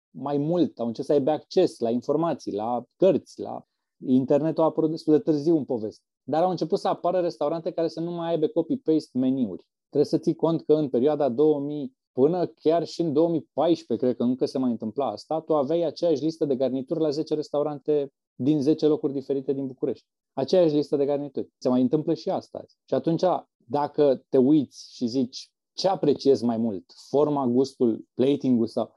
[0.09, 3.63] mai mult, au început să aibă acces la informații, la cărți, la
[4.05, 6.03] internetul a apărut destul de târziu în poveste.
[6.23, 9.67] Dar au început să apară restaurante care să nu mai aibă copy-paste meniuri.
[9.89, 14.23] Trebuie să ții cont că în perioada 2000 până chiar și în 2014, cred că
[14.23, 18.61] încă se mai întâmpla asta, tu aveai aceeași listă de garnituri la 10 restaurante din
[18.61, 20.05] 10 locuri diferite din București.
[20.33, 21.49] Aceeași listă de garnituri.
[21.57, 22.63] Se mai întâmplă și asta.
[22.85, 23.23] Și atunci,
[23.57, 28.91] dacă te uiți și zici ce apreciezi mai mult, forma, gustul, plating-ul sau...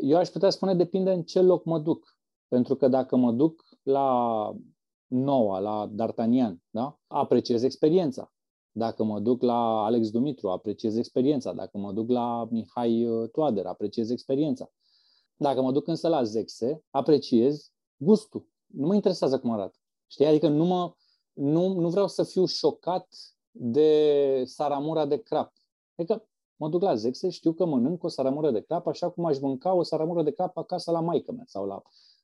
[0.00, 2.16] Eu aș putea spune depinde în ce loc mă duc.
[2.48, 4.52] Pentru că dacă mă duc la
[5.06, 6.98] Noua, la D'Artagnan, da?
[7.06, 8.32] apreciez experiența.
[8.72, 11.52] Dacă mă duc la Alex Dumitru, apreciez experiența.
[11.52, 14.70] Dacă mă duc la Mihai uh, Toader, apreciez experiența.
[15.36, 18.46] Dacă mă duc însă la Zexe, apreciez gustul.
[18.66, 19.78] Nu mă interesează cum arată.
[20.06, 20.26] Știi?
[20.26, 20.92] Adică nu, mă,
[21.32, 23.08] nu, nu vreau să fiu șocat
[23.50, 25.52] de saramura de crap.
[25.96, 29.38] Adică mă duc la Zexe, știu că mănânc o saramură de crap așa cum aș
[29.38, 31.82] mânca o saramură de crap acasă la maică mea sau la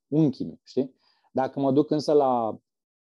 [0.08, 0.94] unchii mei, știi?
[1.32, 2.58] Dacă mă duc însă la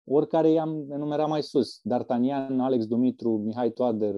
[0.05, 4.15] oricare i-am enumerat mai sus, D'Artagnan, Alex Dumitru, Mihai Toader,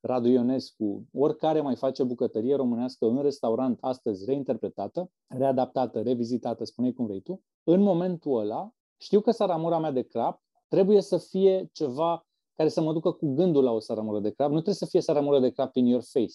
[0.00, 7.06] Radu Ionescu, oricare mai face bucătărie românească în restaurant astăzi reinterpretată, readaptată, revizitată, spune cum
[7.06, 12.26] vrei tu, în momentul ăla știu că saramura mea de crap trebuie să fie ceva
[12.54, 15.00] care să mă ducă cu gândul la o saramură de crap, nu trebuie să fie
[15.00, 16.34] saramură de crap in your face.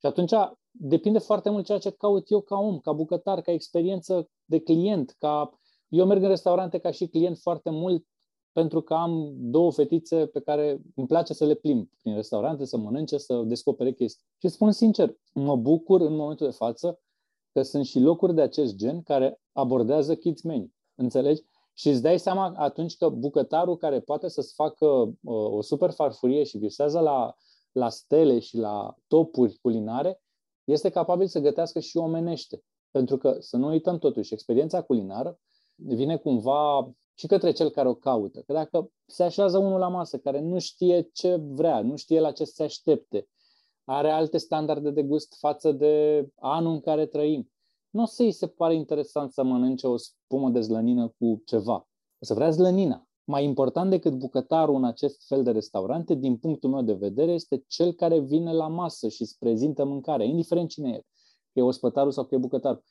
[0.00, 0.32] Și atunci
[0.70, 5.14] depinde foarte mult ceea ce caut eu ca om, ca bucătar, ca experiență de client,
[5.18, 8.06] ca eu merg în restaurante ca și client foarte mult
[8.52, 12.76] pentru că am două fetițe pe care îmi place să le plimb prin restaurante, să
[12.76, 14.24] mănânce, să descopere chestii.
[14.38, 17.00] Și spun sincer, mă bucur în momentul de față
[17.52, 20.70] că sunt și locuri de acest gen care abordează kids menu.
[20.94, 21.42] Înțelegi?
[21.72, 26.44] Și îți dai seama atunci că bucătarul care poate să-ți facă uh, o super farfurie
[26.44, 27.34] și visează la,
[27.72, 30.22] la stele și la topuri culinare,
[30.64, 32.62] este capabil să gătească și omenește.
[32.90, 35.38] Pentru că, să nu uităm totuși, experiența culinară
[35.74, 38.40] vine cumva și către cel care o caută.
[38.46, 42.32] Că dacă se așează unul la masă care nu știe ce vrea, nu știe la
[42.32, 43.28] ce se aștepte,
[43.84, 47.50] are alte standarde de gust față de anul în care trăim,
[47.90, 51.88] nu o să-i se pare interesant să mănânce o spumă de zlănină cu ceva.
[52.18, 53.08] O să vrea zlănina.
[53.24, 57.64] Mai important decât bucătarul în acest fel de restaurante, din punctul meu de vedere, este
[57.66, 61.00] cel care vine la masă și îți prezintă mâncarea, indiferent cine e.
[61.52, 62.82] Că e ospătarul sau că e bucătarul.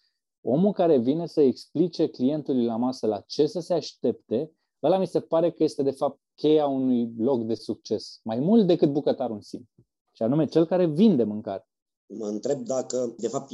[0.49, 4.51] Omul care vine să explice clientului la masă la ce să se aștepte,
[4.83, 8.67] ăla mi se pare că este de fapt cheia unui loc de succes, mai mult
[8.67, 9.65] decât bucătarul în sine.
[10.11, 11.67] Și anume cel care vinde mâncare.
[12.05, 13.51] Mă întreb dacă, de fapt,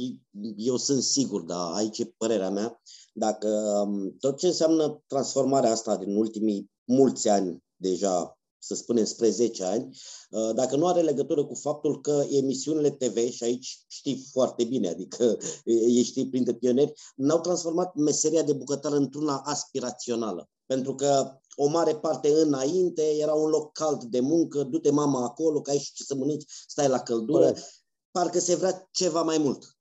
[0.56, 2.80] eu sunt sigur, dar aici e părerea mea,
[3.14, 3.48] dacă
[3.86, 9.64] um, tot ce înseamnă transformarea asta din ultimii mulți ani deja să spunem, spre 10
[9.64, 9.96] ani,
[10.30, 14.88] uh, dacă nu are legătură cu faptul că emisiunile TV, și aici știi foarte bine,
[14.88, 15.36] adică
[16.00, 20.48] ești printre pionieri, n-au transformat meseria de bucătar într-una aspirațională.
[20.66, 25.60] Pentru că o mare parte înainte era un loc cald de muncă, du-te mama acolo,
[25.60, 27.44] că ai și ce să mănânci, stai la căldură.
[27.44, 27.84] Corect.
[28.10, 29.78] Parcă se vrea ceva mai mult.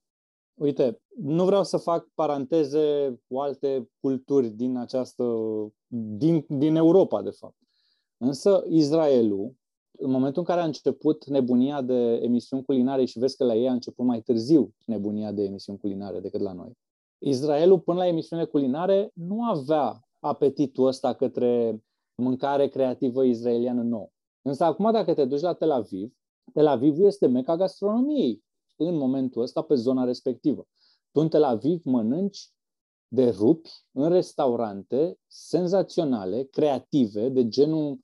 [0.53, 5.23] Uite, nu vreau să fac paranteze cu alte culturi din această,
[5.87, 7.62] din, din Europa, de fapt.
[8.23, 9.55] Însă Israelul,
[9.91, 13.69] în momentul în care a început nebunia de emisiuni culinare și vezi că la ei
[13.69, 16.77] a început mai târziu nebunia de emisiuni culinare decât la noi,
[17.17, 21.83] Israelul până la emisiune culinare nu avea apetitul ăsta către
[22.15, 24.09] mâncare creativă israeliană nouă.
[24.41, 26.13] Însă acum dacă te duci la Tel Aviv,
[26.53, 28.43] Tel Aviv este meca gastronomiei
[28.75, 30.67] în momentul ăsta pe zona respectivă.
[31.11, 32.51] Tu în Tel Aviv mănânci
[33.07, 37.99] de rupi în restaurante senzaționale, creative, de genul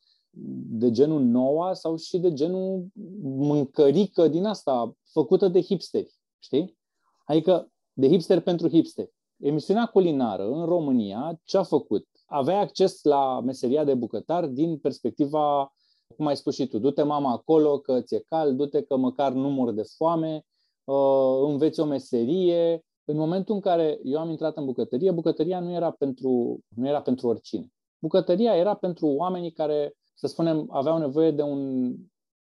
[0.72, 2.88] de genul noua sau și de genul
[3.22, 6.78] mâncărică din asta, făcută de hipsteri, știi?
[7.26, 9.08] Adică de hipster pentru hipster.
[9.38, 12.08] Emisiunea culinară în România ce a făcut?
[12.26, 15.74] Avea acces la meseria de bucătar din perspectiva,
[16.16, 19.50] cum ai spus și tu, du-te mama acolo că ți-e cald, du-te că măcar nu
[19.50, 20.46] mor de foame,
[20.84, 25.72] uh, înveți o meserie, în momentul în care eu am intrat în bucătărie, bucătăria nu
[25.72, 27.68] era pentru, nu era pentru oricine.
[28.00, 31.94] Bucătăria era pentru oamenii care, să spunem, aveau nevoie de, un,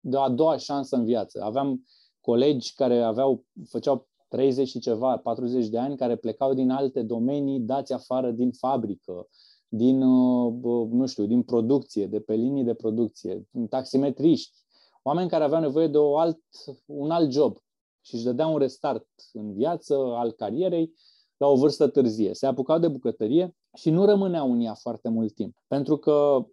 [0.01, 1.43] de o a doua șansă în viață.
[1.43, 1.87] Aveam
[2.21, 7.61] colegi care aveau, făceau 30 și ceva, 40 de ani, care plecau din alte domenii,
[7.61, 9.29] dați afară din fabrică,
[9.69, 14.57] din, uh, nu știu, din producție, de pe linii de producție, taximetriști,
[15.03, 16.39] oameni care aveau nevoie de o alt,
[16.87, 17.57] un alt job
[18.01, 20.93] și își dădeau un restart în viață, al carierei,
[21.37, 22.35] la o vârstă târzie.
[22.35, 25.57] Se apucau de bucătărie și nu rămâneau în ea foarte mult timp.
[25.67, 26.47] Pentru că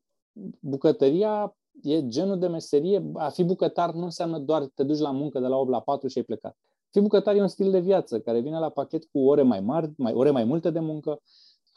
[0.59, 5.39] bucătăria e genul de meserie, a fi bucătar nu înseamnă doar te duci la muncă
[5.39, 6.57] de la 8 la 4 și ai plecat.
[6.89, 9.91] Fi bucătar e un stil de viață care vine la pachet cu ore mai mari,
[9.97, 11.21] mai, ore mai multe de muncă,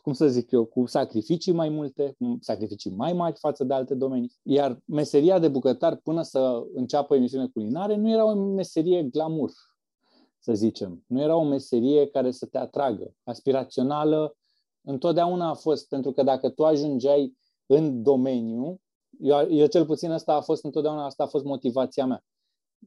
[0.02, 3.94] cum să zic eu, cu sacrificii mai multe, cu sacrificii mai mari față de alte
[3.94, 4.32] domenii.
[4.42, 9.50] Iar meseria de bucătar, până să înceapă emisiunile culinare, nu era o meserie glamour,
[10.38, 11.04] să zicem.
[11.06, 13.14] Nu era o meserie care să te atragă.
[13.24, 14.36] Aspirațională
[14.82, 17.36] întotdeauna a fost, pentru că dacă tu ajungeai
[17.66, 18.80] în domeniu,
[19.18, 22.24] eu, eu cel puțin asta a fost întotdeauna, asta a fost motivația mea.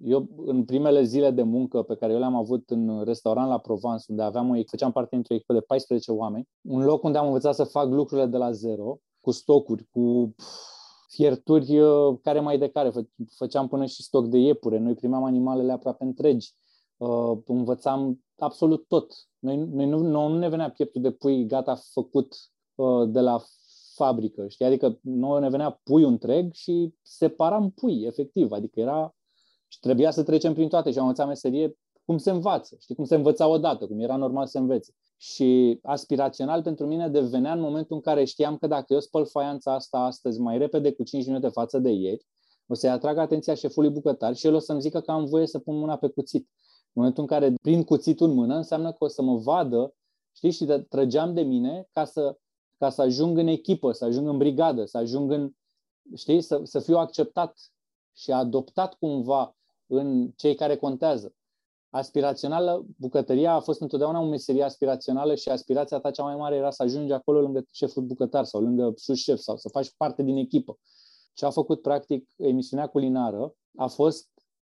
[0.03, 4.05] Eu, în primele zile de muncă pe care eu le-am avut în restaurant la Provence,
[4.07, 7.55] unde aveam o, făceam parte dintr-o echipă de 14 oameni, un loc unde am învățat
[7.55, 10.35] să fac lucrurile de la zero, cu stocuri, cu
[11.09, 12.91] fierturi uh, care mai de care.
[13.35, 14.77] Făceam până și stoc de iepure.
[14.77, 16.53] Noi primeam animalele aproape întregi.
[16.97, 19.13] Uh, învățam absolut tot.
[19.39, 22.35] Noi, noi nu, nu ne venea pieptul de pui gata făcut
[22.75, 23.41] uh, de la
[23.99, 24.65] fabrică, știi?
[24.65, 28.51] Adică noi ne venea pui întreg și separam pui, efectiv.
[28.51, 29.15] Adică era
[29.67, 33.05] și trebuia să trecem prin toate și am învățat meserie cum se învață, știi, cum
[33.05, 34.93] se învăța odată, cum era normal să învețe.
[35.17, 39.73] Și aspirațional pentru mine devenea în momentul în care știam că dacă eu spăl faianța
[39.73, 42.25] asta astăzi mai repede cu 5 minute față de ieri,
[42.67, 45.59] o să-i atrag atenția șefului bucătar și el o să-mi zică că am voie să
[45.59, 46.49] pun mâna pe cuțit.
[46.83, 49.93] În momentul în care prin cuțitul în mână înseamnă că o să mă vadă,
[50.35, 52.37] știi, și trăgeam de mine ca să,
[52.79, 55.51] ca să ajung în echipă, să ajung în brigadă, să ajung în,
[56.15, 57.59] știi, să, să fiu acceptat
[58.15, 59.55] și adoptat cumva
[59.87, 61.33] în cei care contează.
[61.89, 66.71] Aspirațională, bucătăria a fost întotdeauna o meserie aspirațională și aspirația ta cea mai mare era
[66.71, 70.37] să ajungi acolo lângă șeful bucătar sau lângă sus șef sau să faci parte din
[70.37, 70.79] echipă.
[71.33, 74.27] Ce a făcut practic emisiunea culinară a fost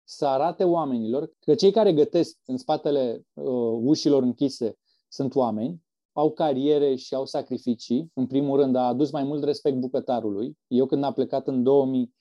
[0.04, 3.46] să arate oamenilor că cei care gătesc în spatele uh,
[3.82, 4.78] ușilor închise
[5.08, 5.83] sunt oameni,
[6.14, 8.11] au cariere și au sacrificii.
[8.14, 10.57] În primul rând, a adus mai mult respect bucătarului.
[10.68, 12.15] Eu când am plecat în 2000,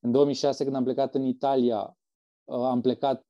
[0.00, 1.96] în 2006, când am plecat în Italia,
[2.44, 3.26] uh, am plecat,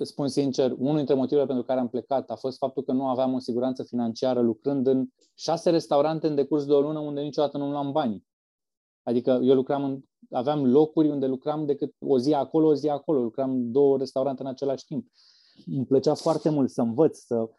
[0.00, 3.34] spun sincer, unul dintre motivele pentru care am plecat a fost faptul că nu aveam
[3.34, 7.70] o siguranță financiară lucrând în șase restaurante în decurs de o lună unde niciodată nu
[7.70, 8.26] luam bani.
[9.02, 10.00] Adică eu lucram în,
[10.30, 13.20] aveam locuri unde lucram decât o zi acolo, o zi acolo.
[13.20, 15.06] Lucram două restaurante în același timp.
[15.66, 17.50] Îmi plăcea foarte mult să învăț, să,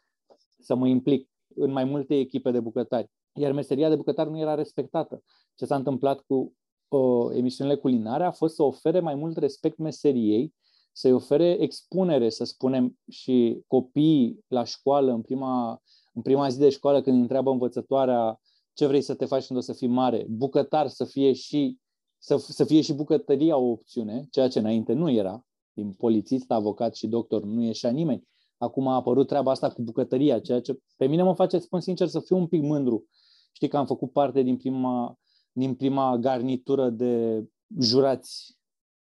[0.60, 3.10] să mă implic în mai multe echipe de bucătari.
[3.34, 5.24] Iar meseria de bucătar nu era respectată.
[5.56, 6.54] Ce s-a întâmplat cu
[6.88, 10.54] uh, emisiunile culinare a fost să ofere mai mult respect meseriei,
[10.92, 15.82] să-i ofere expunere, să spunem, și copiii la școală, în prima,
[16.14, 18.40] în prima zi de școală, când întreabă învățătoarea
[18.74, 21.78] ce vrei să te faci când o să fii mare, bucătar să fie și
[22.18, 25.46] să, să fie și bucătăria o opțiune, ceea ce înainte nu era.
[25.74, 28.28] Din polițist, avocat și doctor nu ieșea nimeni.
[28.60, 32.08] Acum a apărut treaba asta cu bucătăria, ceea ce pe mine mă face, spun sincer,
[32.08, 33.06] să fiu un pic mândru.
[33.52, 35.18] Știi că am făcut parte din prima,
[35.52, 37.44] din prima garnitură de
[37.80, 38.58] jurați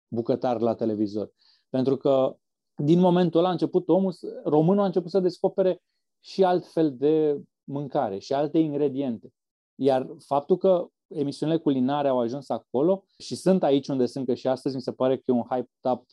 [0.07, 1.32] bucătari la televizor.
[1.69, 2.38] Pentru că
[2.76, 4.14] din momentul ăla a început omul,
[4.44, 5.82] românul a început să descopere
[6.19, 9.34] și alt fel de mâncare și alte ingrediente.
[9.76, 14.48] Iar faptul că emisiunile culinare au ajuns acolo și sunt aici unde sunt, că și
[14.48, 16.06] astăzi mi se pare că e un hype up,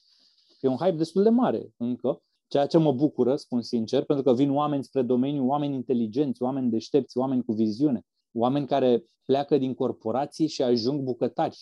[0.60, 4.34] e un hype destul de mare încă, ceea ce mă bucură, spun sincer, pentru că
[4.34, 8.02] vin oameni spre domeniu, oameni inteligenți, oameni deștepți, oameni cu viziune,
[8.32, 11.58] oameni care pleacă din corporații și ajung bucătari.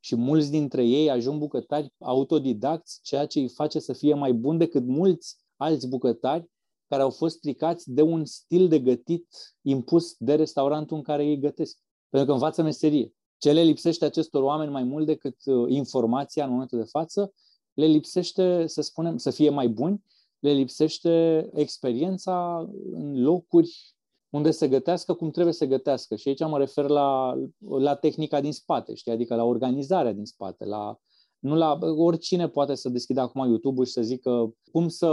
[0.00, 4.58] Și mulți dintre ei ajung bucătari autodidacți, ceea ce îi face să fie mai buni
[4.58, 6.50] decât mulți alți bucătari
[6.88, 9.26] care au fost stricați de un stil de gătit
[9.60, 11.78] impus de restaurantul în care ei gătesc.
[12.08, 13.14] Pentru că învață meserie.
[13.38, 17.32] Ce le lipsește acestor oameni mai mult decât uh, informația în momentul de față,
[17.72, 20.02] le lipsește, să spunem, să fie mai buni,
[20.42, 23.94] le lipsește experiența în locuri
[24.30, 26.16] unde se gătească cum trebuie să gătească.
[26.16, 29.12] Și aici mă refer la, la tehnica din spate, știi?
[29.12, 31.00] adică la organizarea din spate, la
[31.38, 35.10] nu la oricine poate să deschidă acum YouTube-ul și să zică cum să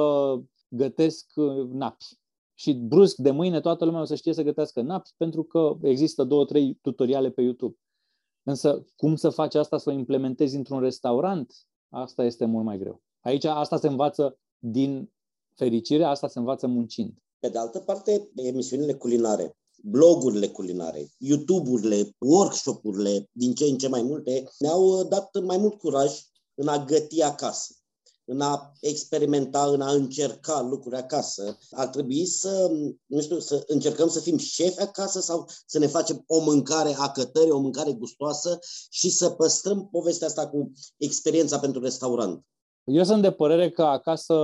[0.67, 2.05] gătesc uh, napi.
[2.53, 6.23] Și brusc de mâine toată lumea o să știe să gătească napi pentru că există
[6.23, 7.75] două, trei tutoriale pe YouTube.
[8.43, 11.53] Însă cum să faci asta să o implementezi într-un restaurant,
[11.89, 13.01] asta este mult mai greu.
[13.19, 15.11] Aici asta se învață din
[15.59, 17.13] fericire, asta se învață muncind.
[17.39, 24.01] Pe de altă parte, emisiunile culinare, blogurile culinare, YouTube-urile, workshop-urile, din ce în ce mai
[24.01, 26.11] multe, ne-au dat mai mult curaj
[26.53, 27.73] în a găti acasă
[28.31, 31.57] în a experimenta, în a încerca lucruri acasă.
[31.71, 32.71] Ar trebui să,
[33.05, 37.09] nu știu, să încercăm să fim șefi acasă sau să ne facem o mâncare a
[37.09, 38.59] cătării, o mâncare gustoasă
[38.89, 42.45] și să păstrăm povestea asta cu experiența pentru restaurant.
[42.83, 44.35] Eu sunt de părere că acasă,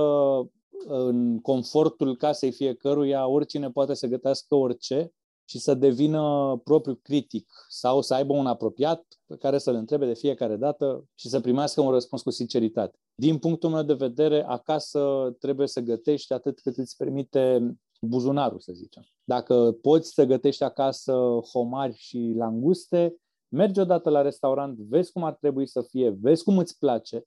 [0.86, 5.12] în confortul casei fiecăruia, oricine poate să gătească orice
[5.48, 10.14] și să devină propriu critic sau să aibă un apropiat pe care să-l întrebe de
[10.14, 12.98] fiecare dată și să primească un răspuns cu sinceritate.
[13.14, 18.72] Din punctul meu de vedere, acasă trebuie să gătești atât cât îți permite buzunarul, să
[18.72, 19.02] zicem.
[19.24, 21.12] Dacă poți să gătești acasă
[21.52, 23.16] homari și languste,
[23.48, 27.24] mergi odată la restaurant, vezi cum ar trebui să fie, vezi cum îți place,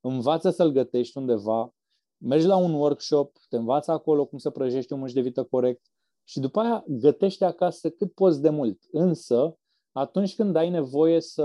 [0.00, 1.74] învață să-l gătești undeva,
[2.20, 5.86] mergi la un workshop, te învață acolo cum să prăjești un muș de vită corect
[6.24, 8.78] și după aia gătește acasă cât poți de mult.
[8.90, 9.56] Însă,
[9.92, 11.42] atunci când ai nevoie să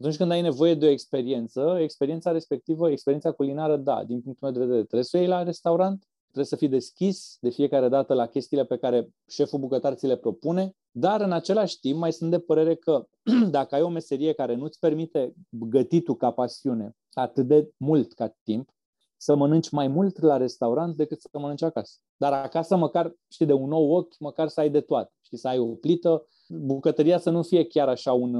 [0.00, 4.52] atunci când ai nevoie de o experiență, experiența respectivă, experiența culinară, da, din punctul meu
[4.52, 8.14] de vedere, trebuie să o iei la restaurant, trebuie să fii deschis de fiecare dată
[8.14, 12.30] la chestiile pe care șeful bucătar ți le propune, dar în același timp mai sunt
[12.30, 13.06] de părere că
[13.50, 18.70] dacă ai o meserie care nu-ți permite gătitul ca pasiune atât de mult ca timp,
[19.18, 21.92] să mănânci mai mult la restaurant decât să mănânci acasă.
[22.16, 25.12] Dar acasă, măcar, știi, de un nou ochi, măcar să ai de toate.
[25.22, 28.34] Știi, să ai o plită, bucătăria să nu fie chiar așa un...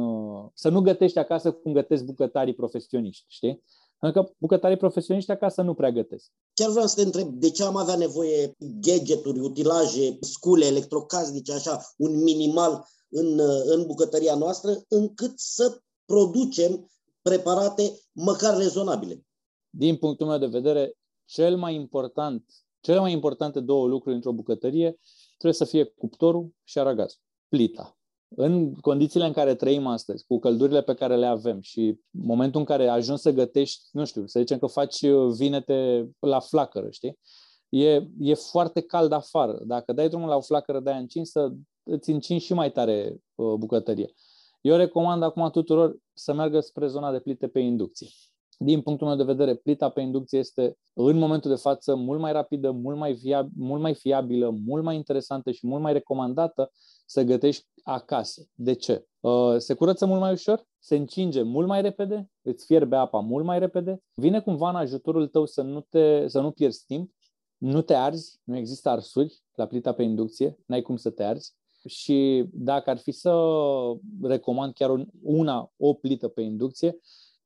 [0.55, 3.65] Să nu gătești acasă cum gătesc bucătarii profesioniști, știi?
[3.99, 6.31] Pentru că bucătarii profesioniști acasă nu prea gătesc.
[6.55, 11.81] Chiar vreau să te întreb, de ce am avea nevoie gadgeturi, utilaje, scule, electrocasnice, așa,
[11.97, 16.91] un minimal în, în bucătăria noastră, încât să producem
[17.23, 19.27] preparate măcar rezonabile?
[19.71, 20.93] Din punctul meu de vedere,
[21.25, 22.45] cel mai important,
[22.81, 27.99] cele mai importante două lucruri într-o bucătărie trebuie să fie cuptorul și aragazul, plita.
[28.37, 32.67] În condițiile în care trăim astăzi, cu căldurile pe care le avem și momentul în
[32.67, 37.19] care ajungi să gătești, nu știu, să zicem că faci vinete la flacără, știi?
[37.69, 39.61] E, e foarte cald afară.
[39.65, 43.55] Dacă dai drumul la o flacără de aia încinsă, îți încingi și mai tare uh,
[43.55, 44.15] bucătărie.
[44.61, 48.09] Eu recomand acum tuturor să meargă spre zona de plite pe inducție
[48.61, 52.33] din punctul meu de vedere, plita pe inducție este în momentul de față mult mai
[52.33, 56.71] rapidă, mult mai, viab- mult mai fiabilă, mult mai interesantă și mult mai recomandată
[57.07, 58.49] să gătești acasă.
[58.55, 59.07] De ce?
[59.21, 63.45] Uh, se curăță mult mai ușor, se încinge mult mai repede, îți fierbe apa mult
[63.45, 67.13] mai repede, vine cumva în ajutorul tău să nu, te, să nu pierzi timp,
[67.57, 71.57] nu te arzi, nu există arsuri la plita pe inducție, n-ai cum să te arzi.
[71.87, 73.33] Și dacă ar fi să
[74.23, 76.99] recomand chiar una, o plită pe inducție,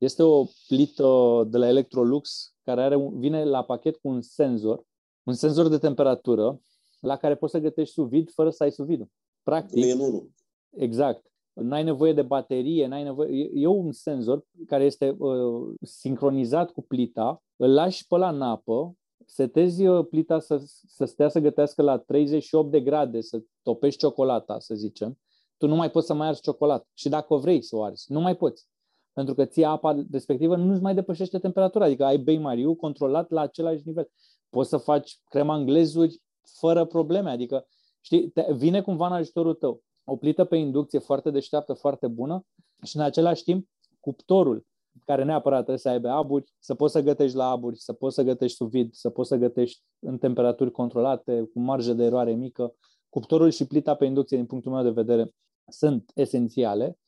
[0.04, 4.84] este o plită de la Electrolux care are, vine la pachet cu un senzor,
[5.22, 6.60] un senzor de temperatură
[7.00, 9.10] la care poți să gătești sous vide fără să ai sous vide.
[9.42, 9.84] Practic.
[9.84, 10.30] E unul.
[10.70, 11.26] Exact.
[11.52, 13.50] N-ai nevoie de baterie, n-ai nevoie...
[13.54, 18.94] E un senzor care este uh, sincronizat cu plita, îl lași pe la napă,
[19.26, 24.58] setezi uh, plita să, să stea să gătească la 38 de grade, să topești ciocolata,
[24.58, 25.18] să zicem,
[25.56, 26.86] tu nu mai poți să mai arzi ciocolată.
[26.94, 28.70] Și dacă o vrei să o arzi, nu mai poți
[29.12, 33.40] pentru că ție apa respectivă nu-ți mai depășește temperatura, adică ai bei mariu controlat la
[33.40, 34.10] același nivel.
[34.50, 36.22] Poți să faci crema înglezuri
[36.58, 37.66] fără probleme, adică
[38.00, 39.82] știi, te, vine cumva în ajutorul tău.
[40.04, 42.46] O plită pe inducție foarte deșteaptă, foarte bună
[42.82, 43.68] și în același timp
[44.00, 44.66] cuptorul
[45.04, 48.22] care neapărat trebuie să aibă aburi, să poți să gătești la aburi, să poți să
[48.22, 52.74] gătești sub vid, să poți să gătești în temperaturi controlate, cu marjă de eroare mică.
[53.08, 55.34] Cuptorul și plita pe inducție, din punctul meu de vedere,
[55.68, 56.98] sunt esențiale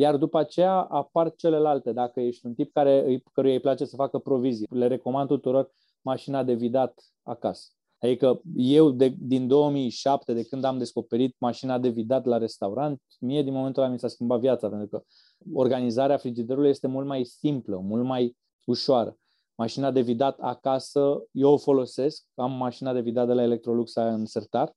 [0.00, 1.92] iar după aceea apar celelalte.
[1.92, 5.70] Dacă ești un tip care, căruia îi place să facă provizii, le recomand tuturor
[6.00, 7.68] mașina de vidat acasă.
[7.98, 13.42] Adică eu de, din 2007, de când am descoperit mașina de vidat la restaurant, mie
[13.42, 15.04] din momentul ăla mi s-a schimbat viața, pentru că
[15.52, 19.16] organizarea frigiderului este mult mai simplă, mult mai ușoară.
[19.54, 24.26] Mașina de vidat acasă, eu o folosesc, am mașina de vidat de la Electrolux în
[24.26, 24.72] sertar,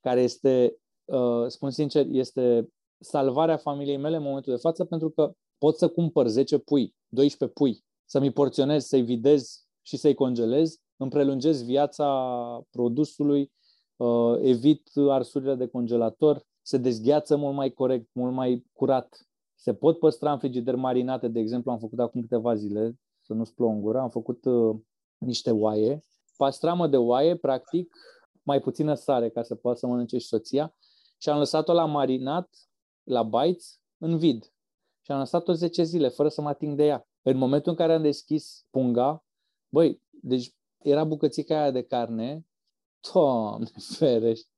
[0.00, 2.68] care este, uh, spun sincer, este
[2.98, 7.58] salvarea familiei mele în momentul de față pentru că pot să cumpăr 10 pui, 12
[7.58, 13.52] pui, să-mi porționez, să-i videz și să-i congelez, îmi prelungesc viața produsului,
[13.96, 19.28] uh, evit arsurile de congelator, se dezgheață mult mai corect, mult mai curat.
[19.54, 23.54] Se pot păstra în frigider marinate, de exemplu, am făcut acum câteva zile, să nu-ți
[23.54, 24.76] plouă în gură, am făcut uh,
[25.18, 26.04] niște oaie,
[26.36, 27.96] pastramă de oaie, practic,
[28.42, 30.74] mai puțină sare ca să poată să mănânce și soția
[31.18, 32.48] și am lăsat-o la marinat
[33.04, 34.52] la Bytes în vid.
[35.00, 37.08] Și am lăsat-o 10 zile fără să mă ating de ea.
[37.22, 39.24] În momentul în care am deschis punga,
[39.68, 42.46] băi, deci era bucățica aia de carne,
[43.12, 44.48] Doamne, ferește.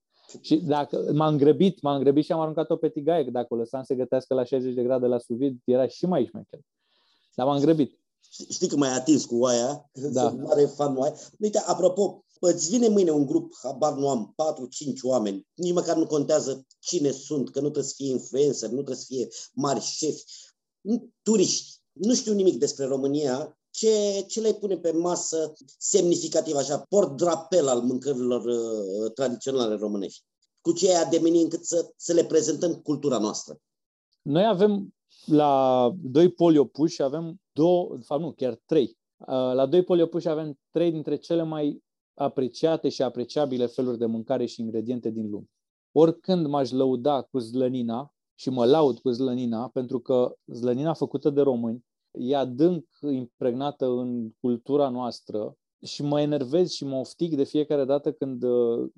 [0.40, 3.82] Și dacă m-am grăbit, m-am grăbit și am aruncat-o pe tigaie, că dacă o lăsam
[3.82, 6.60] să gătească la 60 de grade la suvid, era și mai șmecher.
[7.34, 8.00] Dar m-am grăbit.
[8.50, 9.90] Știi că m-ai atins cu oaia?
[9.92, 10.28] Da.
[10.28, 11.14] Sunt mare fan oaia.
[11.38, 14.34] Uite, apropo, îți vine mâine un grup, habar nu am,
[14.94, 18.74] 4-5 oameni, nici măcar nu contează cine sunt, că nu trebuie să fie influencer, nu
[18.74, 20.24] trebuie să fie mari șefi,
[21.22, 27.16] turiști, nu știu nimic despre România, ce, ce le pune pe masă semnificativ, așa, port
[27.16, 30.24] drapel al mâncărilor uh, tradiționale românești?
[30.60, 33.56] Cu ce ai ademeni încât să, să le prezentăm cultura noastră?
[34.22, 34.94] Noi avem
[35.24, 38.98] la doi poli opuși, avem două, de fapt nu, chiar trei.
[39.16, 41.84] Uh, la doi poli opuși avem trei dintre cele mai
[42.16, 45.50] apreciate și apreciabile feluri de mâncare și ingrediente din lume.
[45.92, 51.40] Oricând m-aș lăuda cu zlănina, și mă laud cu zlănina, pentru că zlănina făcută de
[51.40, 57.84] români e adânc impregnată în cultura noastră și mă enervez și mă oftic de fiecare
[57.84, 58.42] dată când,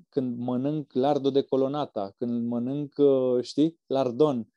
[0.09, 2.93] când mănânc lardo de colonata, când mănânc,
[3.41, 4.47] știi, lardon,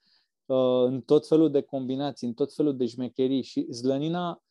[0.84, 4.42] în tot felul de combinații, în tot felul de șmecherii și zlănina,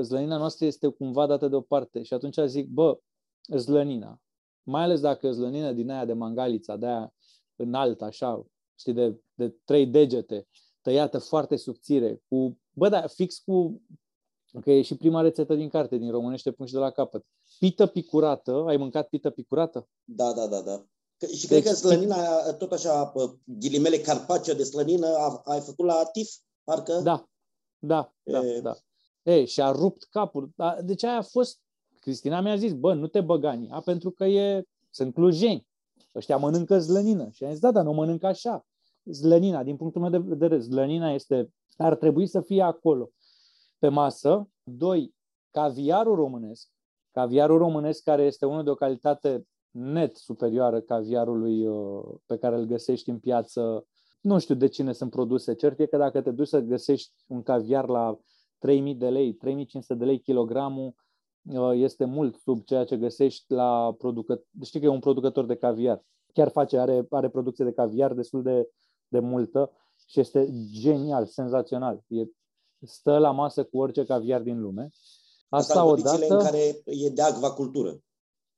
[0.00, 2.98] zlănina noastră este cumva dată deoparte și atunci zic, bă,
[3.48, 4.20] zlănina,
[4.62, 7.14] mai ales dacă zlănina din aia de mangalița, de aia
[7.56, 8.46] înaltă, așa,
[8.78, 10.48] știi, de, de trei degete,
[10.80, 13.82] tăiată foarte subțire, cu, bă, da, fix cu,
[14.60, 17.26] că e și prima rețetă din carte, din românește până și de la capăt.
[17.58, 19.88] Pită picurată, ai mâncat pită picurată?
[20.04, 20.86] Da, da, da, da.
[21.26, 23.12] Și deci, cred că slănina, tot așa,
[23.44, 25.06] ghilimele carpacio de slănină,
[25.44, 26.30] ai făcut la TIF,
[26.64, 27.00] parcă?
[27.00, 27.28] Da,
[27.78, 28.60] da, da, e...
[28.60, 28.76] da.
[29.22, 30.50] E, și a rupt capul.
[30.84, 31.60] Deci aia a fost,
[32.06, 35.66] Cristina mi-a zis, bă, nu te băgani, a, pentru că e, sunt clujeni.
[36.14, 37.28] Ăștia mănâncă zlănină.
[37.30, 38.66] Și am zis, da, dar nu mănâncă așa.
[39.04, 43.10] Zlănina, din punctul meu de vedere, zlănina este, ar trebui să fie acolo,
[43.78, 44.48] pe masă.
[44.62, 45.14] Doi,
[45.50, 46.68] caviarul românesc.
[47.10, 52.64] Caviarul românesc care este unul de o calitate net superioară caviarului uh, pe care îl
[52.64, 53.86] găsești în piață.
[54.20, 55.54] Nu știu de cine sunt produse.
[55.54, 58.18] Cert e că dacă te duci să găsești un caviar la
[58.58, 61.05] 3000 de lei, 3500 de lei kilogramul, uh,
[61.74, 64.46] este mult sub ceea ce găsești la producător.
[64.62, 66.04] Știi că e un producător de caviar.
[66.32, 68.68] Chiar face, are, are producție de caviar destul de,
[69.08, 69.70] de multă
[70.06, 72.04] și este genial, senzațional.
[72.06, 72.24] E,
[72.80, 74.90] stă la masă cu orice caviar din lume.
[75.48, 76.34] Asta, Asta odată...
[76.34, 77.98] în care e de acvacultură.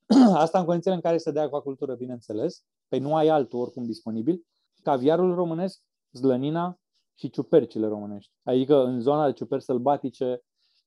[0.34, 2.62] Asta în condițiile în care este de acvacultură, bineînțeles.
[2.88, 4.46] Păi nu ai altul oricum disponibil.
[4.82, 5.80] Caviarul românesc,
[6.12, 6.78] zlănina
[7.14, 8.32] și ciupercile românești.
[8.42, 10.42] Adică în zona de ciuperci sălbatice,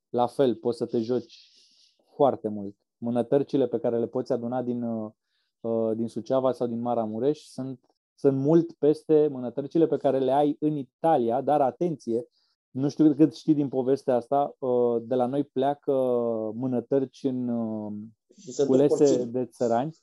[0.10, 1.51] la fel, poți să te joci
[2.16, 2.76] foarte mult.
[2.98, 7.80] Mânătărcile pe care le poți aduna din, uh, din Suceava sau din Maramureș sunt,
[8.16, 12.26] sunt mult peste mânătărcile pe care le ai în Italia, dar atenție,
[12.72, 15.92] nu știu cât știi din povestea asta, uh, de la noi pleacă
[16.56, 17.94] mânătărci în uh,
[18.68, 19.98] culese de țărani.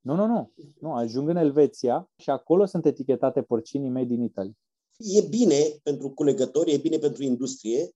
[0.00, 0.92] Nu, nu, nu, nu.
[0.92, 4.52] Ajung în Elveția și acolo sunt etichetate porcinii mei din Italia.
[4.96, 7.90] E bine pentru culegători, e bine pentru industrie,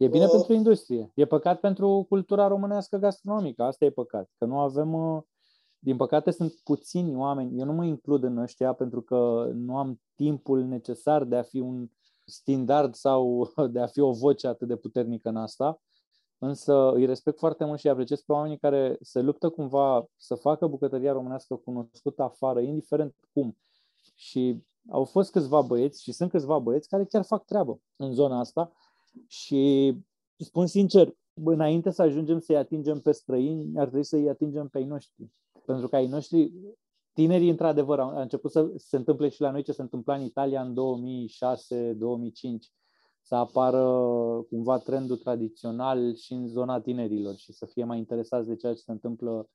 [0.00, 1.12] E bine uh, pentru industrie.
[1.14, 3.62] E păcat pentru cultura românească gastronomică.
[3.62, 4.30] Asta e păcat.
[4.38, 4.92] Că nu avem...
[4.92, 5.22] Uh,
[5.78, 7.58] din păcate sunt puțini oameni.
[7.58, 11.58] Eu nu mă includ în ăștia pentru că nu am timpul necesar de a fi
[11.58, 11.88] un
[12.24, 15.80] standard sau de a fi o voce atât de puternică în asta.
[16.38, 20.34] Însă îi respect foarte mult și îi apreciez pe oamenii care se luptă cumva să
[20.34, 23.56] facă bucătăria românească cunoscută afară, indiferent cum.
[24.14, 28.38] Și au fost câțiva băieți și sunt câțiva băieți care chiar fac treabă în zona
[28.38, 28.72] asta
[29.26, 29.94] și
[30.36, 31.14] spun sincer,
[31.44, 35.30] înainte să ajungem să-i atingem pe străini, ar trebui să-i atingem pe ai noștri.
[35.64, 36.52] Pentru că ai noștri,
[37.12, 40.62] tinerii, într-adevăr, au început să se întâmple și la noi ce se întâmpla în Italia
[40.62, 40.76] în 2006-2005,
[43.22, 43.82] să apară
[44.48, 48.80] cumva trendul tradițional și în zona tinerilor și să fie mai interesați de ceea ce
[48.80, 49.48] se întâmplă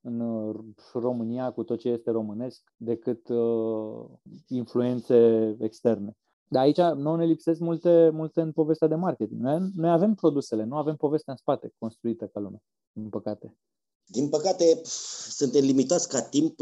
[0.00, 0.52] în
[0.92, 4.04] România cu tot ce este românesc decât uh,
[4.48, 6.16] influențe externe.
[6.52, 9.40] Dar aici nu ne lipsesc multe, multe în povestea de marketing.
[9.40, 12.62] Noi, noi avem produsele, nu avem povestea în spate construită ca lume,
[12.92, 13.56] din păcate.
[14.04, 14.80] Din păcate,
[15.28, 16.58] suntem limitați ca timp.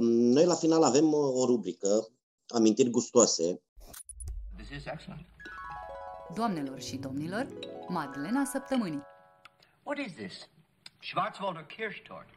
[0.00, 2.08] Noi la final avem o rubrică,
[2.46, 3.62] amintiri gustoase.
[4.56, 5.26] This is excellent.
[6.34, 7.46] Doamnelor și domnilor,
[7.88, 9.02] Madlena Săptămânii.
[9.82, 10.48] What is this?
[11.00, 12.28] Schwarzwälder Kirschtort.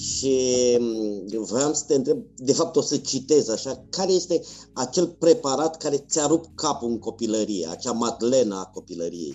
[0.00, 0.36] Și
[0.80, 4.40] mm, vreau să te întreb, de fapt o să citez așa, care este
[4.72, 9.34] acel preparat care ți-a rupt capul în copilărie, acea madlena a copilăriei?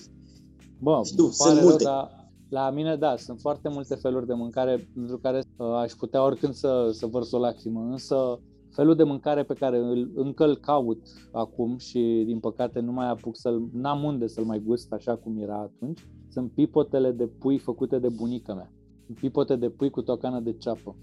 [0.80, 1.84] Bă, Știu, sunt multe.
[1.84, 5.92] Rău, dar la mine, da, sunt foarte multe feluri de mâncare pentru care uh, aș
[5.92, 8.40] putea oricând să, să vărs o lacrimă, însă
[8.72, 13.10] felul de mâncare pe care îl, încă îl caut acum și din păcate nu mai
[13.10, 17.58] apuc să-l, n-am unde să-l mai gust așa cum era atunci, sunt pipotele de pui
[17.58, 18.72] făcute de bunica mea
[19.14, 20.95] pipote de pui cu tocană de ceapă.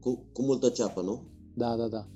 [0.00, 1.22] Cu, cu multă ceapă, nu?
[1.54, 2.06] Da, da, da.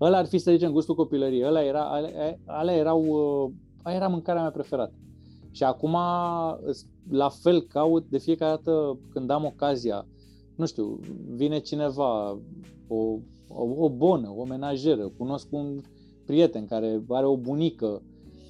[0.00, 1.46] Ăla ar fi, să zicem, gustul copilăriei.
[1.46, 3.50] Ăla era, alea, alea erau, uh,
[3.82, 4.94] aia era mâncarea mea preferată.
[5.50, 5.96] Și acum,
[7.10, 10.06] la fel, caut de fiecare dată când am ocazia,
[10.56, 12.38] nu știu, vine cineva,
[12.88, 15.80] o, o, o bonă, o menajeră, cunosc un
[16.26, 18.02] prieten care are o bunică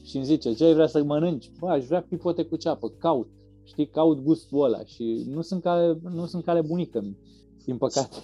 [0.03, 1.51] și îmi zice, ce ai vrea să mănânci?
[1.59, 3.29] Bă, aș vrea pipote cu ceapă, caut.
[3.65, 7.17] Știi, caut gustul ăla și nu sunt care, nu sunt care bunică,
[7.65, 8.17] din păcate.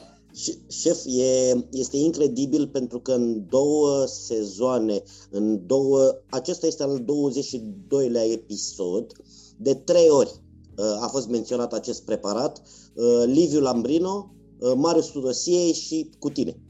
[0.69, 8.33] Șef, e, este incredibil pentru că în două sezoane, în două, acesta este al 22-lea
[8.33, 9.13] episod,
[9.57, 10.31] de trei ori
[10.77, 12.63] uh, a fost menționat acest preparat,
[12.95, 16.61] uh, Liviu Lambrino, uh, Marius Tudosie și cu tine.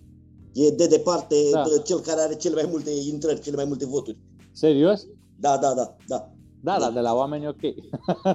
[0.52, 1.64] E de departe da.
[1.84, 4.18] cel care are cele mai multe intrări, cele mai multe voturi.
[4.52, 5.06] Serios?
[5.40, 5.96] Da, da, da.
[6.06, 7.62] Da, da, da, de la oameni ok.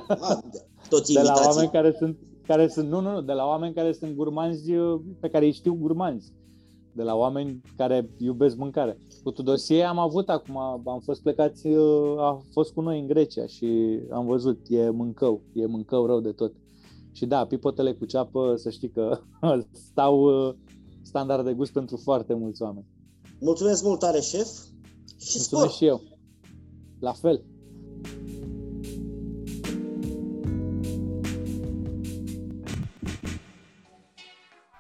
[0.08, 0.44] A,
[0.90, 2.18] toți de la oameni care sunt
[2.48, 5.52] care sunt, nu, nu, nu, de la oameni care sunt gurmanzi, uh, pe care îi
[5.52, 6.34] știu gurmanzi.
[6.92, 8.98] De la oameni care iubesc mâncare.
[9.24, 13.46] Cu Tudosie am avut acum, am fost plecați, uh, a fost cu noi în Grecia
[13.46, 16.54] și am văzut, e mâncău, e mâncău rău de tot.
[17.12, 19.20] Și da, pipotele cu ceapă, să știi că
[19.90, 20.54] stau uh,
[21.02, 22.86] standard de gust pentru foarte mulți oameni.
[23.40, 24.48] Mulțumesc mult tare, șef.
[25.18, 25.70] Și Mulțumesc spor.
[25.70, 26.02] și eu.
[27.00, 27.44] La fel.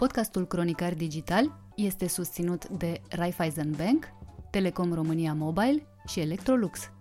[0.04, 4.06] Podcastul Cronicar Digital este susținut de Raiffeisen Bank,
[4.52, 6.92] Telecom România Mobile și Electrolux.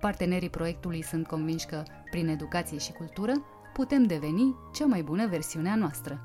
[0.00, 3.32] Partenerii proiectului sunt convinși că, prin educație și cultură,
[3.72, 6.20] putem deveni cea mai bună versiune a noastră.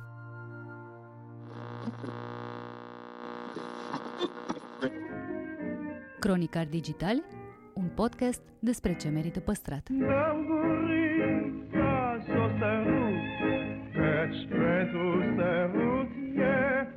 [6.20, 7.24] Cronicar Digital,
[7.74, 9.88] un podcast despre ce merită păstrat.
[14.34, 16.88] Jezus de routier,